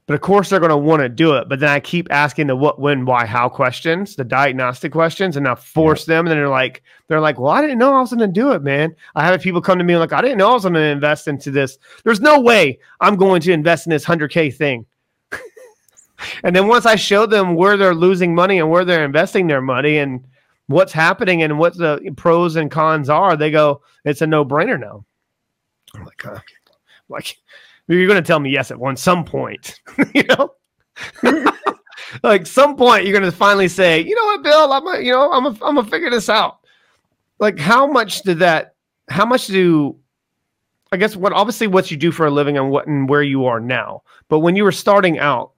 But 0.07 0.13
of 0.13 0.21
course 0.21 0.51
they're 0.51 0.61
going 0.61 0.69
to 0.69 0.77
want 0.77 1.01
to 1.01 1.09
do 1.09 1.33
it, 1.33 1.49
but 1.49 1.61
then 1.61 1.71
I 1.71 1.81
keep 1.81 2.09
asking 2.11 2.49
the 2.49 2.57
what 2.57 2.79
when 2.79 3.07
why 3.07 3.25
how 3.25 3.49
questions, 3.49 4.17
the 4.17 4.25
diagnostic 4.25 4.93
questions 4.93 5.39
and 5.39 5.49
I 5.49 5.55
force 5.55 6.05
them 6.05 6.27
and 6.27 6.37
they're 6.37 6.47
like 6.47 6.83
they're 7.09 7.23
like, 7.23 7.39
"Well, 7.39 7.51
I 7.51 7.63
didn't 7.63 7.79
know 7.79 7.95
I 7.95 8.01
was 8.01 8.11
going 8.11 8.21
to 8.21 8.27
do 8.27 8.53
it, 8.53 8.63
man." 8.63 8.95
I 9.15 9.25
have 9.25 9.41
people 9.41 9.63
come 9.63 9.79
to 9.79 9.85
me 9.85 9.97
like, 9.97 10.13
"I 10.13 10.21
didn't 10.21 10.37
know 10.37 10.51
I 10.51 10.53
was 10.53 10.65
going 10.65 10.75
to 10.75 10.81
invest 10.81 11.27
into 11.27 11.51
this." 11.51 11.79
There's 12.05 12.21
no 12.21 12.39
way 12.39 12.79
I'm 13.01 13.17
going 13.17 13.41
to 13.43 13.53
invest 13.53 13.87
in 13.87 13.91
this 13.91 14.05
100k 14.05 14.55
thing. 14.55 14.85
And 16.43 16.55
then 16.55 16.69
once 16.69 16.85
I 16.85 16.97
show 16.97 17.25
them 17.25 17.55
where 17.55 17.79
they're 17.79 17.95
losing 17.95 18.35
money 18.35 18.59
and 18.59 18.71
where 18.71 18.85
they're 18.85 19.05
investing 19.05 19.47
their 19.47 19.63
money 19.63 19.99
and 19.99 20.25
what's 20.67 20.93
happening 20.93 21.43
and 21.43 21.59
what 21.59 21.77
the 21.77 22.13
pros 22.17 22.57
and 22.57 22.71
cons 22.71 23.09
are, 23.09 23.37
they 23.37 23.51
go, 23.51 23.83
it's 24.05 24.23
a 24.23 24.27
no 24.27 24.45
brainer 24.45 24.79
now. 24.79 25.05
I'm 25.95 26.05
like, 26.05 26.25
uh, 26.25 26.39
like 27.09 27.37
you're 27.87 28.07
going 28.07 28.23
to 28.23 28.27
tell 28.27 28.41
me 28.41 28.51
yes 28.51 28.71
at 28.71 28.79
one 28.79 28.97
some 28.97 29.25
point, 29.25 29.81
you 30.15 30.25
know. 30.25 30.55
like 32.23 32.47
some 32.47 32.77
point 32.77 33.05
you're 33.05 33.19
going 33.19 33.31
to 33.31 33.37
finally 33.37 33.69
say, 33.69 34.01
you 34.01 34.15
know 34.15 34.25
what, 34.25 34.43
Bill, 34.43 34.73
I'm 34.73 34.87
a, 34.87 35.01
you 35.01 35.13
know, 35.13 35.31
I'm 35.33 35.47
a, 35.47 35.51
I'm 35.51 35.75
gonna 35.75 35.85
figure 35.85 36.11
this 36.11 36.29
out. 36.29 36.59
Like, 37.41 37.59
how 37.59 37.87
much 37.87 38.23
did 38.23 38.39
that? 38.39 38.75
How 39.09 39.27
much 39.27 39.49
do 39.49 39.99
I 40.95 40.97
guess 40.97 41.17
what 41.17 41.33
obviously 41.33 41.67
what 41.67 41.91
you 41.91 41.97
do 41.97 42.13
for 42.13 42.25
a 42.25 42.31
living 42.31 42.57
and 42.57 42.71
what 42.71 42.87
and 42.87 43.09
where 43.09 43.25
you 43.25 43.47
are 43.47 43.59
now. 43.59 44.03
But 44.29 44.39
when 44.39 44.55
you 44.55 44.63
were 44.63 44.71
starting 44.71 45.19
out, 45.19 45.51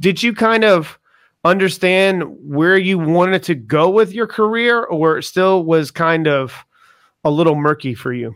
did 0.00 0.22
you 0.22 0.34
kind 0.34 0.62
of 0.62 0.98
understand 1.42 2.24
where 2.42 2.76
you 2.76 2.98
wanted 2.98 3.42
to 3.44 3.54
go 3.54 3.88
with 3.88 4.12
your 4.12 4.26
career 4.26 4.84
or 4.84 5.16
it 5.16 5.22
still 5.22 5.64
was 5.64 5.90
kind 5.90 6.28
of 6.28 6.66
a 7.24 7.30
little 7.30 7.54
murky 7.54 7.94
for 7.94 8.12
you? 8.12 8.34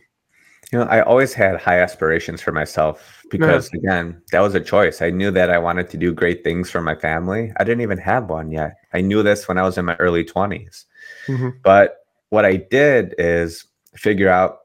You 0.73 0.79
know, 0.79 0.85
I 0.87 1.03
always 1.03 1.33
had 1.35 1.61
high 1.61 1.79
aspirations 1.79 2.41
for 2.41 2.51
myself 2.53 3.23
because, 3.31 3.71
again, 3.75 4.21
that 4.33 4.41
was 4.41 4.55
a 4.55 4.61
choice. 4.61 5.03
I 5.03 5.11
knew 5.11 5.31
that 5.31 5.51
I 5.51 5.59
wanted 5.59 5.91
to 5.91 5.97
do 5.97 6.13
great 6.13 6.43
things 6.43 6.71
for 6.71 6.81
my 6.81 6.95
family. 6.95 7.53
I 7.59 7.65
didn't 7.65 7.83
even 7.83 7.99
have 7.99 8.29
one 8.31 8.51
yet. 8.51 8.77
I 8.93 9.01
knew 9.01 9.23
this 9.23 9.47
when 9.47 9.59
I 9.59 9.63
was 9.63 9.79
in 9.79 9.85
my 9.85 9.97
early 9.97 10.25
20s. 10.25 10.87
Mhm. 11.27 11.55
But 11.63 11.99
what 12.31 12.45
I 12.45 12.57
did 12.57 13.15
is 13.19 13.67
figure 13.95 14.29
out 14.29 14.61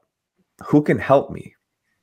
who 0.64 0.82
can 0.82 0.98
help 0.98 1.30
me 1.30 1.54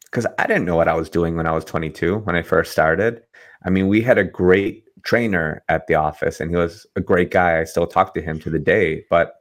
because 0.05 0.25
I 0.39 0.47
didn't 0.47 0.65
know 0.65 0.75
what 0.75 0.87
I 0.87 0.93
was 0.93 1.09
doing 1.09 1.35
when 1.35 1.47
I 1.47 1.51
was 1.51 1.65
22 1.65 2.19
when 2.19 2.35
I 2.35 2.41
first 2.41 2.71
started. 2.71 3.23
I 3.65 3.69
mean, 3.69 3.87
we 3.87 4.01
had 4.01 4.17
a 4.17 4.23
great 4.23 4.85
trainer 5.03 5.63
at 5.69 5.87
the 5.87 5.95
office 5.95 6.39
and 6.39 6.49
he 6.49 6.55
was 6.57 6.85
a 6.95 7.01
great 7.01 7.31
guy. 7.31 7.59
I 7.59 7.63
still 7.65 7.87
talk 7.87 8.13
to 8.13 8.21
him 8.21 8.39
to 8.39 8.49
the 8.49 8.59
day, 8.59 9.05
but 9.09 9.36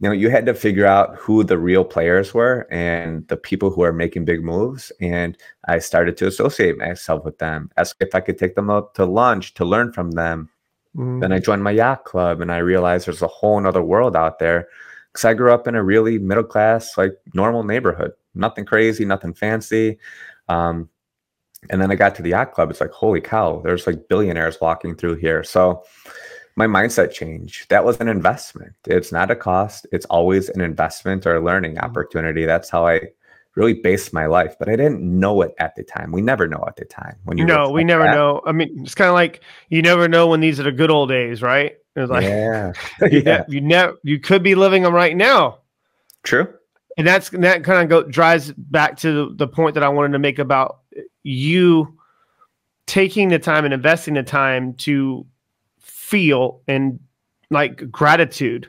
you 0.00 0.08
know, 0.08 0.14
you 0.14 0.28
had 0.28 0.44
to 0.46 0.54
figure 0.54 0.84
out 0.86 1.16
who 1.16 1.42
the 1.42 1.56
real 1.56 1.84
players 1.84 2.34
were 2.34 2.66
and 2.70 3.26
the 3.28 3.36
people 3.36 3.70
who 3.70 3.82
are 3.82 3.94
making 3.94 4.26
big 4.26 4.44
moves. 4.44 4.92
And 5.00 5.38
I 5.68 5.78
started 5.78 6.18
to 6.18 6.26
associate 6.26 6.76
myself 6.76 7.24
with 7.24 7.38
them, 7.38 7.70
ask 7.78 7.96
if 8.00 8.14
I 8.14 8.20
could 8.20 8.38
take 8.38 8.56
them 8.56 8.68
out 8.68 8.94
to 8.96 9.06
lunch 9.06 9.54
to 9.54 9.64
learn 9.64 9.92
from 9.92 10.10
them. 10.12 10.50
Mm. 10.94 11.22
Then 11.22 11.32
I 11.32 11.38
joined 11.38 11.64
my 11.64 11.70
yacht 11.70 12.04
club 12.04 12.42
and 12.42 12.52
I 12.52 12.58
realized 12.58 13.06
there's 13.06 13.22
a 13.22 13.26
whole 13.26 13.58
nother 13.58 13.82
world 13.82 14.16
out 14.16 14.38
there. 14.38 14.68
Cause 15.14 15.24
I 15.24 15.32
grew 15.32 15.50
up 15.50 15.66
in 15.66 15.74
a 15.74 15.82
really 15.82 16.18
middle 16.18 16.44
class, 16.44 16.98
like 16.98 17.14
normal 17.32 17.64
neighborhood, 17.64 18.12
nothing 18.34 18.66
crazy, 18.66 19.06
nothing 19.06 19.32
fancy. 19.32 19.98
Um, 20.48 20.90
and 21.70 21.80
then 21.80 21.90
I 21.90 21.94
got 21.94 22.14
to 22.16 22.22
the 22.22 22.30
yacht 22.30 22.52
club. 22.52 22.70
It's 22.70 22.82
like, 22.82 22.90
holy 22.90 23.22
cow, 23.22 23.62
there's 23.64 23.86
like 23.86 24.08
billionaires 24.08 24.58
walking 24.60 24.94
through 24.94 25.14
here. 25.14 25.42
So 25.42 25.84
my 26.56 26.66
mindset 26.66 27.12
change. 27.12 27.68
That 27.68 27.84
was 27.84 27.98
an 27.98 28.08
investment. 28.08 28.72
It's 28.86 29.12
not 29.12 29.30
a 29.30 29.36
cost. 29.36 29.86
It's 29.92 30.06
always 30.06 30.48
an 30.48 30.62
investment 30.62 31.26
or 31.26 31.36
a 31.36 31.44
learning 31.44 31.74
mm-hmm. 31.74 31.84
opportunity. 31.84 32.46
That's 32.46 32.70
how 32.70 32.86
I 32.86 33.02
really 33.54 33.74
based 33.74 34.12
my 34.12 34.26
life. 34.26 34.56
But 34.58 34.70
I 34.70 34.76
didn't 34.76 35.02
know 35.02 35.42
it 35.42 35.54
at 35.58 35.76
the 35.76 35.84
time. 35.84 36.12
We 36.12 36.22
never 36.22 36.48
know 36.48 36.64
at 36.66 36.76
the 36.76 36.86
time 36.86 37.16
when 37.24 37.36
you 37.36 37.44
no, 37.44 37.70
we 37.70 37.82
reflect 37.82 37.86
never 37.86 38.04
back. 38.04 38.14
know. 38.14 38.42
I 38.46 38.52
mean, 38.52 38.80
it's 38.82 38.94
kind 38.94 39.08
of 39.08 39.14
like 39.14 39.42
you 39.68 39.82
never 39.82 40.08
know 40.08 40.28
when 40.28 40.40
these 40.40 40.58
are 40.58 40.64
the 40.64 40.72
good 40.72 40.90
old 40.90 41.10
days, 41.10 41.42
right? 41.42 41.76
It 41.94 42.00
was 42.00 42.10
like, 42.10 42.24
yeah. 42.24 42.72
you, 43.10 43.22
yeah. 43.24 43.44
ne- 43.48 43.54
you 43.54 43.60
never, 43.60 43.94
you 44.02 44.18
could 44.18 44.42
be 44.42 44.54
living 44.54 44.82
them 44.82 44.94
right 44.94 45.16
now. 45.16 45.58
True. 46.22 46.52
and 46.98 47.06
that's 47.06 47.30
that 47.30 47.62
kind 47.62 47.82
of 47.82 47.88
go 47.88 48.02
drives 48.02 48.52
back 48.52 48.96
to 48.98 49.32
the 49.36 49.46
point 49.46 49.74
that 49.74 49.84
I 49.84 49.88
wanted 49.88 50.12
to 50.12 50.18
make 50.18 50.40
about 50.40 50.80
you 51.22 51.96
taking 52.86 53.28
the 53.28 53.38
time 53.38 53.64
and 53.64 53.72
investing 53.74 54.14
the 54.14 54.22
time 54.24 54.74
to 54.74 55.24
feel 56.10 56.60
and 56.68 57.00
like 57.50 57.90
gratitude 57.90 58.68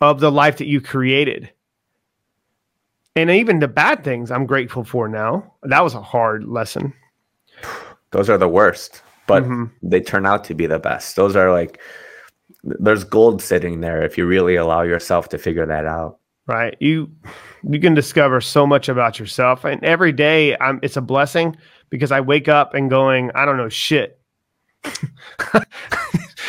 of 0.00 0.20
the 0.20 0.30
life 0.32 0.56
that 0.58 0.66
you 0.66 0.80
created. 0.80 1.50
And 3.16 3.30
even 3.30 3.58
the 3.58 3.68
bad 3.68 4.04
things 4.04 4.30
I'm 4.30 4.46
grateful 4.46 4.84
for 4.84 5.08
now. 5.08 5.54
That 5.64 5.82
was 5.82 5.94
a 5.94 6.00
hard 6.02 6.44
lesson. 6.44 6.92
Those 8.12 8.30
are 8.30 8.38
the 8.38 8.48
worst, 8.48 9.02
but 9.26 9.42
Mhm. 9.42 9.70
they 9.82 10.00
turn 10.00 10.24
out 10.24 10.44
to 10.44 10.54
be 10.54 10.66
the 10.66 10.78
best. 10.78 11.16
Those 11.16 11.36
are 11.36 11.52
like 11.52 11.80
there's 12.64 13.04
gold 13.04 13.42
sitting 13.42 13.80
there 13.80 14.02
if 14.02 14.16
you 14.16 14.24
really 14.26 14.56
allow 14.56 14.82
yourself 14.82 15.28
to 15.30 15.38
figure 15.38 15.66
that 15.66 15.84
out. 15.86 16.18
right 16.46 16.76
you 16.80 17.10
you 17.70 17.78
can 17.78 17.92
discover 17.94 18.40
so 18.40 18.66
much 18.66 18.88
about 18.88 19.18
yourself 19.20 19.64
and 19.66 19.84
every 19.84 20.12
day 20.12 20.56
i'm 20.62 20.80
it's 20.82 20.96
a 20.96 21.00
blessing 21.02 21.54
because 21.90 22.10
i 22.10 22.20
wake 22.20 22.48
up 22.48 22.72
and 22.74 22.88
going 22.88 23.30
i 23.34 23.44
don't 23.44 23.58
know 23.58 23.68
shit 23.68 24.18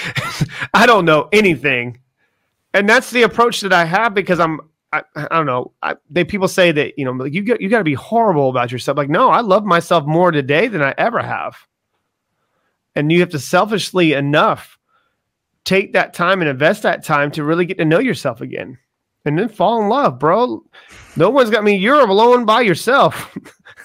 i 0.74 0.86
don't 0.86 1.06
know 1.06 1.30
anything 1.32 2.00
and 2.74 2.88
that's 2.88 3.12
the 3.12 3.24
approach 3.24 3.62
that 3.62 3.74
i 3.74 3.86
have 3.86 4.14
because 4.14 4.40
i'm 4.40 4.60
i, 4.94 5.02
I 5.16 5.28
don't 5.30 5.46
know 5.46 5.72
I, 5.82 5.96
they 6.10 6.24
people 6.24 6.48
say 6.48 6.72
that 6.72 6.98
you 6.98 7.06
know 7.06 7.12
like 7.12 7.34
you 7.34 7.44
got 7.44 7.62
you 7.62 7.70
got 7.70 7.80
to 7.80 7.84
be 7.84 7.94
horrible 7.94 8.50
about 8.50 8.72
yourself 8.72 8.98
like 8.98 9.10
no 9.10 9.30
i 9.30 9.42
love 9.42 9.66
myself 9.66 10.06
more 10.06 10.32
today 10.32 10.68
than 10.68 10.82
i 10.82 10.94
ever 10.98 11.22
have 11.22 11.56
and 12.96 13.12
you 13.12 13.20
have 13.20 13.30
to 13.30 13.40
selfishly 13.40 14.14
enough 14.14 14.78
take 15.64 15.94
that 15.94 16.14
time 16.14 16.42
and 16.42 16.50
invest 16.50 16.84
that 16.84 17.04
time 17.04 17.32
to 17.32 17.44
really 17.44 17.66
get 17.66 17.78
to 17.78 17.86
know 17.86 18.00
yourself 18.00 18.42
again 18.42 18.78
and 19.26 19.38
then 19.38 19.50
fall 19.50 19.82
in 19.82 19.90
love, 19.90 20.20
bro. 20.20 20.64
No 21.16 21.30
one's 21.30 21.50
got 21.50 21.64
me. 21.64 21.76
You're 21.76 22.08
alone 22.08 22.46
by 22.46 22.62
yourself 22.62 23.38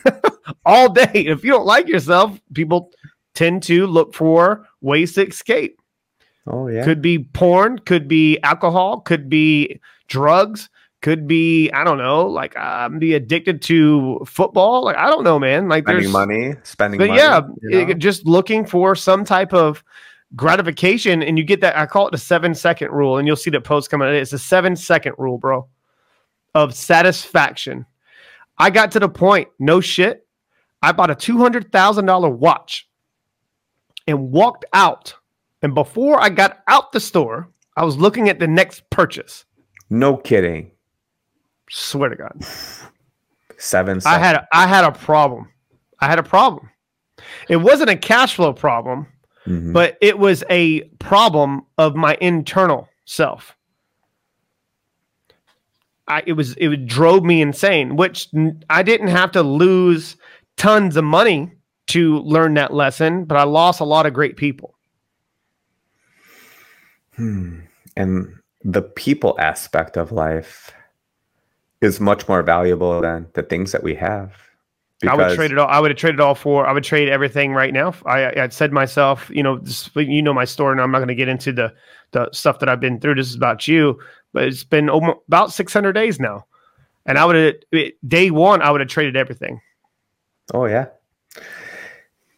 all 0.64 0.92
day. 0.92 1.10
If 1.12 1.44
you 1.44 1.50
don't 1.50 1.66
like 1.66 1.88
yourself, 1.88 2.40
people 2.52 2.92
tend 3.34 3.62
to 3.64 3.86
look 3.86 4.14
for 4.14 4.66
ways 4.80 5.14
to 5.14 5.26
escape. 5.26 5.80
Oh 6.46 6.68
yeah. 6.68 6.84
Could 6.84 7.00
be 7.00 7.18
porn, 7.20 7.78
could 7.78 8.06
be 8.08 8.38
alcohol, 8.42 9.00
could 9.00 9.28
be 9.28 9.80
drugs, 10.08 10.68
could 11.00 11.26
be 11.26 11.70
I 11.72 11.84
don't 11.84 11.98
know, 11.98 12.26
like 12.26 12.56
I'm 12.56 12.98
be 12.98 13.14
addicted 13.14 13.62
to 13.62 14.20
football. 14.26 14.84
Like 14.84 14.96
I 14.96 15.08
don't 15.10 15.24
know, 15.24 15.38
man. 15.38 15.68
Like 15.68 15.84
spending 15.84 16.02
there's 16.02 16.12
money, 16.12 16.54
spending 16.62 16.98
but 16.98 17.08
money. 17.08 17.20
yeah, 17.20 17.40
you 17.62 17.70
know? 17.70 17.90
it- 17.90 17.98
just 17.98 18.26
looking 18.26 18.66
for 18.66 18.94
some 18.94 19.24
type 19.24 19.52
of 19.54 19.82
gratification, 20.36 21.22
and 21.22 21.38
you 21.38 21.44
get 21.44 21.60
that. 21.60 21.76
I 21.76 21.86
call 21.86 22.08
it 22.08 22.10
the 22.10 22.18
seven 22.18 22.54
second 22.54 22.90
rule, 22.90 23.18
and 23.18 23.26
you'll 23.26 23.36
see 23.36 23.50
the 23.50 23.60
post 23.60 23.90
coming. 23.90 24.08
It's 24.08 24.32
a 24.32 24.38
seven 24.38 24.76
second 24.76 25.14
rule, 25.18 25.38
bro, 25.38 25.66
of 26.54 26.74
satisfaction. 26.74 27.86
I 28.58 28.70
got 28.70 28.92
to 28.92 29.00
the 29.00 29.08
point, 29.08 29.48
no 29.58 29.80
shit. 29.80 30.26
I 30.82 30.92
bought 30.92 31.10
a 31.10 31.14
two 31.14 31.38
hundred 31.38 31.72
thousand 31.72 32.04
dollar 32.06 32.28
watch 32.28 32.88
and 34.06 34.30
walked 34.30 34.64
out. 34.72 35.14
And 35.64 35.74
before 35.74 36.20
I 36.20 36.28
got 36.28 36.58
out 36.68 36.92
the 36.92 37.00
store, 37.00 37.48
I 37.74 37.86
was 37.86 37.96
looking 37.96 38.28
at 38.28 38.38
the 38.38 38.46
next 38.46 38.88
purchase. 38.90 39.46
no 39.88 40.16
kidding. 40.16 40.70
Swear 41.70 42.10
to 42.10 42.16
God. 42.16 42.44
Seven. 43.56 43.98
I 44.04 44.18
had 44.18 44.36
a, 44.36 44.46
I 44.52 44.66
had 44.66 44.84
a 44.84 44.92
problem. 44.92 45.48
I 46.00 46.06
had 46.06 46.18
a 46.18 46.22
problem. 46.22 46.68
It 47.48 47.56
wasn't 47.56 47.88
a 47.88 47.96
cash 47.96 48.34
flow 48.34 48.52
problem, 48.52 49.06
Mhm. 49.46 49.72
but 49.72 49.96
it 50.02 50.18
was 50.18 50.44
a 50.50 50.82
problem 50.98 51.62
of 51.78 51.94
my 51.96 52.18
internal 52.20 52.88
self. 53.06 53.56
I 56.06 56.22
it 56.26 56.34
was 56.34 56.54
it 56.58 56.84
drove 56.86 57.24
me 57.24 57.40
insane, 57.40 57.96
which 57.96 58.28
I 58.68 58.82
didn't 58.82 59.08
have 59.08 59.32
to 59.32 59.42
lose 59.42 60.16
tons 60.58 60.96
of 60.98 61.04
money 61.04 61.52
to 61.88 62.18
learn 62.18 62.52
that 62.54 62.74
lesson, 62.74 63.24
but 63.24 63.38
I 63.38 63.44
lost 63.44 63.80
a 63.80 63.84
lot 63.84 64.04
of 64.04 64.12
great 64.12 64.36
people. 64.36 64.74
Hmm. 67.16 67.60
And 67.96 68.34
the 68.62 68.82
people 68.82 69.36
aspect 69.38 69.96
of 69.96 70.12
life 70.12 70.72
is 71.80 72.00
much 72.00 72.28
more 72.28 72.42
valuable 72.42 73.00
than 73.00 73.26
the 73.34 73.42
things 73.42 73.72
that 73.72 73.82
we 73.82 73.94
have. 73.94 74.32
I 75.06 75.14
would 75.14 75.34
trade 75.34 75.52
it 75.52 75.58
all. 75.58 75.68
I 75.68 75.80
would 75.80 75.90
have 75.90 75.98
traded 75.98 76.20
all 76.20 76.34
for. 76.34 76.66
I 76.66 76.72
would 76.72 76.84
trade 76.84 77.08
everything 77.08 77.52
right 77.52 77.72
now. 77.74 77.94
I, 78.06 78.26
I 78.26 78.40
had 78.40 78.52
said 78.52 78.72
myself, 78.72 79.30
you 79.30 79.42
know, 79.42 79.58
this, 79.58 79.90
you 79.94 80.22
know 80.22 80.32
my 80.32 80.46
story, 80.46 80.72
and 80.72 80.80
I'm 80.80 80.90
not 80.90 80.98
going 80.98 81.08
to 81.08 81.14
get 81.14 81.28
into 81.28 81.52
the 81.52 81.72
the 82.12 82.30
stuff 82.32 82.58
that 82.60 82.68
I've 82.68 82.80
been 82.80 83.00
through. 83.00 83.16
This 83.16 83.28
is 83.28 83.34
about 83.34 83.68
you, 83.68 83.98
but 84.32 84.44
it's 84.44 84.64
been 84.64 84.88
almo- 84.88 85.20
about 85.26 85.52
600 85.52 85.92
days 85.92 86.18
now, 86.20 86.46
and 87.04 87.18
I 87.18 87.24
would 87.24 87.36
have 87.72 87.92
day 88.06 88.30
one. 88.30 88.62
I 88.62 88.70
would 88.70 88.80
have 88.80 88.88
traded 88.88 89.16
everything. 89.16 89.60
Oh 90.54 90.66
yeah. 90.66 90.86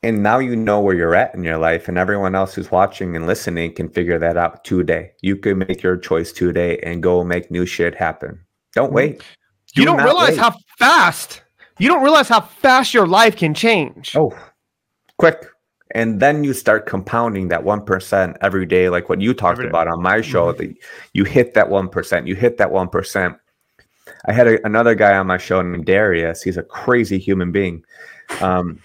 And 0.03 0.23
now 0.23 0.39
you 0.39 0.55
know 0.55 0.81
where 0.81 0.95
you're 0.95 1.15
at 1.15 1.35
in 1.35 1.43
your 1.43 1.59
life, 1.59 1.89
and 1.89 1.99
everyone 1.99 2.35
else 2.35 2.55
who's 2.55 2.71
watching 2.71 3.17
and 3.17 3.27
listening 3.27 3.75
can 3.75 3.89
figure 3.89 4.19
that 4.19 4.37
out 4.37 4.65
today. 4.65 5.13
You 5.23 5.37
can 5.37 5.59
make 5.59 5.83
your 5.83 5.97
choice 5.97 6.33
today 6.33 6.79
and 6.79 7.03
go 7.03 7.25
make 7.25 7.51
new 7.51 7.67
shit 7.67 7.95
happen. 7.95 8.39
Don't 8.75 8.93
wait. 8.93 9.23
You 9.75 9.83
Do 9.83 9.85
don't 9.87 10.05
realize 10.05 10.31
wait. 10.31 10.39
how 10.39 10.55
fast. 10.79 11.43
You 11.79 11.89
don't 11.89 12.03
realize 12.03 12.29
how 12.29 12.41
fast 12.41 12.95
your 12.95 13.07
life 13.07 13.37
can 13.37 13.53
change. 13.55 14.15
Oh, 14.17 14.33
quick. 15.19 15.47
And 15.95 16.21
then 16.21 16.45
you 16.45 16.53
start 16.53 16.87
compounding 16.87 17.49
that 17.49 17.63
1% 17.65 18.37
every 18.43 18.67
day, 18.67 18.89
like 18.89 19.09
what 19.09 19.21
you 19.21 19.33
talked 19.35 19.63
about 19.63 19.89
on 19.89 20.03
my 20.03 20.21
show. 20.21 20.53
Mhm. 20.53 20.59
That 20.59 20.75
you 21.15 21.25
hit 21.25 21.55
that 21.55 21.69
1%, 21.69 22.27
you 22.27 22.35
hit 22.35 22.59
that 22.59 22.71
1%. 22.71 23.37
I 24.27 24.33
had 24.33 24.47
a, 24.47 24.65
another 24.67 24.95
guy 24.95 25.17
on 25.17 25.27
my 25.27 25.39
show 25.39 25.61
named 25.63 25.87
Darius. 25.87 26.43
He's 26.43 26.57
a 26.57 26.63
crazy 26.63 27.19
human 27.19 27.51
being. 27.53 27.85
Um, 28.41 28.81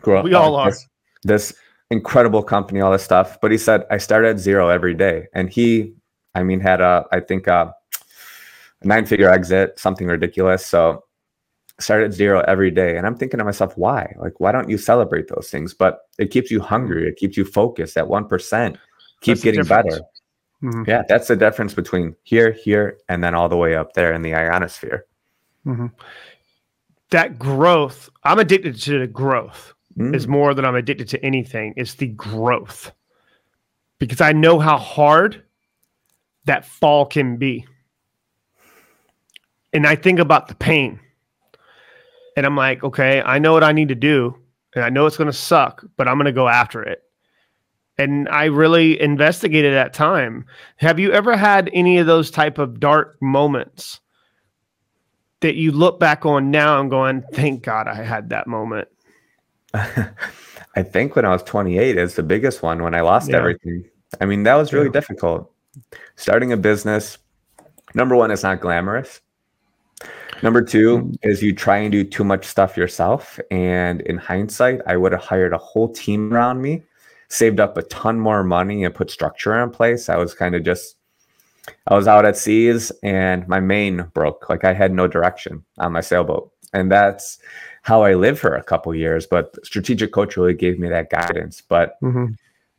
grew 0.00 0.18
up 0.18 0.24
We 0.24 0.34
all 0.34 0.56
are. 0.56 0.70
This, 0.70 0.88
this 1.22 1.54
incredible 1.90 2.42
company, 2.42 2.80
all 2.80 2.92
this 2.92 3.02
stuff. 3.02 3.40
But 3.40 3.50
he 3.50 3.58
said, 3.58 3.84
I 3.90 3.98
start 3.98 4.24
at 4.24 4.38
zero 4.38 4.68
every 4.68 4.94
day. 4.94 5.26
And 5.34 5.50
he, 5.50 5.94
I 6.34 6.42
mean, 6.42 6.60
had 6.60 6.80
a, 6.80 7.04
I 7.12 7.20
think, 7.20 7.46
a, 7.46 7.74
nine 8.82 9.06
figure 9.06 9.30
exit, 9.30 9.78
something 9.78 10.06
ridiculous. 10.06 10.64
So 10.64 11.04
start 11.78 12.02
at 12.02 12.12
zero 12.12 12.42
every 12.46 12.70
day. 12.70 12.96
And 12.96 13.06
I'm 13.06 13.16
thinking 13.16 13.38
to 13.38 13.44
myself, 13.44 13.76
why? 13.76 14.14
Like, 14.18 14.40
why 14.40 14.52
don't 14.52 14.68
you 14.68 14.78
celebrate 14.78 15.28
those 15.28 15.50
things? 15.50 15.74
But 15.74 16.00
it 16.18 16.30
keeps 16.30 16.50
you 16.50 16.60
hungry. 16.60 17.08
It 17.08 17.16
keeps 17.16 17.36
you 17.36 17.44
focused 17.44 17.96
at 17.96 18.06
1%. 18.06 18.76
Keep 19.20 19.34
That's 19.34 19.44
getting 19.44 19.64
better. 19.64 20.00
Mhm. 20.62 20.86
Yeah, 20.86 21.02
that's 21.08 21.28
the 21.28 21.36
difference 21.36 21.72
between 21.72 22.14
here, 22.22 22.52
here, 22.52 22.98
and 23.08 23.24
then 23.24 23.34
all 23.34 23.48
the 23.48 23.56
way 23.56 23.76
up 23.76 23.94
there 23.94 24.12
in 24.12 24.20
the 24.20 24.34
ionosphere. 24.34 25.06
Mhm. 25.66 25.90
That 27.10 27.38
growth. 27.38 28.10
I'm 28.24 28.38
addicted 28.38 28.78
to 28.82 28.98
the 28.98 29.06
growth. 29.06 29.74
Mm. 29.98 30.14
is 30.14 30.28
more 30.28 30.54
than 30.54 30.64
I'm 30.64 30.76
addicted 30.76 31.08
to 31.08 31.24
anything. 31.24 31.74
It's 31.76 31.94
the 31.94 32.06
growth 32.06 32.92
because 33.98 34.20
I 34.20 34.32
know 34.32 34.58
how 34.60 34.78
hard 34.78 35.42
that 36.44 36.64
fall 36.64 37.06
can 37.06 37.36
be. 37.36 37.66
And 39.72 39.86
I 39.86 39.96
think 39.96 40.18
about 40.18 40.48
the 40.48 40.54
pain. 40.54 41.00
And 42.36 42.46
I'm 42.46 42.56
like, 42.56 42.82
okay, 42.84 43.20
I 43.22 43.38
know 43.38 43.52
what 43.52 43.64
I 43.64 43.72
need 43.72 43.88
to 43.88 43.94
do. 43.94 44.36
And 44.74 44.84
I 44.84 44.90
know 44.90 45.06
it's 45.06 45.16
going 45.16 45.26
to 45.26 45.32
suck, 45.32 45.84
but 45.96 46.06
I'm 46.06 46.16
going 46.16 46.26
to 46.26 46.32
go 46.32 46.48
after 46.48 46.82
it. 46.82 47.02
And 47.98 48.28
I 48.28 48.44
really 48.44 49.00
investigated 49.00 49.74
that 49.74 49.92
time. 49.92 50.46
Have 50.76 50.98
you 50.98 51.12
ever 51.12 51.36
had 51.36 51.68
any 51.72 51.98
of 51.98 52.06
those 52.06 52.30
type 52.30 52.58
of 52.58 52.80
dark 52.80 53.20
moments 53.20 54.00
that 55.40 55.56
you 55.56 55.72
look 55.72 56.00
back 56.00 56.24
on 56.24 56.50
now 56.50 56.80
and 56.80 56.88
going, 56.88 57.22
thank 57.32 57.62
God 57.62 57.88
I 57.88 58.02
had 58.02 58.30
that 58.30 58.46
moment? 58.46 58.88
I 60.76 60.82
think 60.82 61.16
when 61.16 61.24
I 61.24 61.30
was 61.30 61.42
28 61.42 61.96
is 61.98 62.14
the 62.14 62.22
biggest 62.22 62.62
one 62.62 62.82
when 62.82 62.94
I 62.94 63.00
lost 63.00 63.30
Yeah. 63.30 63.38
everything. 63.38 63.84
I 64.20 64.26
mean, 64.26 64.42
that 64.44 64.54
was 64.54 64.72
really 64.72 64.86
Yeah. 64.86 64.92
difficult. 64.92 65.50
Starting 66.16 66.52
a 66.52 66.56
business, 66.56 67.18
number 67.94 68.16
one, 68.16 68.30
it's 68.30 68.42
not 68.42 68.60
glamorous. 68.60 69.20
Number 70.42 70.62
two 70.62 70.98
Mm. 70.98 71.16
is 71.22 71.42
you 71.42 71.54
try 71.54 71.78
and 71.78 71.92
do 71.92 72.02
too 72.04 72.24
much 72.24 72.44
stuff 72.46 72.76
yourself. 72.76 73.38
And 73.50 74.00
in 74.02 74.16
hindsight, 74.16 74.80
I 74.86 74.96
would 74.96 75.12
have 75.12 75.20
hired 75.22 75.52
a 75.52 75.58
whole 75.58 75.88
team 75.92 76.32
around 76.32 76.62
me, 76.62 76.82
saved 77.28 77.60
up 77.60 77.76
a 77.76 77.82
ton 77.82 78.18
more 78.18 78.42
money, 78.42 78.84
and 78.84 78.94
put 78.94 79.10
structure 79.10 79.54
in 79.62 79.70
place. 79.70 80.08
I 80.08 80.16
was 80.16 80.34
kind 80.34 80.54
of 80.54 80.62
just, 80.64 80.96
I 81.86 81.94
was 81.94 82.08
out 82.08 82.24
at 82.24 82.36
seas 82.36 82.90
and 83.02 83.46
my 83.48 83.60
main 83.60 84.06
broke. 84.14 84.48
Like 84.48 84.64
I 84.64 84.72
had 84.72 84.92
no 84.92 85.06
direction 85.06 85.62
on 85.78 85.92
my 85.92 86.00
sailboat. 86.00 86.50
And 86.72 86.90
that's 86.90 87.38
how 87.82 88.02
I 88.02 88.14
lived 88.14 88.38
for 88.38 88.54
a 88.54 88.62
couple 88.62 88.94
years. 88.94 89.26
But 89.26 89.56
strategic 89.64 90.12
coach 90.12 90.36
really 90.36 90.54
gave 90.54 90.78
me 90.78 90.88
that 90.88 91.10
guidance. 91.10 91.62
But 91.62 91.98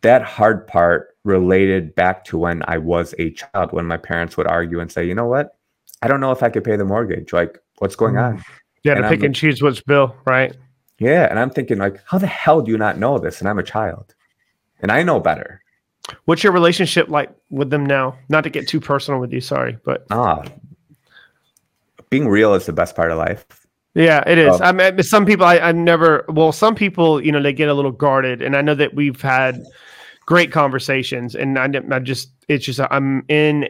that 0.01 0.21
hard 0.23 0.67
part 0.67 1.15
related 1.23 1.93
back 1.95 2.25
to 2.25 2.37
when 2.37 2.63
I 2.67 2.77
was 2.77 3.13
a 3.19 3.31
child, 3.31 3.71
when 3.71 3.85
my 3.85 3.97
parents 3.97 4.37
would 4.37 4.47
argue 4.47 4.79
and 4.79 4.91
say, 4.91 5.05
you 5.05 5.13
know 5.15 5.27
what? 5.27 5.57
I 6.01 6.07
don't 6.07 6.19
know 6.19 6.31
if 6.31 6.41
I 6.41 6.49
could 6.49 6.63
pay 6.63 6.75
the 6.75 6.85
mortgage. 6.85 7.31
Like, 7.33 7.59
what's 7.77 7.95
going 7.95 8.15
Mm. 8.15 8.23
on? 8.25 8.43
Yeah, 8.83 8.95
to 8.95 9.03
I'm 9.03 9.09
pick 9.09 9.21
and 9.21 9.35
choose 9.35 9.61
which 9.61 9.85
bill, 9.85 10.15
right? 10.25 10.55
Yeah. 10.97 11.27
And 11.29 11.37
I'm 11.37 11.51
thinking, 11.51 11.77
like, 11.77 12.01
how 12.05 12.17
the 12.17 12.25
hell 12.27 12.61
do 12.61 12.71
you 12.71 12.77
not 12.77 12.97
know 12.97 13.19
this? 13.19 13.39
And 13.39 13.47
I'm 13.47 13.59
a 13.59 13.63
child. 13.63 14.15
And 14.79 14.91
I 14.91 15.03
know 15.03 15.19
better. 15.19 15.61
What's 16.25 16.43
your 16.43 16.51
relationship 16.51 17.07
like 17.09 17.29
with 17.51 17.69
them 17.69 17.85
now? 17.85 18.17
Not 18.29 18.43
to 18.45 18.49
get 18.49 18.67
too 18.67 18.79
personal 18.79 19.19
with 19.19 19.31
you, 19.31 19.39
sorry, 19.41 19.77
but 19.85 20.05
Ah, 20.09 20.43
being 22.09 22.27
real 22.27 22.55
is 22.55 22.65
the 22.65 22.73
best 22.73 22.95
part 22.95 23.11
of 23.11 23.19
life. 23.19 23.45
Yeah, 23.93 24.23
it 24.27 24.37
is. 24.37 24.59
Oh. 24.59 24.63
I 24.63 24.71
mean, 24.71 25.01
some 25.03 25.25
people 25.25 25.45
I, 25.45 25.57
I 25.59 25.71
never. 25.71 26.25
Well, 26.29 26.51
some 26.51 26.75
people, 26.75 27.23
you 27.23 27.31
know, 27.31 27.41
they 27.41 27.53
get 27.53 27.69
a 27.69 27.73
little 27.73 27.91
guarded, 27.91 28.41
and 28.41 28.55
I 28.55 28.61
know 28.61 28.75
that 28.75 28.93
we've 28.93 29.21
had 29.21 29.63
great 30.25 30.51
conversations, 30.51 31.35
and 31.35 31.57
I, 31.59 31.69
I 31.91 31.99
just, 31.99 32.31
it's 32.47 32.65
just, 32.65 32.79
I'm 32.89 33.25
in. 33.27 33.67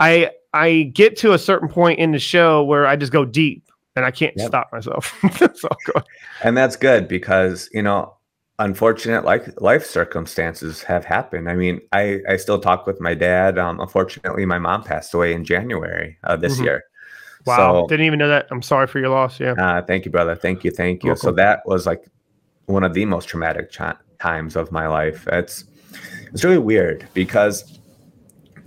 I 0.00 0.30
I 0.54 0.90
get 0.94 1.16
to 1.18 1.32
a 1.32 1.38
certain 1.38 1.68
point 1.68 1.98
in 1.98 2.12
the 2.12 2.18
show 2.18 2.64
where 2.64 2.86
I 2.86 2.96
just 2.96 3.12
go 3.12 3.24
deep, 3.24 3.64
and 3.96 4.04
I 4.04 4.10
can't 4.10 4.34
Yep. 4.36 4.46
stop 4.48 4.70
myself. 4.72 5.14
And 6.42 6.56
that's 6.56 6.76
good 6.76 7.08
because, 7.08 7.68
you 7.72 7.82
know, 7.82 8.14
unfortunate 8.60 9.24
life 9.24 9.48
life 9.58 9.84
circumstances 9.84 10.82
have 10.84 11.04
happened. 11.04 11.48
I 11.50 11.54
mean, 11.54 11.80
I 11.92 12.20
I 12.28 12.36
still 12.36 12.60
talk 12.60 12.86
with 12.86 13.00
my 13.00 13.14
dad. 13.14 13.58
Um, 13.58 13.80
unfortunately, 13.80 14.46
my 14.46 14.58
mom 14.58 14.84
passed 14.84 15.14
away 15.14 15.32
in 15.32 15.44
January 15.44 16.16
of 16.24 16.40
this 16.40 16.58
Mhm. 16.58 16.64
year. 16.64 16.84
Wow, 17.48 17.82
So, 17.82 17.86
didn't 17.88 18.06
even 18.06 18.18
know 18.18 18.28
that. 18.28 18.46
I'm 18.50 18.62
sorry 18.62 18.86
for 18.86 18.98
your 19.00 19.08
loss. 19.08 19.40
Yeah. 19.40 19.52
uh, 19.58 19.82
thank 19.82 20.04
you, 20.04 20.10
brother. 20.10 20.34
Thank 20.36 20.64
you, 20.64 20.70
thank 20.70 21.02
you. 21.04 21.16
So 21.16 21.32
that 21.32 21.62
was 21.66 21.86
like 21.86 22.08
one 22.66 22.84
of 22.84 22.94
the 22.94 23.04
most 23.04 23.28
traumatic 23.28 23.72
times 24.20 24.56
of 24.56 24.70
my 24.70 24.86
life. 24.86 25.26
It's 25.32 25.64
it's 26.32 26.44
really 26.44 26.58
weird 26.58 27.08
because 27.14 27.78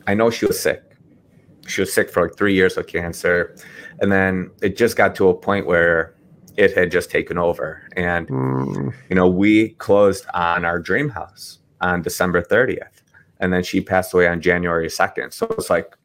I 0.07 0.13
know 0.13 0.29
she 0.29 0.45
was 0.45 0.59
sick. 0.59 0.83
She 1.67 1.81
was 1.81 1.93
sick 1.93 2.09
for 2.09 2.23
like 2.23 2.35
three 2.35 2.53
years 2.55 2.75
with 2.75 2.87
cancer, 2.87 3.55
and 3.99 4.11
then 4.11 4.49
it 4.61 4.75
just 4.75 4.97
got 4.97 5.15
to 5.15 5.29
a 5.29 5.33
point 5.33 5.67
where 5.67 6.15
it 6.57 6.75
had 6.75 6.91
just 6.91 7.09
taken 7.09 7.37
over, 7.37 7.87
and 7.95 8.27
Mm, 8.27 8.93
you 9.09 9.15
know, 9.15 9.27
we 9.27 9.69
closed 9.75 10.25
on 10.33 10.65
our 10.65 10.79
dream 10.79 11.09
house 11.09 11.59
on 11.81 12.01
December 12.01 12.41
30th. 12.41 13.01
And 13.39 13.51
then 13.51 13.63
she 13.63 13.81
passed 13.81 14.13
away 14.13 14.27
on 14.27 14.39
January 14.41 14.87
2nd. 14.87 15.33
So 15.33 15.47
it's 15.57 15.69
like 15.69 15.95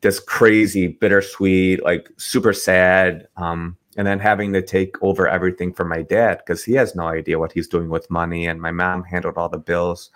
this 0.00 0.20
crazy, 0.20 0.88
bittersweet, 0.88 1.82
like 1.82 2.10
super 2.16 2.52
sad. 2.52 3.28
Um, 3.36 3.76
and 3.96 4.06
then 4.06 4.18
having 4.18 4.52
to 4.52 4.62
take 4.62 4.96
over 5.02 5.28
everything 5.28 5.72
for 5.72 5.84
my 5.84 6.02
dad 6.02 6.38
because 6.38 6.64
he 6.64 6.72
has 6.74 6.94
no 6.94 7.08
idea 7.08 7.38
what 7.38 7.52
he's 7.52 7.68
doing 7.68 7.88
with 7.88 8.10
money. 8.10 8.46
And 8.46 8.60
my 8.60 8.70
mom 8.70 9.02
handled 9.02 9.36
all 9.36 9.48
the 9.48 9.58
bills. 9.58 10.10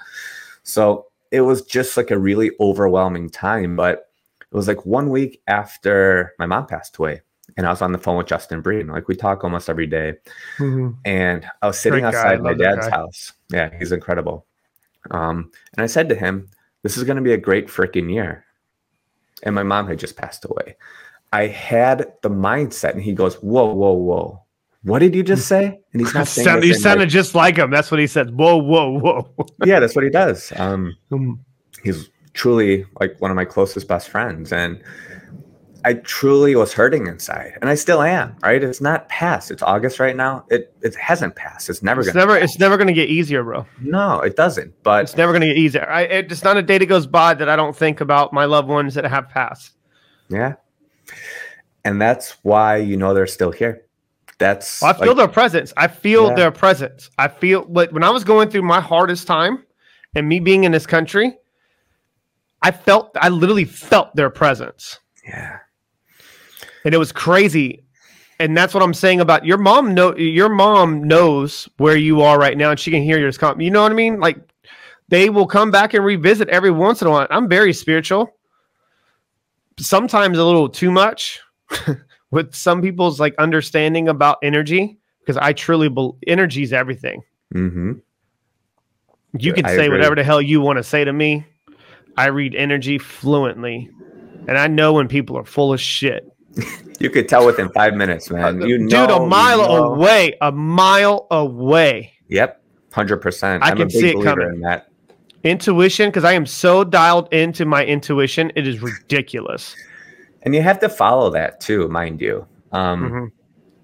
So 0.63 1.07
it 1.31 1.43
was 1.43 1.63
just 1.63 1.97
like 1.97 2.11
a 2.11 2.19
really 2.19 2.53
overwhelming 2.61 3.31
time. 3.31 3.77
But 3.77 4.09
it 4.41 4.57
was 4.57 4.69
like 4.69 4.87
one 4.87 5.11
week 5.11 5.43
after 5.49 6.33
my 6.39 6.47
mom 6.47 6.67
passed 6.67 6.97
away. 6.97 7.21
And 7.57 7.67
I 7.67 7.71
was 7.71 7.83
on 7.83 7.93
the 7.93 7.99
phone 7.99 8.17
with 8.17 8.27
Justin 8.27 8.63
Breen. 8.63 8.87
Like 8.87 9.09
we 9.09 9.17
talk 9.17 9.45
almost 9.45 9.69
every 9.69 9.87
day 9.87 10.15
mhm. 10.59 10.97
and 11.05 11.47
I 11.61 11.67
was 11.67 11.79
sitting 11.79 12.01
Great 12.01 12.15
outside 12.15 12.43
my 12.43 12.55
dad's 12.55 12.89
house. 12.89 13.33
Yeah, 13.51 13.71
he's 13.79 13.93
incredible. 13.93 14.47
Um, 15.11 15.51
and 15.77 15.83
I 15.83 15.87
said 15.87 16.09
to 16.09 16.15
him, 16.15 16.49
"This 16.83 16.97
is 16.97 17.05
going 17.05 17.17
to 17.17 17.23
be 17.23 17.35
a 17.35 17.39
great 17.39 17.69
freaking 17.69 18.13
year." 18.13 18.44
And 19.45 19.55
my 19.55 19.63
mom 19.63 19.87
had 19.87 19.99
just 19.99 20.17
passed 20.17 20.45
away. 20.45 20.77
I 21.33 21.47
had 21.47 22.13
the 22.23 22.31
mindset, 22.31 22.93
and 22.93 23.03
he 23.03 23.13
goes, 23.13 23.37
"Whoa, 23.37 23.73
whoa, 23.73 23.93
whoa! 23.93 24.43
What 24.83 24.99
did 25.01 25.15
you 25.15 25.23
just 25.23 25.47
say?" 25.55 25.81
And 25.93 26.01
he's 26.01 26.15
not 26.15 26.27
saying. 26.37 26.63
You 26.65 26.75
sounded 26.75 27.05
like- 27.05 27.09
just 27.11 27.35
like 27.35 27.57
him. 27.57 27.71
That's 27.71 27.91
what 27.91 28.01
he 28.01 28.07
said. 28.07 28.35
Whoa, 28.37 28.57
whoa, 28.57 28.99
whoa. 28.99 29.29
yeah, 29.65 29.81
that's 29.81 29.95
what 29.95 30.05
he 30.05 30.11
does. 30.11 30.53
Um, 30.57 30.97
Mm, 31.13 31.39
he's 31.83 32.09
truly 32.33 32.85
like 33.01 33.21
one 33.21 33.31
of 33.31 33.37
my 33.37 33.45
closest 33.45 33.87
best 33.87 34.09
friends, 34.09 34.53
and 34.53 34.83
I 35.87 35.95
truly 35.95 36.57
was 36.57 36.73
hurting 36.73 37.07
inside, 37.07 37.59
and 37.61 37.69
I 37.69 37.75
still 37.75 38.01
am. 38.03 38.37
Right? 38.43 38.63
It's 38.65 38.81
not 38.81 39.07
past. 39.11 39.51
It's 39.51 39.63
August 39.63 40.01
right 40.01 40.17
now. 40.17 40.45
It 40.51 40.75
it 40.81 40.95
hasn't 40.95 41.37
passed. 41.37 41.69
It's 41.69 41.83
never 41.83 42.01
It's 42.01 42.11
gonna. 42.13 42.25
never. 42.27 42.39
It's 42.39 42.59
never 42.59 42.77
going 42.79 42.87
to 42.87 42.95
get 42.95 43.11
easier, 43.11 43.43
bro. 43.45 43.67
no, 43.81 44.21
it 44.21 44.35
doesn't. 44.37 44.73
But 44.83 45.03
It's 45.05 45.17
never 45.17 45.33
going 45.33 45.43
to 45.43 45.49
get 45.49 45.59
easier. 45.59 45.87
I, 45.89 46.03
it, 46.03 46.33
it's 46.33 46.43
not 46.43 46.57
a 46.57 46.63
day 46.63 46.79
that 46.79 46.87
goes 46.87 47.07
by 47.07 47.35
that 47.35 47.49
I 47.51 47.57
don't 47.57 47.77
think 47.77 48.01
about 48.01 48.33
my 48.33 48.47
loved 48.47 48.69
ones 48.69 48.95
that 48.95 49.05
have 49.05 49.29
passed. 49.29 49.73
Yeah. 50.31 50.55
And 51.85 52.01
that's 52.01 52.39
why 52.43 52.77
you 52.77 52.97
know 52.97 53.13
they're 53.13 53.27
still 53.27 53.53
here. 53.53 53.83
That's 54.39 54.81
Well, 54.81 54.91
I 54.91 54.95
feel 54.99 55.07
like- 55.09 55.17
their 55.19 55.29
presence. 55.29 55.73
I 55.77 55.87
feel 55.89 56.29
Yeah. 56.29 56.35
their 56.35 56.51
presence. 56.51 57.11
I 57.19 57.29
feel 57.29 57.67
like 57.69 57.91
when 57.93 58.03
I 58.03 58.11
was 58.11 58.25
going 58.25 58.49
through 58.49 58.63
my 58.63 58.81
hardest 58.81 59.27
time 59.27 59.65
and 60.15 60.27
me 60.29 60.41
being 60.41 60.65
in 60.65 60.73
this 60.73 60.87
country, 60.87 61.37
I 62.63 62.71
felt, 62.71 63.11
I 63.21 63.29
literally 63.29 63.67
felt 63.67 64.17
their 64.17 64.31
presence. 64.31 64.99
yeah. 65.29 65.59
And 66.85 66.95
it 66.95 66.99
was 66.99 67.13
crazy. 67.13 67.81
And 68.41 68.57
that's 68.57 68.75
what 68.75 68.83
i'm 68.83 68.95
saying 68.95 69.21
about 69.21 69.47
your 69.47 69.59
mom 69.59 69.95
know 69.95 70.15
your 70.17 70.49
mom 70.49 71.05
knows 71.05 71.69
where 71.77 71.97
you 71.97 72.21
are 72.23 72.37
right 72.37 72.59
now 72.59 72.71
and 72.73 72.81
she 72.81 72.91
can 72.91 73.03
hear 73.03 73.17
your 73.17 73.31
com- 73.33 73.61
you 73.61 73.71
know 73.71 73.83
what 73.83 73.93
i 73.93 73.95
mean? 73.95 74.19
Like 74.19 74.39
they 75.09 75.31
will 75.31 75.47
come 75.47 75.71
back 75.71 75.95
and 75.95 76.05
revisit 76.05 76.49
every 76.49 76.71
once 76.73 77.01
in 77.01 77.07
a 77.07 77.11
while. 77.11 77.27
I'm 77.31 77.49
very 77.49 77.73
spiritual. 77.73 78.31
Sometimes 79.79 80.37
a 80.39 80.45
little 80.45 80.69
too 80.69 80.91
much 80.91 81.41
with 82.33 82.55
some 82.55 82.83
people's 82.83 83.21
like 83.21 83.35
understanding 83.39 84.09
about 84.09 84.39
energy 84.43 84.99
because 85.21 85.37
i 85.37 85.53
truly 85.53 85.89
believe 85.89 86.15
energy 86.27 86.63
is 86.65 86.73
everything. 86.73 87.23
Mm-hmm. 87.55 87.93
you 89.39 89.53
can 89.53 89.65
I 89.65 89.77
say 89.77 89.85
agree. 89.87 89.97
whatever 89.99 90.17
the 90.17 90.25
hell 90.25 90.43
you 90.43 90.61
want 90.61 90.79
to 90.79 90.83
say 90.83 91.05
to 91.05 91.13
me. 91.13 91.47
I 92.17 92.27
read 92.27 92.57
energy 92.57 92.99
fluently. 92.99 93.89
And 94.49 94.59
i 94.59 94.67
know 94.67 94.93
when 94.93 95.07
people 95.07 95.39
are 95.39 95.45
full 95.45 95.73
of 95.73 95.81
shit 95.81 96.29
You 97.01 97.11
could 97.11 97.29
tell 97.29 97.45
within 97.45 97.69
five 97.71 97.95
minutes, 97.95 98.31
man. 98.31 98.61
You 98.63 98.79
know, 98.79 98.89
dude 98.89 99.11
a 99.11 99.15
you 99.15 99.27
mile 99.27 99.59
know. 99.59 99.93
away 99.95 100.37
a 100.41 100.53
mile 100.53 101.27
away 101.33 102.13
Yep. 102.29 102.63
Hundred 102.93 103.19
percent. 103.19 103.65
I 103.65 103.71
I'm 103.71 103.77
can 103.77 103.91
see 103.91 104.11
it 104.11 104.23
coming. 104.23 104.47
in 104.49 104.61
that. 104.61 104.89
intuition 105.43 106.09
because 106.09 106.25
i 106.25 106.33
am 106.33 106.47
so 106.47 106.85
dialed 106.85 107.31
into 107.33 107.65
my 107.67 107.85
intuition 107.85 108.51
it 108.57 108.67
is 108.67 108.81
ridiculous 108.81 109.75
And 110.43 110.55
you 110.55 110.63
have 110.63 110.79
to 110.81 110.89
follow 110.89 111.31
that 111.31 111.61
too, 111.61 111.89
mind 111.89 112.21
you. 112.21 112.47
Um, 112.73 113.11
Mhm. 113.11 113.31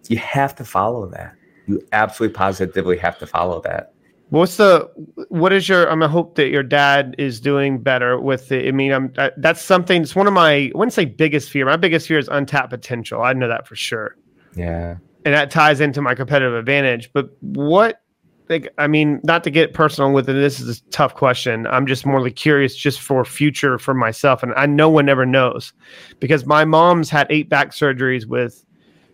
you 0.09 0.19
have 0.19 0.55
to 0.57 0.65
follow 0.65 1.07
that. 1.11 1.35
You 1.67 1.81
absolutely 1.93 2.35
positively 2.35 2.97
have 2.99 3.19
to 3.19 3.27
follow 3.27 3.61
that. 3.63 3.93
What's 4.31 4.57
the 4.57 4.89
what 5.29 5.53
is 5.53 5.69
your 5.69 5.83
i'm 5.91 6.01
gonna 6.01 6.09
hope 6.09 6.35
that 6.37 6.49
your 6.49 6.63
dad 6.63 7.15
is 7.19 7.41
doing 7.41 7.79
better 7.79 8.19
with 8.19 8.51
it 8.53 8.67
i 8.67 8.71
mean 8.71 8.93
i'm 8.93 9.13
I, 9.19 9.31
that's 9.37 9.61
something 9.63 10.03
it's 10.03 10.17
one 10.17 10.27
of 10.27 10.33
my 10.33 10.53
i 10.53 10.73
wouldn't 10.75 10.93
say 10.93 11.05
biggest 11.05 11.51
fear 11.51 11.67
my 11.67 11.77
biggest 11.77 12.07
fear 12.09 12.19
is 12.19 12.29
untapped 12.29 12.71
potential 12.71 13.23
i 13.23 13.33
know 13.33 13.49
that 13.49 13.67
for 13.67 13.77
sure 13.77 14.17
Yeah. 14.55 14.97
and 15.25 15.35
that 15.35 15.51
ties 15.51 15.81
into 15.81 16.01
my 16.01 16.15
competitive 16.15 16.55
advantage. 16.55 17.11
But 17.13 17.31
what, 17.41 18.01
like, 18.49 18.73
I 18.79 18.87
mean, 18.89 19.21
not 19.23 19.45
to 19.45 19.51
get 19.51 19.75
personal 19.75 20.13
with 20.13 20.29
it, 20.29 20.33
this 20.33 20.59
is 20.59 20.79
a 20.81 20.83
tough 20.91 21.15
question. 21.15 21.67
I'm 21.69 21.87
just 21.87 22.05
more 22.05 22.21
like 22.21 22.35
curious, 22.37 22.75
just 22.75 23.01
for 23.01 23.25
future 23.25 23.79
for 23.79 23.95
myself, 23.95 24.43
and 24.43 24.53
I 24.57 24.67
no 24.67 24.89
one 24.89 25.09
ever 25.09 25.25
knows, 25.27 25.73
because 26.19 26.47
my 26.47 26.65
mom's 26.65 27.11
had 27.11 27.27
eight 27.31 27.49
back 27.49 27.71
surgeries 27.71 28.27
with, 28.27 28.65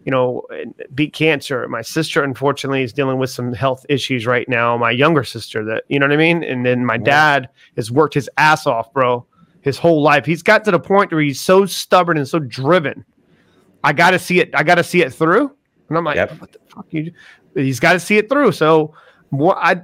you 0.06 0.12
know, 0.12 0.42
beat 0.94 1.12
cancer. 1.12 1.66
My 1.68 1.82
sister, 1.82 2.22
unfortunately, 2.22 2.84
is 2.84 2.92
dealing 2.92 3.18
with 3.18 3.28
some 3.28 3.52
health 3.52 3.84
issues 3.88 4.24
right 4.24 4.48
now. 4.48 4.78
My 4.78 4.92
younger 4.92 5.24
sister, 5.24 5.64
that 5.64 5.82
you 5.88 5.98
know 5.98 6.06
what 6.06 6.12
I 6.12 6.16
mean, 6.16 6.44
and 6.44 6.64
then 6.64 6.86
my 6.86 6.96
dad 6.96 7.48
has 7.74 7.90
worked 7.90 8.14
his 8.14 8.30
ass 8.38 8.68
off, 8.68 8.92
bro, 8.92 9.26
his 9.62 9.76
whole 9.76 10.00
life. 10.00 10.24
He's 10.24 10.44
got 10.44 10.64
to 10.66 10.70
the 10.70 10.78
point 10.78 11.10
where 11.10 11.20
he's 11.20 11.40
so 11.40 11.66
stubborn 11.66 12.18
and 12.18 12.28
so 12.28 12.38
driven. 12.38 13.04
I 13.82 13.92
got 13.92 14.12
to 14.12 14.18
see 14.20 14.38
it. 14.38 14.50
I 14.54 14.62
got 14.62 14.76
to 14.76 14.84
see 14.84 15.02
it 15.02 15.12
through. 15.12 15.50
And 15.88 15.98
I'm 15.98 16.04
like, 16.04 16.16
Yep. 16.16 16.40
what 16.40 16.52
the 16.52 16.58
fuck? 16.68 16.86
You, 16.90 17.12
he's 17.54 17.80
got 17.80 17.94
to 17.94 18.00
see 18.00 18.16
it 18.16 18.28
through. 18.28 18.52
So, 18.52 18.94
what 19.30 19.58
I 19.60 19.82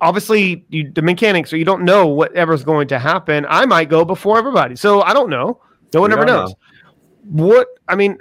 obviously 0.00 0.64
you, 0.68 0.92
the 0.92 1.02
mechanics, 1.02 1.50
so 1.50 1.56
you 1.56 1.64
don't 1.64 1.84
know 1.84 2.06
whatever's 2.06 2.62
going 2.62 2.86
to 2.88 2.98
happen. 3.00 3.44
I 3.48 3.66
might 3.66 3.88
go 3.88 4.04
before 4.04 4.38
everybody, 4.38 4.76
so 4.76 5.02
I 5.02 5.12
don't 5.12 5.30
know. 5.30 5.60
No 5.92 6.00
one 6.00 6.12
ever 6.12 6.24
knows. 6.24 6.54
What 7.24 7.66
I 7.88 7.96
mean 7.96 8.18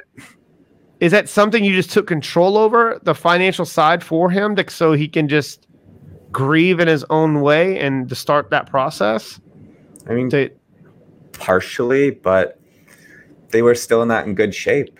is 1.01 1.11
that 1.11 1.27
something 1.27 1.63
you 1.65 1.73
just 1.73 1.91
took 1.91 2.07
control 2.07 2.57
over 2.57 2.99
the 3.03 3.15
financial 3.15 3.65
side 3.65 4.03
for 4.03 4.29
him, 4.29 4.55
to, 4.55 4.69
so 4.69 4.93
he 4.93 5.07
can 5.07 5.27
just 5.27 5.67
grieve 6.31 6.79
in 6.79 6.87
his 6.87 7.03
own 7.09 7.41
way 7.41 7.79
and 7.79 8.07
to 8.07 8.15
start 8.15 8.51
that 8.51 8.69
process. 8.69 9.41
I 10.07 10.13
mean, 10.13 10.29
To, 10.29 10.49
partially, 11.33 12.11
but 12.11 12.59
they 13.49 13.63
were 13.63 13.75
still 13.75 14.05
not 14.05 14.27
in 14.27 14.35
good 14.35 14.53
shape. 14.53 14.99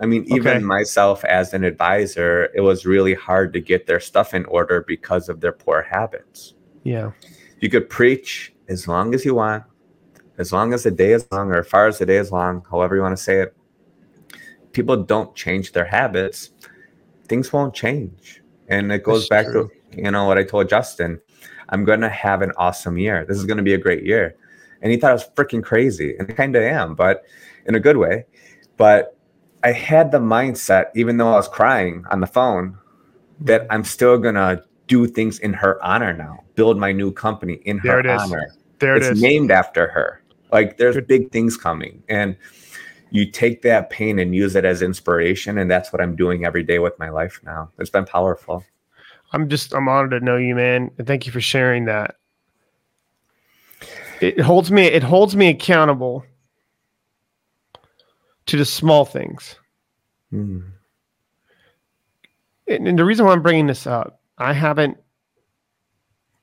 I 0.00 0.06
mean, 0.06 0.24
even 0.24 0.56
Okay. 0.56 0.58
myself 0.58 1.24
as 1.24 1.54
an 1.54 1.64
advisor, 1.64 2.50
it 2.54 2.60
was 2.60 2.84
really 2.84 3.14
hard 3.14 3.52
to 3.52 3.60
get 3.60 3.86
their 3.86 4.00
stuff 4.00 4.34
in 4.34 4.44
order 4.46 4.84
because 4.86 5.28
of 5.28 5.40
their 5.40 5.52
poor 5.52 5.82
habits. 5.82 6.54
yeah, 6.84 7.12
You 7.60 7.68
could 7.70 7.88
preach 7.88 8.52
as 8.68 8.86
long 8.88 9.14
as 9.14 9.24
you 9.24 9.34
want, 9.34 9.64
as 10.38 10.52
long 10.52 10.72
as 10.72 10.82
the 10.82 10.90
day 10.90 11.12
is 11.12 11.26
long, 11.32 11.50
or 11.50 11.58
as 11.58 11.68
far 11.68 11.86
as 11.86 11.98
the 11.98 12.06
day 12.06 12.16
is 12.16 12.30
long, 12.30 12.64
however 12.70 12.96
you 12.96 13.02
want 13.02 13.16
to 13.16 13.22
say 13.22 13.40
it. 13.40 13.56
People 14.78 15.02
don't 15.02 15.34
change 15.34 15.72
their 15.72 15.84
habits, 15.84 16.50
things 17.26 17.52
won't 17.52 17.74
change. 17.74 18.40
And 18.68 18.92
it 18.92 19.02
goes 19.02 19.28
That's 19.28 19.46
back 19.46 19.52
true. 19.52 19.72
to, 19.90 20.00
you 20.04 20.08
know, 20.12 20.26
what 20.26 20.38
I 20.38 20.44
told 20.44 20.68
Justin 20.68 21.20
I'm 21.70 21.84
going 21.84 22.00
to 22.00 22.08
have 22.08 22.42
an 22.42 22.52
awesome 22.56 22.96
year. 22.96 23.24
This 23.26 23.38
is 23.38 23.44
going 23.44 23.56
to 23.56 23.64
be 23.64 23.74
a 23.74 23.78
great 23.78 24.04
year. 24.04 24.36
And 24.80 24.92
he 24.92 24.96
thought 24.96 25.10
I 25.10 25.14
was 25.14 25.28
freaking 25.34 25.64
crazy. 25.64 26.14
And 26.16 26.30
I 26.30 26.32
kind 26.32 26.54
of 26.54 26.62
am, 26.62 26.94
but 26.94 27.24
in 27.66 27.74
a 27.74 27.80
good 27.80 27.96
way. 27.96 28.24
But 28.76 29.16
I 29.64 29.72
had 29.72 30.12
the 30.12 30.20
mindset, 30.20 30.92
even 30.94 31.16
though 31.16 31.32
I 31.32 31.34
was 31.34 31.48
crying 31.48 32.04
on 32.12 32.20
the 32.20 32.28
phone, 32.28 32.78
that 33.40 33.62
mm-hmm. 33.62 33.72
I'm 33.72 33.82
still 33.82 34.16
going 34.16 34.36
to 34.36 34.62
do 34.86 35.08
things 35.08 35.40
in 35.40 35.52
her 35.54 35.84
honor 35.84 36.12
now, 36.12 36.44
build 36.54 36.78
my 36.78 36.92
new 36.92 37.10
company 37.10 37.54
in 37.64 37.80
There 37.82 37.94
her 37.94 37.98
it 37.98 38.06
is. 38.06 38.22
honor. 38.22 38.54
There 38.78 38.94
it 38.94 39.02
it's 39.02 39.16
is. 39.16 39.20
named 39.20 39.50
after 39.50 39.88
her. 39.88 40.22
Like 40.52 40.76
there's 40.76 40.94
Good. 40.94 41.08
big 41.08 41.32
things 41.32 41.56
coming. 41.56 42.00
And 42.08 42.36
you 43.10 43.30
take 43.30 43.62
that 43.62 43.90
pain 43.90 44.18
and 44.18 44.34
use 44.34 44.56
it 44.56 44.64
as 44.64 44.82
inspiration. 44.82 45.58
And 45.58 45.70
that's 45.70 45.92
what 45.92 46.02
I'm 46.02 46.16
doing 46.16 46.44
every 46.44 46.62
day 46.62 46.78
with 46.78 46.98
my 46.98 47.08
life 47.08 47.40
now. 47.44 47.70
It's 47.78 47.90
been 47.90 48.04
powerful. 48.04 48.64
I'm 49.32 49.48
just 49.48 49.74
I'm 49.74 49.88
honored 49.88 50.12
to 50.12 50.20
know 50.20 50.36
you, 50.36 50.54
man, 50.54 50.90
and 50.98 51.06
thank 51.06 51.26
you 51.26 51.32
for 51.32 51.40
sharing 51.40 51.84
that. 51.86 52.16
It 54.20 54.40
holds 54.40 54.70
me 54.70 54.84
it 54.84 55.02
holds 55.02 55.36
me 55.36 55.48
accountable 55.48 56.24
to 58.46 58.56
the 58.56 58.64
small 58.64 59.04
things. 59.04 59.56
Mm. 60.32 60.72
And, 62.66 62.88
and 62.88 62.98
the 62.98 63.04
reason 63.04 63.26
why 63.26 63.32
I'm 63.32 63.42
bringing 63.42 63.66
this 63.66 63.86
up, 63.86 64.20
I 64.38 64.52
haven't 64.52 64.98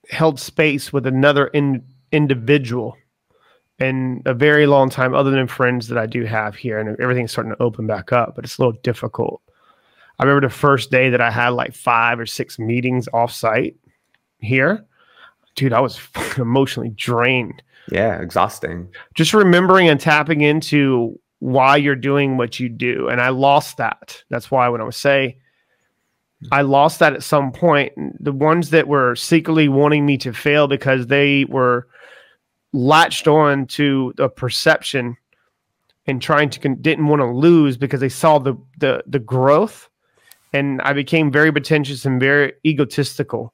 held 0.10 0.40
space 0.40 0.94
with 0.94 1.08
another 1.08 1.48
in, 1.48 1.84
individual 2.12 2.96
in 3.80 4.22
a 4.26 4.34
very 4.34 4.68
long 4.68 4.90
time, 4.90 5.14
other 5.14 5.32
than 5.32 5.48
friends 5.48 5.88
that 5.90 5.98
I 5.98 6.06
do 6.06 6.24
have 6.24 6.56
here, 6.56 6.80
and 6.80 7.00
everything's 7.00 7.32
starting 7.32 7.54
to 7.54 7.62
open 7.62 7.88
back 7.88 8.14
up, 8.14 8.36
but 8.36 8.46
it's 8.46 8.58
a 8.58 8.62
little 8.62 8.80
difficult. 8.84 9.42
I 10.18 10.24
remember 10.24 10.48
the 10.48 10.54
first 10.54 10.92
day 10.92 11.10
that 11.10 11.20
I 11.20 11.30
had 11.30 11.50
like 11.50 11.74
five 11.74 12.20
or 12.20 12.26
six 12.26 12.58
meetings 12.58 13.10
off 13.14 13.32
site 13.32 13.76
here. 14.40 14.86
Dude, 15.56 15.74
I 15.74 15.82
was 15.82 16.00
emotionally 16.38 16.90
drained. 16.90 17.62
Yeah, 17.92 18.20
exhausting. 18.20 18.90
Just 19.14 19.34
remembering 19.34 19.90
and 19.90 20.00
tapping 20.00 20.42
into 20.42 21.20
why 21.40 21.76
you're 21.76 21.96
doing 21.96 22.38
what 22.38 22.60
you 22.60 22.70
do. 22.70 23.10
And 23.10 23.22
I 23.22 23.30
lost 23.30 23.78
that. 23.78 24.24
That's 24.30 24.50
why 24.50 24.70
when 24.70 24.82
I 24.82 24.86
was 24.86 24.98
say 24.98 25.38
I 26.52 26.62
lost 26.62 27.00
that 27.00 27.14
at 27.14 27.24
some 27.24 27.52
point. 27.52 27.94
The 28.24 28.32
ones 28.32 28.70
that 28.70 28.88
were 28.88 29.16
secretly 29.16 29.68
wanting 29.68 30.06
me 30.06 30.18
to 30.20 30.34
fail 30.34 30.68
because 30.68 31.08
they 31.08 31.46
were 31.46 31.88
latched 32.76 33.28
on 33.28 33.66
to 33.68 34.14
a 34.20 34.30
perception 34.30 35.18
and 36.08 36.22
trying 36.22 36.50
to 36.50 36.60
con- 36.60 36.82
didn't 36.82 37.08
want 37.08 37.22
to 37.22 37.26
lose 37.26 37.78
because 37.78 38.00
they 38.00 38.10
saw 38.10 38.38
the 38.38 38.56
the 38.80 39.04
the 39.08 39.20
growth 39.20 39.90
and 40.56 40.82
I 40.84 40.94
became 40.94 41.32
very 41.32 41.52
pretentious 41.52 42.06
and 42.06 42.20
very 42.20 42.54
egotistical 42.66 43.54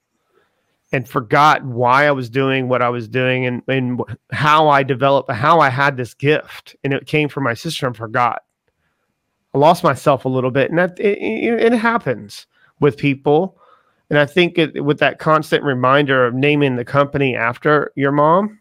and 0.91 1.07
forgot 1.07 1.65
why 1.65 2.05
I 2.05 2.11
was 2.11 2.29
doing 2.29 2.67
what 2.67 2.83
I 2.83 2.89
was 2.89 3.07
doing 3.07 3.45
and, 3.45 3.63
and 3.67 4.01
how 4.31 4.69
I 4.69 4.83
developed, 4.83 5.31
how 5.31 5.59
I 5.59 5.69
had 5.69 5.97
this 5.97 6.13
gift. 6.13 6.75
And 6.83 6.93
it 6.93 7.07
came 7.07 7.27
from 7.27 7.43
my 7.43 7.55
sister 7.55 7.87
and 7.87 7.97
forgot. 7.97 8.43
I 9.55 9.57
lost 9.57 9.83
myself 9.83 10.25
a 10.25 10.29
little 10.29 10.51
bit. 10.51 10.69
And 10.69 10.77
that 10.77 10.99
it, 10.99 11.17
it, 11.17 11.73
it 11.73 11.73
happens 11.73 12.45
with 12.79 12.97
people. 12.97 13.57
And 14.11 14.19
I 14.19 14.27
think 14.27 14.59
it, 14.59 14.83
with 14.83 14.99
that 14.99 15.17
constant 15.17 15.63
reminder 15.63 16.27
of 16.27 16.35
naming 16.35 16.75
the 16.75 16.85
company 16.85 17.35
after 17.35 17.91
your 17.95 18.11
mom, 18.11 18.59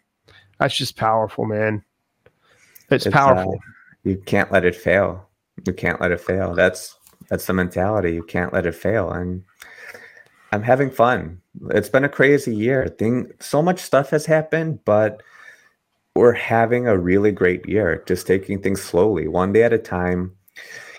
that's 0.61 0.77
just 0.77 0.97
powerful, 0.97 1.47
man. 1.47 1.83
It's, 2.91 3.07
It's, 3.07 3.13
powerful. 3.13 3.55
uh, 3.55 3.71
you 4.05 4.17
can't 4.27 4.53
let 4.53 4.65
it 4.65 4.77
fail. 4.77 5.27
You 5.67 5.73
can't 5.73 6.01
let 6.01 6.13
it 6.13 6.21
fail. 6.21 6.55
That's 6.55 6.97
that's 7.29 7.47
the 7.47 7.53
mentality. 7.53 8.13
You 8.13 8.23
can't 8.23 8.53
let 8.53 8.67
it 8.67 8.75
fail. 8.75 9.11
And 9.11 9.43
I'm 10.53 10.63
having 10.63 10.91
fun. 10.91 11.41
It's 11.71 11.89
been 11.89 12.05
a 12.05 12.09
crazy 12.09 12.55
year. 12.55 12.89
Thing 12.89 13.33
so 13.41 13.63
much 13.63 13.81
stuff 13.81 14.11
has 14.11 14.27
happened, 14.27 14.81
but 14.85 15.23
we're 16.15 16.33
having 16.33 16.87
a 16.87 16.99
really 16.99 17.33
great 17.33 17.67
year. 17.69 18.03
Just 18.07 18.27
taking 18.27 18.61
things 18.61 18.83
slowly, 18.83 19.29
one 19.29 19.53
day 19.53 19.63
at 19.63 19.73
a 19.73 19.79
time. 19.79 20.37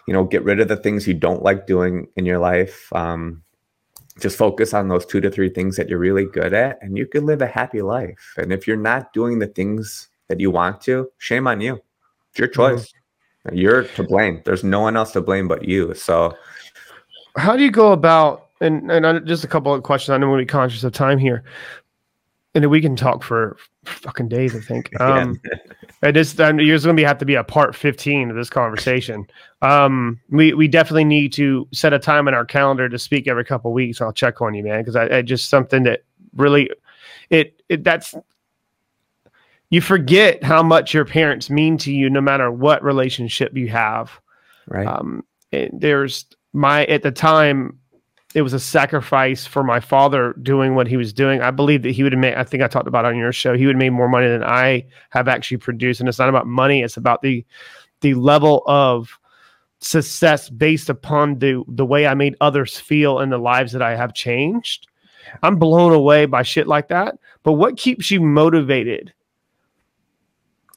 You 0.07 0.13
know, 0.13 0.23
get 0.23 0.43
rid 0.43 0.59
of 0.59 0.67
the 0.67 0.77
things 0.77 1.07
you 1.07 1.13
don't 1.13 1.43
like 1.43 1.67
doing 1.67 2.07
in 2.15 2.25
your 2.25 2.39
life. 2.39 2.91
Um, 2.93 3.43
just 4.19 4.37
focus 4.37 4.73
on 4.73 4.87
those 4.87 5.05
two 5.05 5.21
to 5.21 5.31
three 5.31 5.49
things 5.49 5.77
that 5.77 5.89
you're 5.89 5.99
really 5.99 6.25
good 6.25 6.53
at, 6.53 6.79
and 6.81 6.97
you 6.97 7.05
can 7.05 7.25
live 7.25 7.41
a 7.41 7.47
happy 7.47 7.81
life. 7.81 8.33
And 8.37 8.51
if 8.51 8.67
you're 8.67 8.77
not 8.77 9.13
doing 9.13 9.39
the 9.39 9.47
things 9.47 10.09
that 10.27 10.39
you 10.39 10.51
want 10.51 10.81
to, 10.81 11.09
shame 11.17 11.47
on 11.47 11.61
you. 11.61 11.81
It's 12.29 12.39
your 12.39 12.47
mm-hmm. 12.47 12.77
choice. 12.77 12.93
You're 13.51 13.83
to 13.83 14.03
blame. 14.03 14.41
There's 14.45 14.63
no 14.63 14.81
one 14.81 14.95
else 14.95 15.11
to 15.13 15.21
blame 15.21 15.47
but 15.47 15.67
you. 15.67 15.95
So 15.95 16.35
how 17.35 17.55
do 17.55 17.63
you 17.63 17.71
go 17.71 17.91
about 17.91 18.49
and 18.59 18.91
and 18.91 19.05
I, 19.05 19.19
just 19.19 19.43
a 19.43 19.47
couple 19.47 19.73
of 19.73 19.83
questions 19.83 20.13
i 20.13 20.17
know 20.17 20.29
we'll 20.29 20.37
be 20.39 20.45
conscious 20.45 20.83
of 20.83 20.93
time 20.93 21.17
here 21.17 21.43
and 22.53 22.69
we 22.69 22.81
can 22.81 22.95
talk 22.95 23.23
for 23.23 23.57
fucking 23.85 24.27
days 24.27 24.55
i 24.55 24.59
think. 24.59 24.91
Um 24.99 25.39
it 26.03 26.17
is 26.17 26.39
um, 26.39 26.57
there's 26.57 26.83
going 26.83 26.95
to 26.95 26.99
be 26.99 27.05
have 27.05 27.19
to 27.19 27.25
be 27.25 27.35
a 27.35 27.43
part 27.43 27.75
15 27.75 28.31
of 28.31 28.35
this 28.35 28.49
conversation. 28.49 29.27
Um 29.61 30.19
we 30.29 30.53
we 30.53 30.67
definitely 30.67 31.05
need 31.05 31.33
to 31.33 31.67
set 31.71 31.93
a 31.93 31.99
time 31.99 32.27
in 32.27 32.33
our 32.33 32.45
calendar 32.45 32.89
to 32.89 32.97
speak 32.97 33.27
every 33.27 33.45
couple 33.45 33.71
of 33.71 33.75
weeks. 33.75 34.01
I'll 34.01 34.13
check 34.13 34.41
on 34.41 34.53
you 34.53 34.63
man 34.63 34.81
because 34.81 34.95
I, 34.95 35.17
I 35.17 35.21
just 35.21 35.49
something 35.49 35.83
that 35.83 36.03
really 36.35 36.69
it, 37.29 37.61
it 37.69 37.83
that's 37.83 38.15
you 39.69 39.79
forget 39.79 40.43
how 40.43 40.61
much 40.61 40.93
your 40.93 41.05
parents 41.05 41.49
mean 41.49 41.77
to 41.77 41.93
you 41.93 42.09
no 42.09 42.21
matter 42.21 42.51
what 42.51 42.83
relationship 42.83 43.55
you 43.55 43.69
have. 43.69 44.11
Right. 44.67 44.85
um, 44.85 45.23
there's 45.51 46.25
my 46.53 46.85
at 46.85 47.03
the 47.03 47.11
time 47.11 47.79
it 48.33 48.41
was 48.41 48.53
a 48.53 48.59
sacrifice 48.59 49.45
for 49.45 49.63
my 49.63 49.79
father 49.79 50.33
doing 50.41 50.75
what 50.75 50.87
he 50.87 50.97
was 50.97 51.11
doing. 51.11 51.41
I 51.41 51.51
believe 51.51 51.83
that 51.83 51.91
he 51.91 52.03
would 52.03 52.13
have 52.13 52.19
made. 52.19 52.35
I 52.35 52.43
think 52.43 52.63
I 52.63 52.67
talked 52.67 52.87
about 52.87 53.05
on 53.05 53.17
your 53.17 53.33
show. 53.33 53.57
He 53.57 53.65
would 53.65 53.75
have 53.75 53.79
made 53.79 53.89
more 53.89 54.07
money 54.07 54.27
than 54.27 54.43
I 54.43 54.85
have 55.09 55.27
actually 55.27 55.57
produced, 55.57 55.99
and 55.99 56.07
it's 56.07 56.19
not 56.19 56.29
about 56.29 56.47
money. 56.47 56.81
It's 56.81 56.97
about 56.97 57.21
the 57.21 57.45
the 58.01 58.13
level 58.13 58.63
of 58.67 59.19
success 59.79 60.49
based 60.49 60.89
upon 60.89 61.39
the 61.39 61.63
the 61.67 61.85
way 61.85 62.07
I 62.07 62.13
made 62.13 62.35
others 62.39 62.79
feel 62.79 63.19
and 63.19 63.31
the 63.31 63.37
lives 63.37 63.73
that 63.73 63.81
I 63.81 63.95
have 63.95 64.13
changed. 64.13 64.87
I'm 65.43 65.57
blown 65.57 65.93
away 65.93 66.25
by 66.25 66.43
shit 66.43 66.67
like 66.67 66.87
that. 66.87 67.15
But 67.43 67.53
what 67.53 67.77
keeps 67.77 68.11
you 68.11 68.21
motivated 68.21 69.13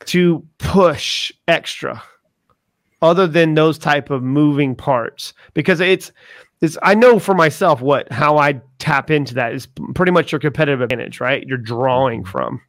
to 0.06 0.44
push 0.58 1.32
extra? 1.48 2.02
other 3.04 3.26
than 3.26 3.52
those 3.52 3.76
type 3.76 4.08
of 4.08 4.22
moving 4.22 4.74
parts 4.74 5.34
because 5.52 5.78
it's 5.78 6.10
it's 6.60 6.78
I 6.82 6.94
know 6.94 7.18
for 7.18 7.34
myself 7.34 7.80
what 7.80 8.10
how 8.12 8.38
I 8.38 8.60
tap 8.78 9.10
into 9.10 9.34
that 9.34 9.54
is 9.54 9.66
pretty 9.94 10.12
much 10.12 10.32
your 10.32 10.38
competitive 10.38 10.80
advantage, 10.80 11.20
right? 11.20 11.46
You're 11.46 11.58
drawing 11.58 12.24
from. 12.24 12.60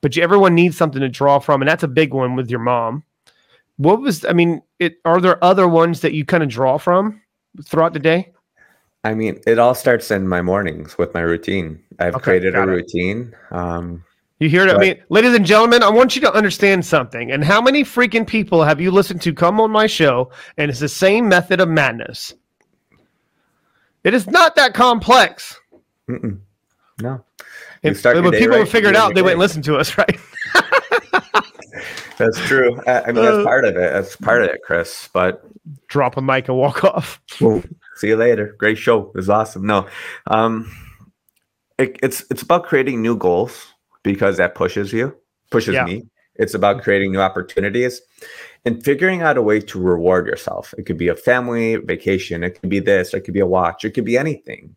But 0.00 0.16
you, 0.16 0.22
everyone 0.22 0.54
needs 0.54 0.76
something 0.76 1.00
to 1.00 1.08
draw 1.08 1.38
from 1.38 1.62
and 1.62 1.68
that's 1.68 1.82
a 1.82 1.88
big 1.88 2.12
one 2.14 2.36
with 2.36 2.50
your 2.50 2.60
mom. 2.60 3.04
What 3.76 4.00
was 4.00 4.24
I 4.24 4.32
mean, 4.32 4.62
it 4.78 4.96
are 5.04 5.20
there 5.20 5.42
other 5.42 5.66
ones 5.66 6.00
that 6.00 6.12
you 6.12 6.24
kind 6.24 6.42
of 6.42 6.48
draw 6.48 6.78
from 6.78 7.20
throughout 7.64 7.92
the 7.92 7.98
day? 7.98 8.32
I 9.04 9.14
mean, 9.14 9.40
it 9.46 9.58
all 9.58 9.74
starts 9.74 10.10
in 10.12 10.28
my 10.28 10.42
mornings 10.42 10.96
with 10.96 11.12
my 11.12 11.20
routine. 11.20 11.82
I've 11.98 12.14
Okay, 12.14 12.22
created 12.24 12.54
a 12.54 12.60
it. 12.60 12.66
routine. 12.66 13.34
Um, 13.50 14.04
You 14.38 14.48
hear 14.48 14.66
it? 14.66 14.72
I 14.72 14.78
mean, 14.78 15.02
ladies 15.08 15.34
and 15.34 15.44
gentlemen, 15.44 15.82
I 15.82 15.88
want 15.90 16.14
you 16.14 16.20
to 16.22 16.32
understand 16.32 16.86
something. 16.86 17.32
And 17.32 17.42
how 17.42 17.60
many 17.60 17.82
freaking 17.82 18.26
people 18.26 18.62
have 18.62 18.80
you 18.80 18.92
listened 18.92 19.20
to 19.22 19.32
come 19.34 19.60
on 19.60 19.72
my 19.72 19.88
show 19.88 20.30
and 20.56 20.70
it's 20.70 20.78
the 20.80 20.88
same 20.88 21.28
method 21.28 21.60
of 21.60 21.68
madness? 21.68 22.34
It 24.04 24.14
is 24.14 24.26
not 24.26 24.56
that 24.56 24.74
complex. 24.74 25.58
mm-mm. 26.08 26.40
no. 27.00 27.24
If, 27.82 28.04
when 28.04 28.30
people 28.32 28.58
right, 28.58 28.68
figured 28.68 28.94
out, 28.94 29.14
they 29.14 29.22
wouldn't 29.22 29.40
listen 29.40 29.60
to 29.62 29.76
us, 29.76 29.96
right? 29.98 30.18
That's 32.18 32.38
true. 32.46 32.80
I, 32.86 33.00
I 33.02 33.06
mean, 33.12 33.18
Uh, 33.24 33.32
that's 33.32 33.44
part 33.44 33.64
of 33.64 33.76
it. 33.76 33.92
That's 33.92 34.16
part 34.16 34.42
of 34.42 34.50
it, 34.50 34.60
Chris. 34.64 35.08
But 35.12 35.42
Drop 35.88 36.16
a 36.16 36.22
mic 36.22 36.48
and 36.48 36.56
walk 36.56 36.84
off. 36.84 37.20
see 37.96 38.08
you 38.08 38.16
later. 38.16 38.54
Great 38.58 38.78
show. 38.78 39.08
It 39.08 39.14
was 39.16 39.28
awesome. 39.30 39.66
No, 39.66 39.88
um, 40.28 40.70
it, 41.78 41.98
it's 42.02 42.24
it's 42.30 42.42
about 42.42 42.64
creating 42.66 43.00
new 43.02 43.16
goals 43.16 43.66
because 44.02 44.36
that 44.36 44.54
pushes 44.54 44.92
you, 44.92 45.16
pushes 45.50 45.74
Yeah. 45.74 45.84
me. 45.84 46.04
It's 46.36 46.54
about 46.54 46.82
creating 46.82 47.12
new 47.12 47.20
opportunities 47.20 48.00
and 48.64 48.82
figuring 48.82 49.22
out 49.22 49.36
a 49.36 49.42
way 49.42 49.60
to 49.60 49.80
reward 49.80 50.26
yourself. 50.26 50.72
It 50.78 50.86
could 50.86 50.96
be 50.96 51.08
a 51.08 51.16
family 51.16 51.76
vacation. 51.76 52.42
It 52.42 52.60
could 52.60 52.70
be 52.70 52.80
this. 52.80 53.12
It 53.12 53.20
could 53.20 53.34
be 53.34 53.40
a 53.40 53.46
watch. 53.46 53.84
It 53.84 53.90
could 53.90 54.04
be 54.04 54.16
anything. 54.16 54.74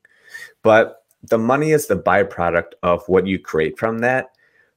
But 0.64 1.04
the 1.24 1.38
money 1.38 1.72
is 1.72 1.88
the 1.88 1.98
byproduct 1.98 2.74
of 2.84 3.08
what 3.08 3.28
you 3.28 3.40
create 3.40 3.78
from 3.80 4.00
that. 4.00 4.32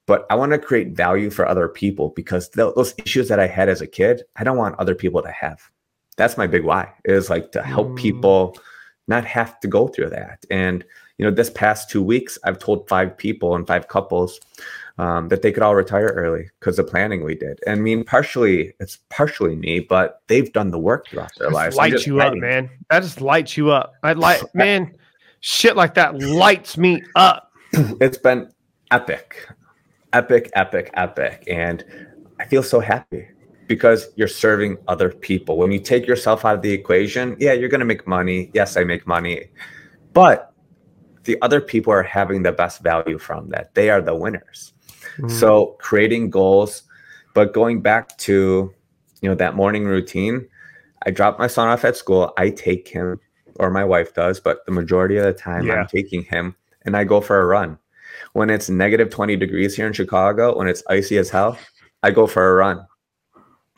But 0.07 0.27
I 0.31 0.37
want 0.37 0.53
to 0.53 0.59
create 0.59 0.97
value 0.97 1.29
for 1.31 1.47
other 1.47 1.69
people 1.69 2.11
because 2.17 2.49
th- 2.49 2.75
those 2.75 2.95
issues 3.05 3.29
that 3.29 3.41
I 3.41 3.47
had 3.47 3.69
as 3.69 3.83
a 3.83 3.87
kid, 3.87 4.23
I 4.37 4.45
don't 4.45 4.57
want 4.57 4.79
other 4.79 4.95
people 4.95 5.21
to 5.23 5.31
have. 5.31 5.61
That's 6.17 6.39
my 6.39 6.47
big 6.47 6.65
why. 6.65 6.93
Is 7.05 7.29
like 7.29 7.53
to 7.53 7.63
help 7.63 7.89
Mm. 7.89 7.97
people 7.97 8.59
not 9.07 9.25
have 9.25 9.61
to 9.61 9.69
go 9.69 9.89
through 9.89 10.11
that. 10.11 10.45
And 10.51 10.85
you 11.19 11.25
know, 11.27 11.31
this 11.31 11.51
past 11.51 11.91
two 11.91 12.03
weeks, 12.03 12.39
I've 12.45 12.59
told 12.59 12.89
five 12.89 13.17
people 13.17 13.55
and 13.55 13.67
five 13.67 13.89
couples 13.89 14.41
um, 14.99 15.29
that 15.29 15.43
they 15.43 15.53
could 15.53 15.63
all 15.63 15.75
retire 15.75 16.09
early 16.09 16.51
because 16.59 16.77
the 16.77 16.85
planning 16.85 17.23
we 17.23 17.35
did. 17.35 17.61
And 17.67 17.79
I 17.79 17.83
mean, 17.83 18.05
partially 18.05 18.75
it's 18.81 18.99
partially 19.09 19.55
me, 19.55 19.81
but 19.81 20.23
they've 20.27 20.53
done 20.53 20.71
the 20.71 20.79
work 20.79 21.09
throughout 21.09 21.31
their 21.39 21.51
lives. 21.51 21.77
Lights 21.77 22.07
you 22.07 22.21
up, 22.21 22.35
man. 22.35 22.69
That 22.91 23.03
just 23.03 23.21
lights 23.21 23.57
you 23.57 23.71
up. 23.71 23.95
I 24.03 24.13
like, 24.15 24.43
man, 24.55 24.95
shit 25.41 25.77
like 25.77 25.95
that 25.95 26.19
lights 26.19 26.77
me 26.77 27.03
up. 27.15 27.53
It's 28.01 28.17
been 28.17 28.51
epic, 28.91 29.47
epic, 30.15 30.51
epic, 30.55 30.91
epic, 30.95 31.45
and 31.47 31.85
I 32.41 32.47
feel 32.47 32.63
so 32.63 32.81
happy 32.81 33.29
because 33.67 34.09
you're 34.17 34.27
serving 34.27 34.79
other 34.89 35.11
people. 35.11 35.59
When 35.59 35.71
you 35.71 35.79
take 35.79 36.07
yourself 36.07 36.47
out 36.47 36.55
of 36.55 36.63
the 36.63 36.73
equation, 36.73 37.37
yeah, 37.39 37.53
you're 37.53 37.69
going 37.69 37.81
to 37.81 37.85
make 37.85 38.07
money. 38.07 38.51
Yes, 38.55 38.79
I 38.79 38.85
make 38.85 39.07
money, 39.07 39.51
but 40.15 40.55
the 41.25 41.37
other 41.43 41.61
people 41.61 41.93
are 41.93 42.03
having 42.03 42.43
the 42.43 42.53
best 42.53 42.83
value 42.83 43.19
from 43.19 43.51
that. 43.51 43.75
They 43.75 43.91
are 43.91 44.01
the 44.01 44.15
winners. 44.15 44.73
So 45.27 45.77
creating 45.81 46.31
goals, 46.31 46.85
but 47.35 47.53
going 47.53 47.81
back 47.81 48.17
to 48.19 48.73
you 49.21 49.29
know 49.29 49.35
that 49.35 49.57
morning 49.57 49.85
routine, 49.85 50.47
I 51.07 51.11
drop 51.11 51.39
my 51.39 51.49
son 51.49 51.69
off 51.69 51.85
at 51.85 51.97
school. 51.97 52.33
I 52.37 52.51
take 52.51 52.87
him, 52.87 53.19
or 53.57 53.71
my 53.71 53.85
wife 53.85 54.15
does, 54.15 54.39
but 54.39 54.65
the 54.67 54.73
majority 54.73 55.17
of 55.17 55.25
the 55.25 55.33
time 55.33 55.67
Yeah. 55.67 55.75
I'm 55.75 55.87
taking 55.89 56.23
him, 56.23 56.55
and 56.83 56.97
I 56.97 57.03
go 57.05 57.21
for 57.21 57.41
a 57.41 57.47
run. 57.47 57.79
When 58.33 58.51
it's 58.51 58.69
negative 58.69 59.11
20 59.11 59.37
degrees 59.37 59.75
here 59.75 59.87
in 59.87 59.93
Chicago, 59.93 60.57
when 60.57 60.69
it's 60.69 60.83
icy 60.89 61.19
as 61.19 61.31
hell, 61.31 61.59
I 62.03 62.11
go 62.13 62.27
for 62.27 62.49
a 62.51 62.55
run. 62.55 62.87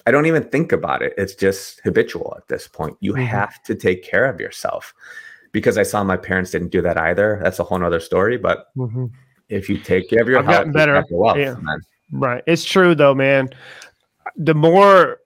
I 0.07 0.11
don't 0.11 0.27
even 0.27 0.45
think 0.45 0.73
about 0.73 1.03
it. 1.03 1.15
It's 1.17 1.35
just 1.35 1.81
habitual 1.85 2.35
at 2.37 2.49
this 2.49 2.67
point. 2.67 2.97
You 3.01 3.13
Mhm. 3.15 3.27
have 3.27 3.63
to 3.65 3.75
take 3.75 4.03
care 4.03 4.25
of 4.27 4.41
yourself 4.41 4.95
because 5.53 5.77
I 5.79 5.83
saw 5.83 6.03
my 6.05 6.17
parents 6.17 6.51
didn't 6.51 6.71
do 6.71 6.83
that 6.83 6.97
either. 6.97 7.39
That's 7.43 7.59
a 7.59 7.65
whole 7.65 7.79
nother 7.79 8.01
story. 8.01 8.37
But 8.39 8.69
Mhm. 8.77 9.11
If 9.51 9.69
you 9.69 9.77
take 9.79 10.09
care 10.09 10.23
of 10.23 10.29
your 10.29 10.39
I've 10.39 10.47
health, 10.47 10.57
gotten 10.59 10.73
better. 10.73 11.05
wealth, 11.11 11.37
Yeah. 11.39 11.55
man. 11.61 11.81
Right. 12.13 12.43
It's 12.47 12.65
true 12.65 12.95
though, 12.95 13.15
man. 13.15 13.51
The 14.37 14.55
more 14.55 15.19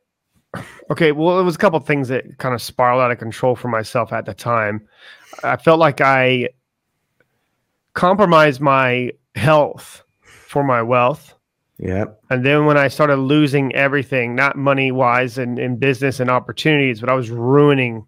okay, 0.91 1.12
well, 1.12 1.41
it 1.41 1.43
was 1.45 1.55
a 1.55 1.59
couple 1.59 1.79
things 1.81 2.09
that 2.09 2.39
kind 2.39 2.55
of 2.55 2.61
spiraled 2.62 3.01
out 3.01 3.11
of 3.11 3.18
control 3.18 3.57
for 3.57 3.68
myself 3.68 4.12
at 4.12 4.27
the 4.27 4.35
time. 4.35 4.87
I 5.43 5.57
felt 5.57 5.79
like 5.79 6.01
I 6.01 6.51
compromised 7.95 8.61
my 8.61 9.12
health 9.35 10.03
for 10.22 10.62
my 10.64 10.83
wealth. 10.83 11.35
Yeah. 11.79 12.05
And 12.31 12.45
then 12.45 12.66
when 12.66 12.77
I 12.79 12.89
started 12.89 13.16
losing 13.16 13.75
everything, 13.75 14.35
not 14.35 14.57
money 14.57 14.93
wise 14.93 15.39
and 15.39 15.59
in 15.59 15.77
business 15.77 16.20
and 16.20 16.31
opportunities, 16.31 17.01
but 17.01 17.09
I 17.09 17.14
was 17.14 17.31
ruining 17.31 18.07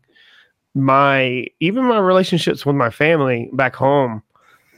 my 0.74 1.46
even 1.60 1.84
my 1.84 1.98
relationships 1.98 2.64
with 2.66 2.76
my 2.76 2.90
family 2.90 3.48
back 3.54 3.74
home. 3.74 4.22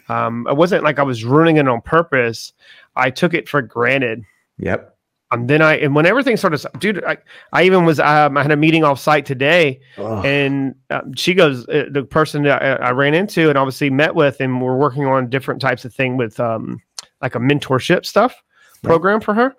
Um, 0.08 0.46
it 0.48 0.56
wasn't 0.56 0.84
like 0.84 0.98
I 0.98 1.02
was 1.02 1.24
ruining 1.24 1.56
it 1.58 1.68
on 1.68 1.80
purpose. 1.82 2.52
I 2.96 3.10
took 3.10 3.34
it 3.34 3.48
for 3.48 3.62
granted. 3.62 4.24
Yep. 4.58 4.94
And 5.30 5.48
then 5.48 5.60
I 5.60 5.74
and 5.76 5.94
when 5.94 6.06
everything 6.06 6.38
started, 6.38 6.64
dude, 6.78 7.04
I, 7.04 7.18
I 7.52 7.64
even 7.64 7.84
was 7.84 8.00
um, 8.00 8.38
I 8.38 8.42
had 8.42 8.50
a 8.50 8.56
meeting 8.56 8.82
off 8.82 8.98
site 8.98 9.26
today, 9.26 9.78
Oh, 9.98 10.22
and 10.22 10.74
um, 10.88 11.12
she 11.14 11.34
goes, 11.34 11.68
uh, 11.68 11.84
the 11.90 12.02
person 12.02 12.44
that 12.44 12.62
I, 12.62 12.86
I 12.88 12.90
ran 12.92 13.12
into 13.12 13.50
and 13.50 13.58
obviously 13.58 13.90
met 13.90 14.14
with, 14.14 14.40
and 14.40 14.62
we're 14.62 14.76
working 14.78 15.04
on 15.04 15.28
different 15.28 15.60
types 15.60 15.84
of 15.84 15.92
thing 15.94 16.16
with 16.16 16.40
um 16.40 16.80
like 17.20 17.34
a 17.34 17.38
mentorship 17.38 18.06
stuff 18.06 18.42
Right. 18.82 18.90
program 18.90 19.20
for 19.20 19.34
her. 19.34 19.54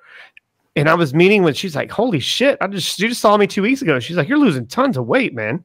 And 0.75 0.87
I 0.89 0.93
was 0.95 1.13
meeting 1.13 1.43
with, 1.43 1.57
she's 1.57 1.75
like, 1.75 1.91
holy 1.91 2.19
shit, 2.21 2.57
I 2.61 2.67
just 2.67 2.97
you 2.99 3.07
just 3.09 3.21
saw 3.21 3.35
me 3.37 3.45
two 3.45 3.61
weeks 3.61 3.81
ago. 3.83 3.99
She's 3.99 4.15
like, 4.17 4.27
you're 4.27 4.37
losing 4.39 4.65
tons 4.65 4.97
of 4.97 5.05
weight, 5.07 5.35
man. 5.35 5.63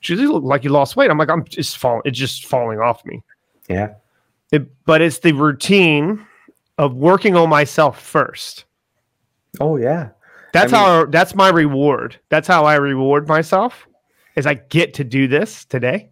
She 0.00 0.14
just 0.14 0.30
look 0.30 0.44
like 0.44 0.62
you 0.62 0.70
lost 0.70 0.94
weight. 0.94 1.10
I'm 1.10 1.18
like, 1.18 1.30
I'm 1.30 1.42
just 1.46 1.78
falling, 1.78 2.02
it's 2.04 2.18
just 2.18 2.46
falling 2.46 2.78
off 2.78 3.04
me. 3.04 3.22
yeah. 3.68 3.94
It, 4.52 4.70
but 4.84 5.00
it's 5.00 5.18
the 5.18 5.32
routine 5.32 6.24
of 6.78 6.94
working 6.94 7.36
on 7.36 7.48
myself 7.48 8.00
first. 8.00 8.64
Oh, 9.60 9.76
yeah. 9.76 10.10
That's 10.52 10.72
I 10.72 10.76
mean- 10.76 10.84
how 10.84 11.04
that's 11.06 11.34
my 11.34 11.48
reward. 11.48 12.16
That's 12.28 12.46
how 12.46 12.64
I 12.64 12.74
reward 12.76 13.26
myself 13.26 13.86
is 14.36 14.46
I 14.46 14.54
get 14.54 14.94
to 14.94 15.04
do 15.04 15.26
this 15.26 15.64
today. 15.64 16.10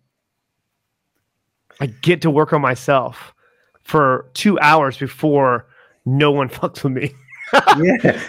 I 1.80 1.86
get 1.86 2.22
to 2.22 2.30
work 2.30 2.52
on 2.52 2.60
myself 2.60 3.34
for 3.82 4.30
2 4.34 4.58
hours 4.60 4.96
before 4.98 5.66
no 6.06 6.30
one 6.30 6.48
fucks 6.50 6.82
with 6.84 6.92
me. 6.92 7.12
Yeah. 7.52 8.20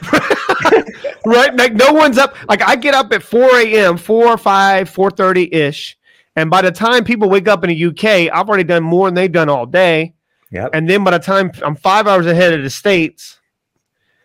right? 1.25 1.55
Like 1.55 1.73
no 1.73 1.93
one's 1.93 2.17
up. 2.17 2.35
Like 2.49 2.61
I 2.61 2.75
get 2.75 2.93
up 2.93 3.11
at 3.13 3.21
4 3.23 3.59
a.m., 3.59 3.97
4 3.97 4.27
or 4.27 4.37
5, 4.37 4.89
4:30 4.89 5.53
ish. 5.53 5.97
And 6.35 6.49
by 6.49 6.61
the 6.61 6.71
time 6.71 7.03
people 7.03 7.29
wake 7.29 7.47
up 7.47 7.63
in 7.63 7.69
the 7.69 7.85
UK, 7.85 8.31
I've 8.33 8.47
already 8.47 8.63
done 8.63 8.83
more 8.83 9.07
than 9.07 9.15
they've 9.15 9.31
done 9.31 9.49
all 9.49 9.65
day. 9.65 10.13
Yep. 10.51 10.71
And 10.73 10.89
then 10.89 11.03
by 11.03 11.11
the 11.11 11.19
time 11.19 11.51
I'm 11.63 11.75
five 11.75 12.07
hours 12.07 12.25
ahead 12.25 12.53
of 12.53 12.63
the 12.63 12.69
states, 12.69 13.39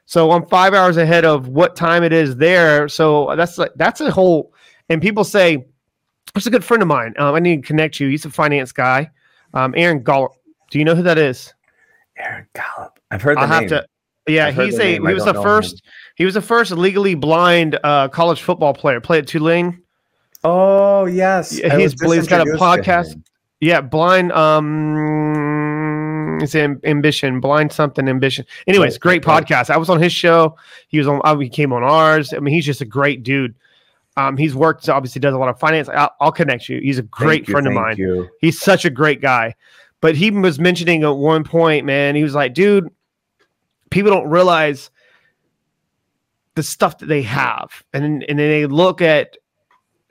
so 0.07 0.31
I'm 0.31 0.47
five 0.47 0.73
hours 0.73 0.97
ahead 0.97 1.25
of 1.25 1.49
what 1.49 1.75
time 1.75 2.05
it 2.05 2.13
is 2.13 2.37
there. 2.37 2.89
So 2.89 3.35
that's 3.37 3.59
like 3.59 3.73
that's 3.77 4.01
a 4.01 4.11
whole. 4.11 4.53
And 4.89 5.03
people 5.03 5.25
say, 5.25 5.67
"It's 6.37 6.47
a 6.47 6.51
good 6.51 6.65
friend 6.65 6.83
of 6.83 6.89
mine. 6.89 7.15
Um, 7.19 7.35
I 7.35 7.41
need 7.41 7.63
to 7.63 7.67
connect 7.67 7.99
you. 7.99 8.09
He's 8.09 8.25
a 8.25 8.31
finance 8.31 8.73
guy, 8.73 9.11
um, 9.55 9.75
Aaron 9.77 10.03
Golub. 10.03 10.31
Do 10.71 10.79
you 10.79 10.85
know 10.85 10.95
who 10.95 11.03
that 11.03 11.19
is? 11.19 11.53
Aaron 12.19 12.47
Golub. 12.55 12.91
I've 13.11 13.23
heard 13.23 13.37
the 13.37 13.43
I'll 13.43 13.49
have 13.49 13.63
name. 13.63 13.69
to. 13.71 13.87
Yeah, 14.29 14.47
I've 14.47 14.57
he's 14.57 14.75
a 14.77 14.79
name. 14.79 15.07
He 15.07 15.15
was 15.15 15.25
the 15.25 15.35
first. 15.35 15.83
He 16.17 16.25
was 16.25 16.35
the 16.35 16.43
first 16.43 16.73
legally 16.73 17.15
blind 17.15 17.79
uh, 17.83 18.09
college 18.09 18.43
football 18.43 18.75
player. 18.75 19.01
Played 19.01 19.25
at 19.25 19.29
Tulane. 19.29 19.83
Oh, 20.49 21.07
yes. 21.07 21.59
Yeah, 21.59 21.77
he's- 21.77 21.95
he's 22.01 22.29
got 22.29 22.47
a 22.47 22.51
podcast. 22.61 23.21
Yeah, 23.61 23.81
blind. 23.81 24.31
Um, 24.33 26.39
it's 26.43 26.55
am- 26.55 26.81
ambition, 26.85 27.41
blind 27.41 27.73
something 27.73 28.09
ambition. 28.09 28.45
Anyways, 28.67 28.99
great 28.99 29.23
podcast. 29.23 29.71
I 29.71 29.77
was 29.79 29.89
on 29.91 30.01
his 30.01 30.13
show. 30.13 30.57
He 30.89 30.99
was 30.99 31.09
on. 31.09 31.21
uh, 31.25 31.37
He 31.39 31.49
came 31.49 31.73
on 31.73 31.83
ours. 31.83 32.33
I 32.35 32.39
mean, 32.41 32.53
he's 32.55 32.67
just 32.67 32.81
a 32.81 32.85
great 32.85 33.23
dude. 33.23 33.55
Um, 34.19 34.37
he's 34.37 34.55
worked. 34.55 34.89
Obviously, 34.89 35.21
does 35.21 35.35
a 35.35 35.39
lot 35.39 35.49
of 35.49 35.59
finance. 35.59 35.89
I'll, 35.89 36.15
I'll 36.21 36.33
connect 36.33 36.69
you. 36.69 36.81
He's 36.81 36.99
a 36.99 37.03
great 37.03 37.47
you, 37.49 37.53
friend 37.53 37.67
of 37.67 37.73
mine. 37.73 37.97
You. 37.99 38.29
He's 38.41 38.61
such 38.61 38.85
a 38.85 38.91
great 38.91 39.21
guy. 39.21 39.55
But 40.01 40.15
he 40.17 40.31
was 40.31 40.59
mentioning 40.59 41.03
at 41.05 41.17
one 41.17 41.43
point, 41.45 41.87
man, 41.87 42.15
he 42.15 42.23
was 42.23 42.35
like, 42.35 42.53
dude, 42.55 42.89
people 43.91 44.11
don't 44.11 44.29
realize 44.29 44.91
the 46.55 46.63
stuff 46.63 46.99
that 46.99 47.07
they 47.07 47.23
have. 47.23 47.83
And 47.95 48.23
and 48.25 48.39
then 48.39 48.49
they 48.51 48.67
look 48.67 49.01
at 49.03 49.37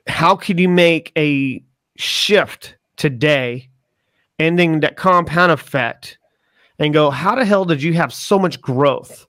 how 0.06 0.36
can 0.36 0.58
you 0.58 0.68
make 0.68 1.12
a 1.16 1.62
shift 1.96 2.76
today, 2.96 3.68
ending 4.38 4.80
that 4.80 4.96
compound 4.96 5.52
effect, 5.52 6.18
and 6.78 6.92
go, 6.92 7.10
how 7.10 7.34
the 7.34 7.44
hell 7.44 7.64
did 7.64 7.82
you 7.82 7.94
have 7.94 8.12
so 8.12 8.38
much 8.38 8.60
growth? 8.60 9.26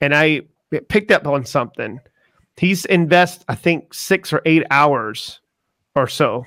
And 0.00 0.14
I 0.14 0.42
picked 0.88 1.10
up 1.10 1.26
on 1.26 1.44
something. 1.44 2.00
He's 2.56 2.84
invest, 2.86 3.44
I 3.48 3.54
think, 3.54 3.94
six 3.94 4.32
or 4.32 4.42
eight 4.44 4.64
hours 4.70 5.40
or 5.94 6.06
so 6.06 6.44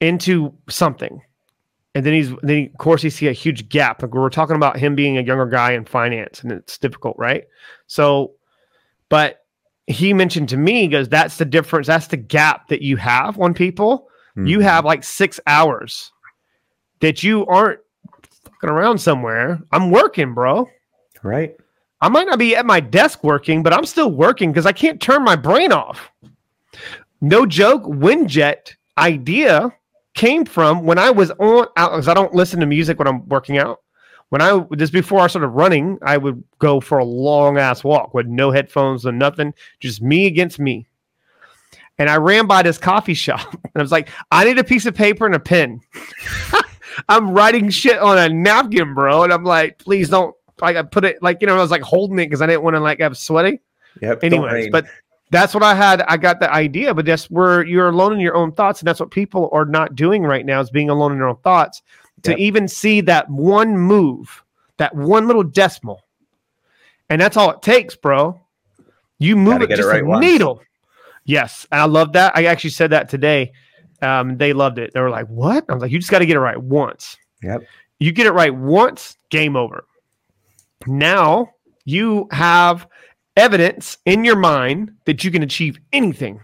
into 0.00 0.52
something. 0.68 1.22
And 1.94 2.06
then 2.06 2.14
he's 2.14 2.30
then 2.42 2.56
he, 2.56 2.66
of 2.66 2.78
course 2.78 3.04
you 3.04 3.10
see 3.10 3.28
a 3.28 3.32
huge 3.32 3.68
gap. 3.68 4.02
Like 4.02 4.14
We're 4.14 4.30
talking 4.30 4.56
about 4.56 4.78
him 4.78 4.94
being 4.94 5.18
a 5.18 5.22
younger 5.22 5.46
guy 5.46 5.72
in 5.72 5.84
finance, 5.84 6.42
and 6.42 6.50
it's 6.50 6.78
difficult, 6.78 7.16
right? 7.18 7.44
So, 7.86 8.32
but 9.10 9.41
he 9.92 10.12
mentioned 10.12 10.48
to 10.50 10.56
me, 10.56 10.80
he 10.82 10.88
goes, 10.88 11.08
that's 11.08 11.36
the 11.38 11.44
difference. 11.44 11.86
That's 11.86 12.06
the 12.08 12.16
gap 12.16 12.68
that 12.68 12.82
you 12.82 12.96
have 12.96 13.38
on 13.40 13.54
people. 13.54 14.08
You 14.36 14.58
Mhm. 14.58 14.62
have 14.62 14.84
like 14.84 15.04
six 15.04 15.38
hours 15.46 16.10
that 17.00 17.22
you 17.22 17.44
aren't 17.46 17.80
fucking 18.44 18.70
around 18.70 18.98
somewhere. 18.98 19.60
I'm 19.72 19.90
working, 19.90 20.34
bro. 20.34 20.68
right. 21.22 21.54
I 22.00 22.08
might 22.08 22.26
not 22.26 22.38
be 22.40 22.56
at 22.56 22.66
my 22.66 22.80
desk 22.80 23.22
working, 23.22 23.62
but 23.62 23.72
I'm 23.72 23.84
still 23.84 24.10
working 24.10 24.50
because 24.50 24.66
I 24.66 24.72
can't 24.72 25.00
turn 25.00 25.22
my 25.22 25.36
brain 25.36 25.70
off. 25.70 26.10
No 27.20 27.46
joke, 27.46 27.84
Winject 27.84 28.74
idea 28.98 29.72
came 30.14 30.44
from 30.44 30.82
when 30.84 30.98
I 30.98 31.10
was 31.10 31.30
on 31.38 31.68
out 31.76 31.92
because 31.92 32.08
I 32.08 32.14
don't 32.14 32.34
listen 32.34 32.58
to 32.58 32.66
music 32.66 32.98
when 32.98 33.06
I'm 33.06 33.28
working 33.28 33.58
out. 33.58 33.81
When 34.32 34.40
I 34.40 34.64
just 34.76 34.94
before 34.94 35.20
I 35.20 35.26
started 35.26 35.48
running, 35.48 35.98
I 36.00 36.16
would 36.16 36.42
go 36.58 36.80
for 36.80 36.96
a 36.96 37.04
long 37.04 37.58
ass 37.58 37.84
walk 37.84 38.14
with 38.14 38.26
no 38.26 38.50
headphones 38.50 39.04
and 39.04 39.18
nothing, 39.18 39.52
just 39.78 40.00
me 40.00 40.24
against 40.24 40.58
me. 40.58 40.86
And 41.98 42.08
I 42.08 42.16
ran 42.16 42.46
by 42.46 42.62
this 42.62 42.78
coffee 42.78 43.12
shop 43.12 43.52
and 43.52 43.72
I 43.74 43.82
was 43.82 43.92
like, 43.92 44.08
I 44.30 44.44
need 44.44 44.58
a 44.58 44.64
piece 44.64 44.86
of 44.86 44.94
paper 44.94 45.26
and 45.26 45.34
a 45.34 45.38
pen. 45.38 45.82
I'm 47.10 47.32
writing 47.32 47.68
shit 47.68 47.98
on 47.98 48.16
a 48.16 48.30
napkin, 48.30 48.94
bro. 48.94 49.24
And 49.24 49.34
I'm 49.34 49.44
like, 49.44 49.76
please 49.76 50.08
don't 50.08 50.34
like 50.62 50.76
I 50.76 50.82
put 50.82 51.04
it 51.04 51.22
like 51.22 51.42
you 51.42 51.46
know, 51.46 51.58
I 51.58 51.60
was 51.60 51.70
like 51.70 51.82
holding 51.82 52.18
it 52.18 52.24
because 52.24 52.40
I 52.40 52.46
didn't 52.46 52.62
want 52.62 52.74
to 52.74 52.80
like 52.80 53.00
have 53.00 53.18
sweaty. 53.18 53.60
Yep. 54.00 54.24
Anyways, 54.24 54.70
but 54.70 54.86
that's 55.30 55.52
what 55.52 55.62
I 55.62 55.74
had. 55.74 56.00
I 56.08 56.16
got 56.16 56.40
the 56.40 56.50
idea, 56.50 56.94
but 56.94 57.04
that's 57.04 57.30
where 57.30 57.66
you're 57.66 57.90
alone 57.90 58.14
in 58.14 58.20
your 58.20 58.36
own 58.36 58.52
thoughts, 58.52 58.80
and 58.80 58.88
that's 58.88 58.98
what 58.98 59.10
people 59.10 59.50
are 59.52 59.66
not 59.66 59.94
doing 59.94 60.22
right 60.22 60.46
now 60.46 60.62
is 60.62 60.70
being 60.70 60.88
alone 60.88 61.12
in 61.12 61.18
their 61.18 61.28
own 61.28 61.36
thoughts. 61.44 61.82
To 62.22 62.36
even 62.36 62.68
see 62.68 63.00
that 63.02 63.28
one 63.28 63.76
move, 63.76 64.42
that 64.78 64.94
one 64.94 65.26
little 65.26 65.42
decimal, 65.42 66.02
and 67.10 67.20
that's 67.20 67.36
all 67.36 67.50
it 67.50 67.62
takes, 67.62 67.96
bro. 67.96 68.40
You 69.18 69.36
move 69.36 69.54
Gotta 69.54 69.64
it 69.64 69.68
get 69.68 69.74
it 69.74 69.82
just 69.82 69.88
right 69.88 70.02
a 70.02 70.06
once. 70.06 70.24
needle. 70.24 70.62
Yes, 71.24 71.66
and 71.70 71.80
I 71.80 71.84
love 71.84 72.12
that. 72.12 72.32
I 72.36 72.44
actually 72.46 72.70
said 72.70 72.90
that 72.90 73.08
today. 73.08 73.52
Um, 74.02 74.36
they 74.36 74.52
loved 74.52 74.78
it. 74.78 74.92
They 74.94 75.00
were 75.00 75.10
like, 75.10 75.26
"What?" 75.28 75.64
I 75.68 75.74
was 75.74 75.82
like, 75.82 75.90
"You 75.92 75.98
just 75.98 76.10
got 76.10 76.18
to 76.20 76.26
get 76.26 76.36
it 76.36 76.40
right 76.40 76.60
once." 76.60 77.16
Yep. 77.42 77.62
You 78.00 78.12
get 78.12 78.26
it 78.26 78.32
right 78.32 78.54
once, 78.54 79.16
game 79.30 79.56
over. 79.56 79.84
Now 80.86 81.50
you 81.84 82.28
have 82.32 82.88
evidence 83.36 83.98
in 84.04 84.24
your 84.24 84.36
mind 84.36 84.92
that 85.06 85.22
you 85.24 85.30
can 85.30 85.42
achieve 85.42 85.78
anything. 85.92 86.40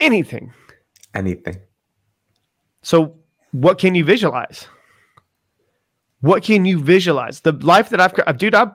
Anything. 0.00 0.52
Anything. 1.14 1.58
So, 2.82 3.16
what 3.52 3.78
can 3.78 3.94
you 3.94 4.04
visualize? 4.04 4.66
What 6.20 6.42
can 6.42 6.64
you 6.64 6.78
visualize? 6.78 7.40
The 7.40 7.52
life 7.52 7.88
that 7.90 8.00
I've, 8.00 8.36
dude, 8.38 8.54
I've, 8.54 8.72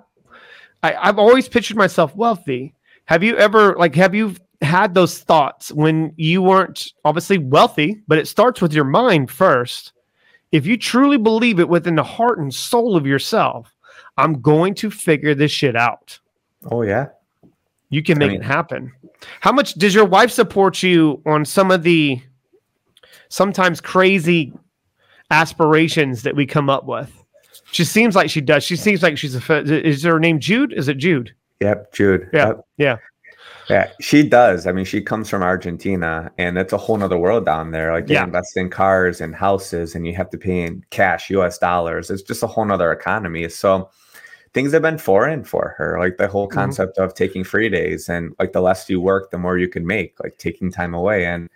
I, 0.84 0.94
I've 0.96 1.20
always 1.20 1.48
pictured 1.48 1.78
myself 1.78 2.16
wealthy. 2.16 2.74
Have 3.06 3.24
you 3.24 3.38
ever, 3.38 3.76
like, 3.78 3.96
have 3.96 4.14
you 4.16 4.36
had 4.62 4.94
those 4.94 5.20
thoughts 5.20 5.72
when 5.72 6.14
you 6.18 6.42
weren't 6.42 6.88
obviously 7.06 7.38
wealthy, 7.38 8.02
but 8.08 8.18
it 8.18 8.28
starts 8.28 8.62
with 8.62 8.74
your 8.74 8.86
mind 8.86 9.30
first. 9.30 9.94
if 10.52 10.66
you 10.66 10.78
truly 10.78 11.18
believe 11.18 11.60
it 11.60 11.70
within 11.70 11.96
the 11.96 12.04
heart 12.04 12.40
and 12.40 12.54
soul 12.54 12.96
of 12.96 13.06
yourself, 13.06 13.76
I'm 14.18 14.42
going 14.42 14.74
to 14.76 14.90
figure 14.90 15.36
this 15.36 15.52
shit 15.52 15.76
out. 15.76 16.18
Oh 16.72 16.82
yeah. 16.82 17.08
You 17.90 18.02
can 18.02 18.18
I 18.18 18.20
make 18.20 18.32
mean- 18.32 18.42
it 18.42 18.46
happen. 18.46 18.92
How 19.42 19.52
much 19.52 19.74
does 19.76 19.96
your 19.96 20.06
wife 20.06 20.32
support 20.32 20.84
you 20.84 21.22
on 21.26 21.44
some 21.44 21.72
of 21.72 21.84
the 21.84 22.22
sometimes 23.30 23.82
crazy 23.82 24.54
aspirations 25.32 26.24
that 26.24 26.36
we 26.36 26.46
come 26.46 26.70
up 26.70 26.86
with? 26.86 27.12
She 27.72 27.84
seems 27.84 28.16
like 28.16 28.30
she 28.30 28.42
does. 28.42 28.64
She 28.64 28.76
seems 28.76 29.04
like 29.04 29.18
she's 29.18 29.36
a. 29.36 29.86
Is 29.88 30.04
her 30.04 30.20
name 30.20 30.40
Jude? 30.40 30.74
Is 30.74 30.88
it 30.88 30.98
Jude? 30.98 31.34
Yep, 31.60 31.94
Jude. 31.94 32.30
Yeah, 32.34 32.48
Yep. 32.48 32.66
yeah. 32.78 32.98
Yeah, 33.70 33.90
she 34.00 34.24
does. 34.24 34.66
I 34.66 34.72
mean, 34.72 34.86
she 34.86 35.02
comes 35.02 35.30
from 35.30 35.44
Argentina 35.44 36.32
and 36.38 36.58
it's 36.58 36.72
a 36.72 36.78
whole 36.78 37.02
other 37.04 37.18
world 37.18 37.44
down 37.46 37.72
there. 37.72 37.92
Like 37.92 38.08
they 38.08 38.14
Yeah. 38.14 38.24
invest 38.24 38.56
in 38.56 38.70
cars 38.70 39.20
and 39.20 39.36
houses 39.36 39.94
and 39.94 40.08
you 40.08 40.16
have 40.16 40.30
to 40.30 40.38
pay 40.38 40.62
in 40.62 40.86
cash, 40.90 41.30
US 41.32 41.58
dollars. 41.58 42.10
It's 42.10 42.22
just 42.22 42.44
a 42.44 42.48
whole 42.48 42.72
other 42.72 42.94
economy. 42.94 43.50
So 43.50 43.90
things 44.54 44.72
have 44.72 44.84
been 44.84 44.98
foreign 44.98 45.44
for 45.44 45.76
her. 45.78 45.98
Like 46.00 46.16
the 46.16 46.28
whole 46.30 46.48
Mhm. 46.48 46.54
concept 46.54 46.98
of 46.98 47.14
taking 47.14 47.44
free 47.44 47.68
days 47.68 48.08
and 48.08 48.34
like 48.40 48.54
the 48.54 48.62
less 48.62 48.90
you 48.90 49.02
work, 49.02 49.32
the 49.32 49.38
more 49.38 49.58
you 49.58 49.68
can 49.68 49.86
make, 49.86 50.16
like 50.24 50.38
taking 50.38 50.72
time 50.72 50.94
away. 50.94 51.26
And 51.26 51.50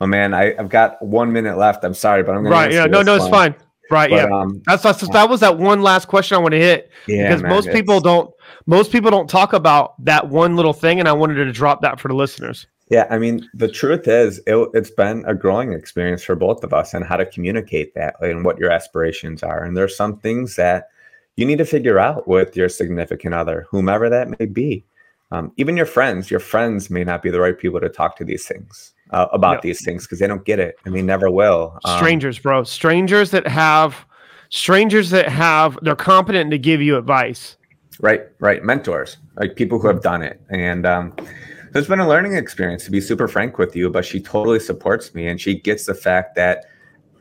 oh 0.00 0.06
man, 0.06 0.34
I, 0.34 0.54
I've 0.58 0.68
got 0.68 1.00
one 1.04 1.32
minute 1.32 1.56
left. 1.56 1.84
I'm 1.84 1.94
sorry, 1.94 2.22
but 2.22 2.34
I'm 2.34 2.42
gonna 2.42 2.54
Right. 2.54 2.72
Yeah. 2.72 2.86
No. 2.86 3.02
No. 3.02 3.14
It's 3.14 3.22
one. 3.22 3.30
fine. 3.30 3.54
Right. 3.90 4.10
But, 4.10 4.28
yeah. 4.28 4.36
um, 4.36 4.62
That's, 4.66 4.82
that's 4.82 5.08
that 5.08 5.28
was 5.28 5.40
that 5.40 5.56
one 5.56 5.82
last 5.82 6.08
question 6.08 6.36
I 6.36 6.40
want 6.40 6.52
to 6.52 6.58
hit 6.58 6.90
yeah, 7.06 7.28
because 7.28 7.42
man, 7.42 7.50
most 7.50 7.70
people 7.70 8.00
don't 8.00 8.32
most 8.66 8.92
people 8.92 9.10
don't 9.10 9.28
talk 9.28 9.54
about 9.54 10.02
that 10.04 10.28
one 10.28 10.56
little 10.56 10.74
thing, 10.74 11.00
and 11.00 11.08
I 11.08 11.12
wanted 11.12 11.36
to 11.36 11.52
drop 11.52 11.80
that 11.82 11.98
for 11.98 12.08
the 12.08 12.14
listeners. 12.14 12.66
Yeah, 12.90 13.06
I 13.10 13.18
mean, 13.18 13.48
the 13.52 13.68
truth 13.68 14.08
is, 14.08 14.40
it, 14.46 14.68
it's 14.72 14.90
been 14.90 15.22
a 15.26 15.34
growing 15.34 15.72
experience 15.72 16.24
for 16.24 16.34
both 16.34 16.64
of 16.64 16.72
us 16.72 16.94
and 16.94 17.04
how 17.04 17.18
to 17.18 17.26
communicate 17.26 17.94
that 17.94 18.16
and 18.20 18.44
what 18.44 18.58
your 18.58 18.70
aspirations 18.70 19.42
are. 19.42 19.62
And 19.62 19.76
there's 19.76 19.94
some 19.94 20.18
things 20.18 20.56
that 20.56 20.88
you 21.36 21.44
need 21.44 21.58
to 21.58 21.66
figure 21.66 21.98
out 21.98 22.26
with 22.26 22.56
your 22.56 22.70
significant 22.70 23.34
other, 23.34 23.66
whomever 23.70 24.08
that 24.08 24.38
may 24.38 24.46
be. 24.46 24.84
Um, 25.30 25.52
even 25.58 25.76
your 25.76 25.86
friends, 25.86 26.30
your 26.30 26.40
friends 26.40 26.88
may 26.88 27.04
not 27.04 27.22
be 27.22 27.30
the 27.30 27.40
right 27.40 27.58
people 27.58 27.78
to 27.80 27.90
talk 27.90 28.16
to 28.16 28.24
these 28.24 28.46
things 28.46 28.94
uh, 29.10 29.26
about 29.32 29.54
Yeah. 29.56 29.60
these 29.62 29.84
things 29.84 30.04
because 30.06 30.18
they 30.18 30.26
don't 30.26 30.44
get 30.44 30.58
it 30.58 30.76
and 30.84 30.94
they 30.94 31.02
never 31.02 31.30
will. 31.30 31.78
Um, 31.84 31.96
Strangers, 31.98 32.38
bro. 32.38 32.64
Strangers 32.64 33.30
that 33.32 33.46
have 33.46 34.04
strangers 34.50 35.10
that 35.10 35.28
have 35.28 35.78
they're 35.82 35.94
competent 35.96 36.50
to 36.50 36.58
give 36.58 36.80
you 36.80 36.96
advice. 36.96 37.56
right 38.00 38.22
right 38.38 38.64
mentors 38.64 39.18
like 39.36 39.56
people 39.56 39.78
who 39.78 39.86
have 39.88 40.00
done 40.02 40.22
it 40.22 40.40
and 40.50 40.86
um 40.86 41.12
so 41.18 41.78
it's 41.78 41.86
been 41.88 42.00
a 42.00 42.08
learning 42.08 42.32
experience 42.34 42.82
to 42.84 42.90
be 42.90 42.98
super 43.00 43.28
frank 43.28 43.58
with 43.58 43.76
you 43.76 43.90
but 43.90 44.06
she 44.06 44.18
totally 44.20 44.58
supports 44.58 45.14
me 45.14 45.26
and 45.26 45.38
she 45.38 45.58
gets 45.60 45.84
the 45.84 45.92
fact 45.94 46.34
that 46.34 46.64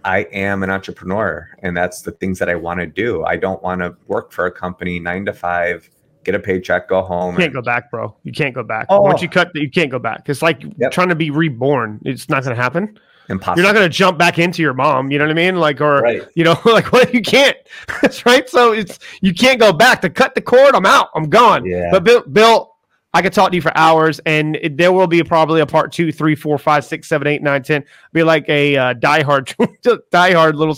i 0.05 0.19
am 0.31 0.63
an 0.63 0.69
entrepreneur 0.69 1.49
and 1.63 1.75
that's 1.75 2.01
the 2.03 2.11
things 2.11 2.39
that 2.39 2.47
i 2.47 2.55
want 2.55 2.79
to 2.79 2.85
do 2.85 3.25
i 3.25 3.35
don't 3.35 3.61
want 3.61 3.81
to 3.81 3.93
work 4.07 4.31
for 4.31 4.45
a 4.45 4.51
company 4.51 4.97
nine 4.99 5.25
to 5.25 5.33
five 5.33 5.89
get 6.27 6.35
a 6.35 6.39
paycheck 6.39 6.89
go 6.89 7.01
home 7.01 7.33
You 7.33 7.37
can't 7.39 7.45
and- 7.45 7.53
go 7.55 7.61
back, 7.61 7.89
bro. 7.89 8.15
You 8.23 8.31
can't 8.33 8.53
go 8.53 8.61
back. 8.63 8.85
Oh. 8.89 8.99
Once 9.01 9.21
you 9.21 9.29
cut, 9.29 9.49
you 9.55 9.71
can't 9.71 9.89
go 9.89 9.97
back. 9.97 10.27
It's 10.29 10.41
like 10.41 10.61
Yep. 10.77 10.91
trying 10.91 11.09
to 11.09 11.15
be 11.15 11.29
reborn. 11.31 11.99
It's 12.03 12.27
not 12.29 12.43
going 12.43 12.55
to 12.55 12.61
happen. 12.61 12.99
impossible 13.29 13.61
You're 13.63 13.67
not 13.71 13.77
going 13.77 13.89
to 13.89 13.97
jump 13.97 14.17
back 14.17 14.37
into 14.37 14.61
your 14.61 14.73
mom. 14.73 15.09
You 15.09 15.19
know 15.19 15.25
what 15.25 15.31
I 15.31 15.35
mean? 15.35 15.55
Like, 15.55 15.79
or 15.81 16.01
right 16.01 16.27
you 16.35 16.43
know, 16.43 16.59
like 16.65 16.91
what 16.91 17.13
you 17.13 17.21
can't. 17.21 17.55
That's 18.01 18.25
right. 18.25 18.47
So 18.49 18.73
it's 18.73 18.99
you 19.21 19.33
can't 19.33 19.59
go 19.59 19.71
back 19.73 20.01
to 20.01 20.09
cut 20.09 20.35
the 20.35 20.41
cord. 20.41 20.75
I'm 20.75 20.85
out. 20.85 21.07
I'm 21.15 21.29
gone. 21.29 21.65
Yeah. 21.65 21.89
But 21.91 22.03
Bill, 22.03 22.21
Bill, 22.23 22.73
I 23.13 23.21
could 23.21 23.31
talk 23.33 23.49
to 23.51 23.55
you 23.55 23.61
for 23.61 23.75
hours, 23.77 24.19
and 24.25 24.57
it, 24.57 24.75
there 24.77 24.91
will 24.91 25.07
be 25.07 25.23
probably 25.23 25.61
a 25.61 25.65
part 25.65 25.91
two, 25.93 26.11
three, 26.11 26.35
four, 26.35 26.57
five, 26.57 26.83
six, 26.85 27.07
seven, 27.07 27.25
eight, 27.27 27.41
nine, 27.41 27.63
ten. 27.63 27.83
Be 28.13 28.21
like 28.23 28.47
a 28.49 28.75
uh, 28.75 28.93
Die 28.93 29.23
Hard, 29.23 29.55
Die 30.11 30.31
Hard 30.33 30.55
little, 30.57 30.77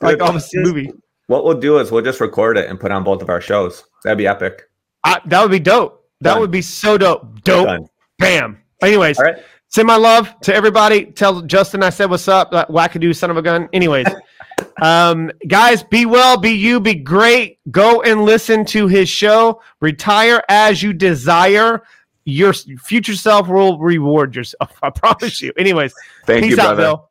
like 0.00 0.20
almost 0.22 0.50
movie. 0.56 0.90
what 1.26 1.44
we'll 1.44 1.60
do 1.60 1.78
is 1.78 1.92
we'll 1.92 2.02
just 2.02 2.20
record 2.20 2.56
it 2.58 2.68
and 2.70 2.80
put 2.80 2.90
on 2.90 3.04
both 3.04 3.22
of 3.22 3.28
our 3.28 3.40
shows 3.40 3.84
that'd 4.04 4.18
be 4.18 4.28
epic 4.28 4.68
I, 5.02 5.20
that 5.26 5.42
would 5.42 5.50
be 5.50 5.60
dope. 5.60 6.08
That 6.20 6.32
Done. 6.32 6.40
would 6.40 6.50
be 6.50 6.62
so 6.62 6.96
dope. 6.96 7.42
Dope. 7.42 7.66
Done. 7.66 7.88
Bam. 8.18 8.58
Anyways, 8.80 9.18
right 9.18 9.36
send 9.74 9.88
my 9.88 9.96
love 9.96 10.32
to 10.40 10.54
everybody. 10.54 11.06
Tell 11.06 11.42
Justin 11.42 11.82
I 11.82 11.90
said 11.90 12.08
what's 12.08 12.28
up. 12.28 12.52
That 12.52 12.68
wackadoo 12.68 13.14
son 13.14 13.30
of 13.30 13.36
a 13.36 13.42
gun. 13.42 13.68
Anyways, 13.72 14.06
um, 14.80 15.32
guys, 15.48 15.82
be 15.82 16.06
well, 16.06 16.38
be 16.38 16.50
you, 16.50 16.78
be 16.78 16.94
great. 16.94 17.58
Go 17.72 18.00
and 18.02 18.24
listen 18.24 18.64
to 18.66 18.86
his 18.86 19.08
show. 19.08 19.60
Retire 19.80 20.42
as 20.48 20.80
you 20.80 20.92
desire. 20.92 21.82
Your 22.24 22.52
future 22.52 23.16
self 23.16 23.48
will 23.48 23.78
reward 23.78 24.36
yourself. 24.36 24.78
I 24.82 24.90
promise 24.90 25.42
you. 25.42 25.52
Anyways, 25.58 25.92
thank 26.24 26.44
peace 26.44 26.56
you 26.56 26.62
out, 26.62 26.76
brother 26.76 26.82
Bill. 26.82 27.10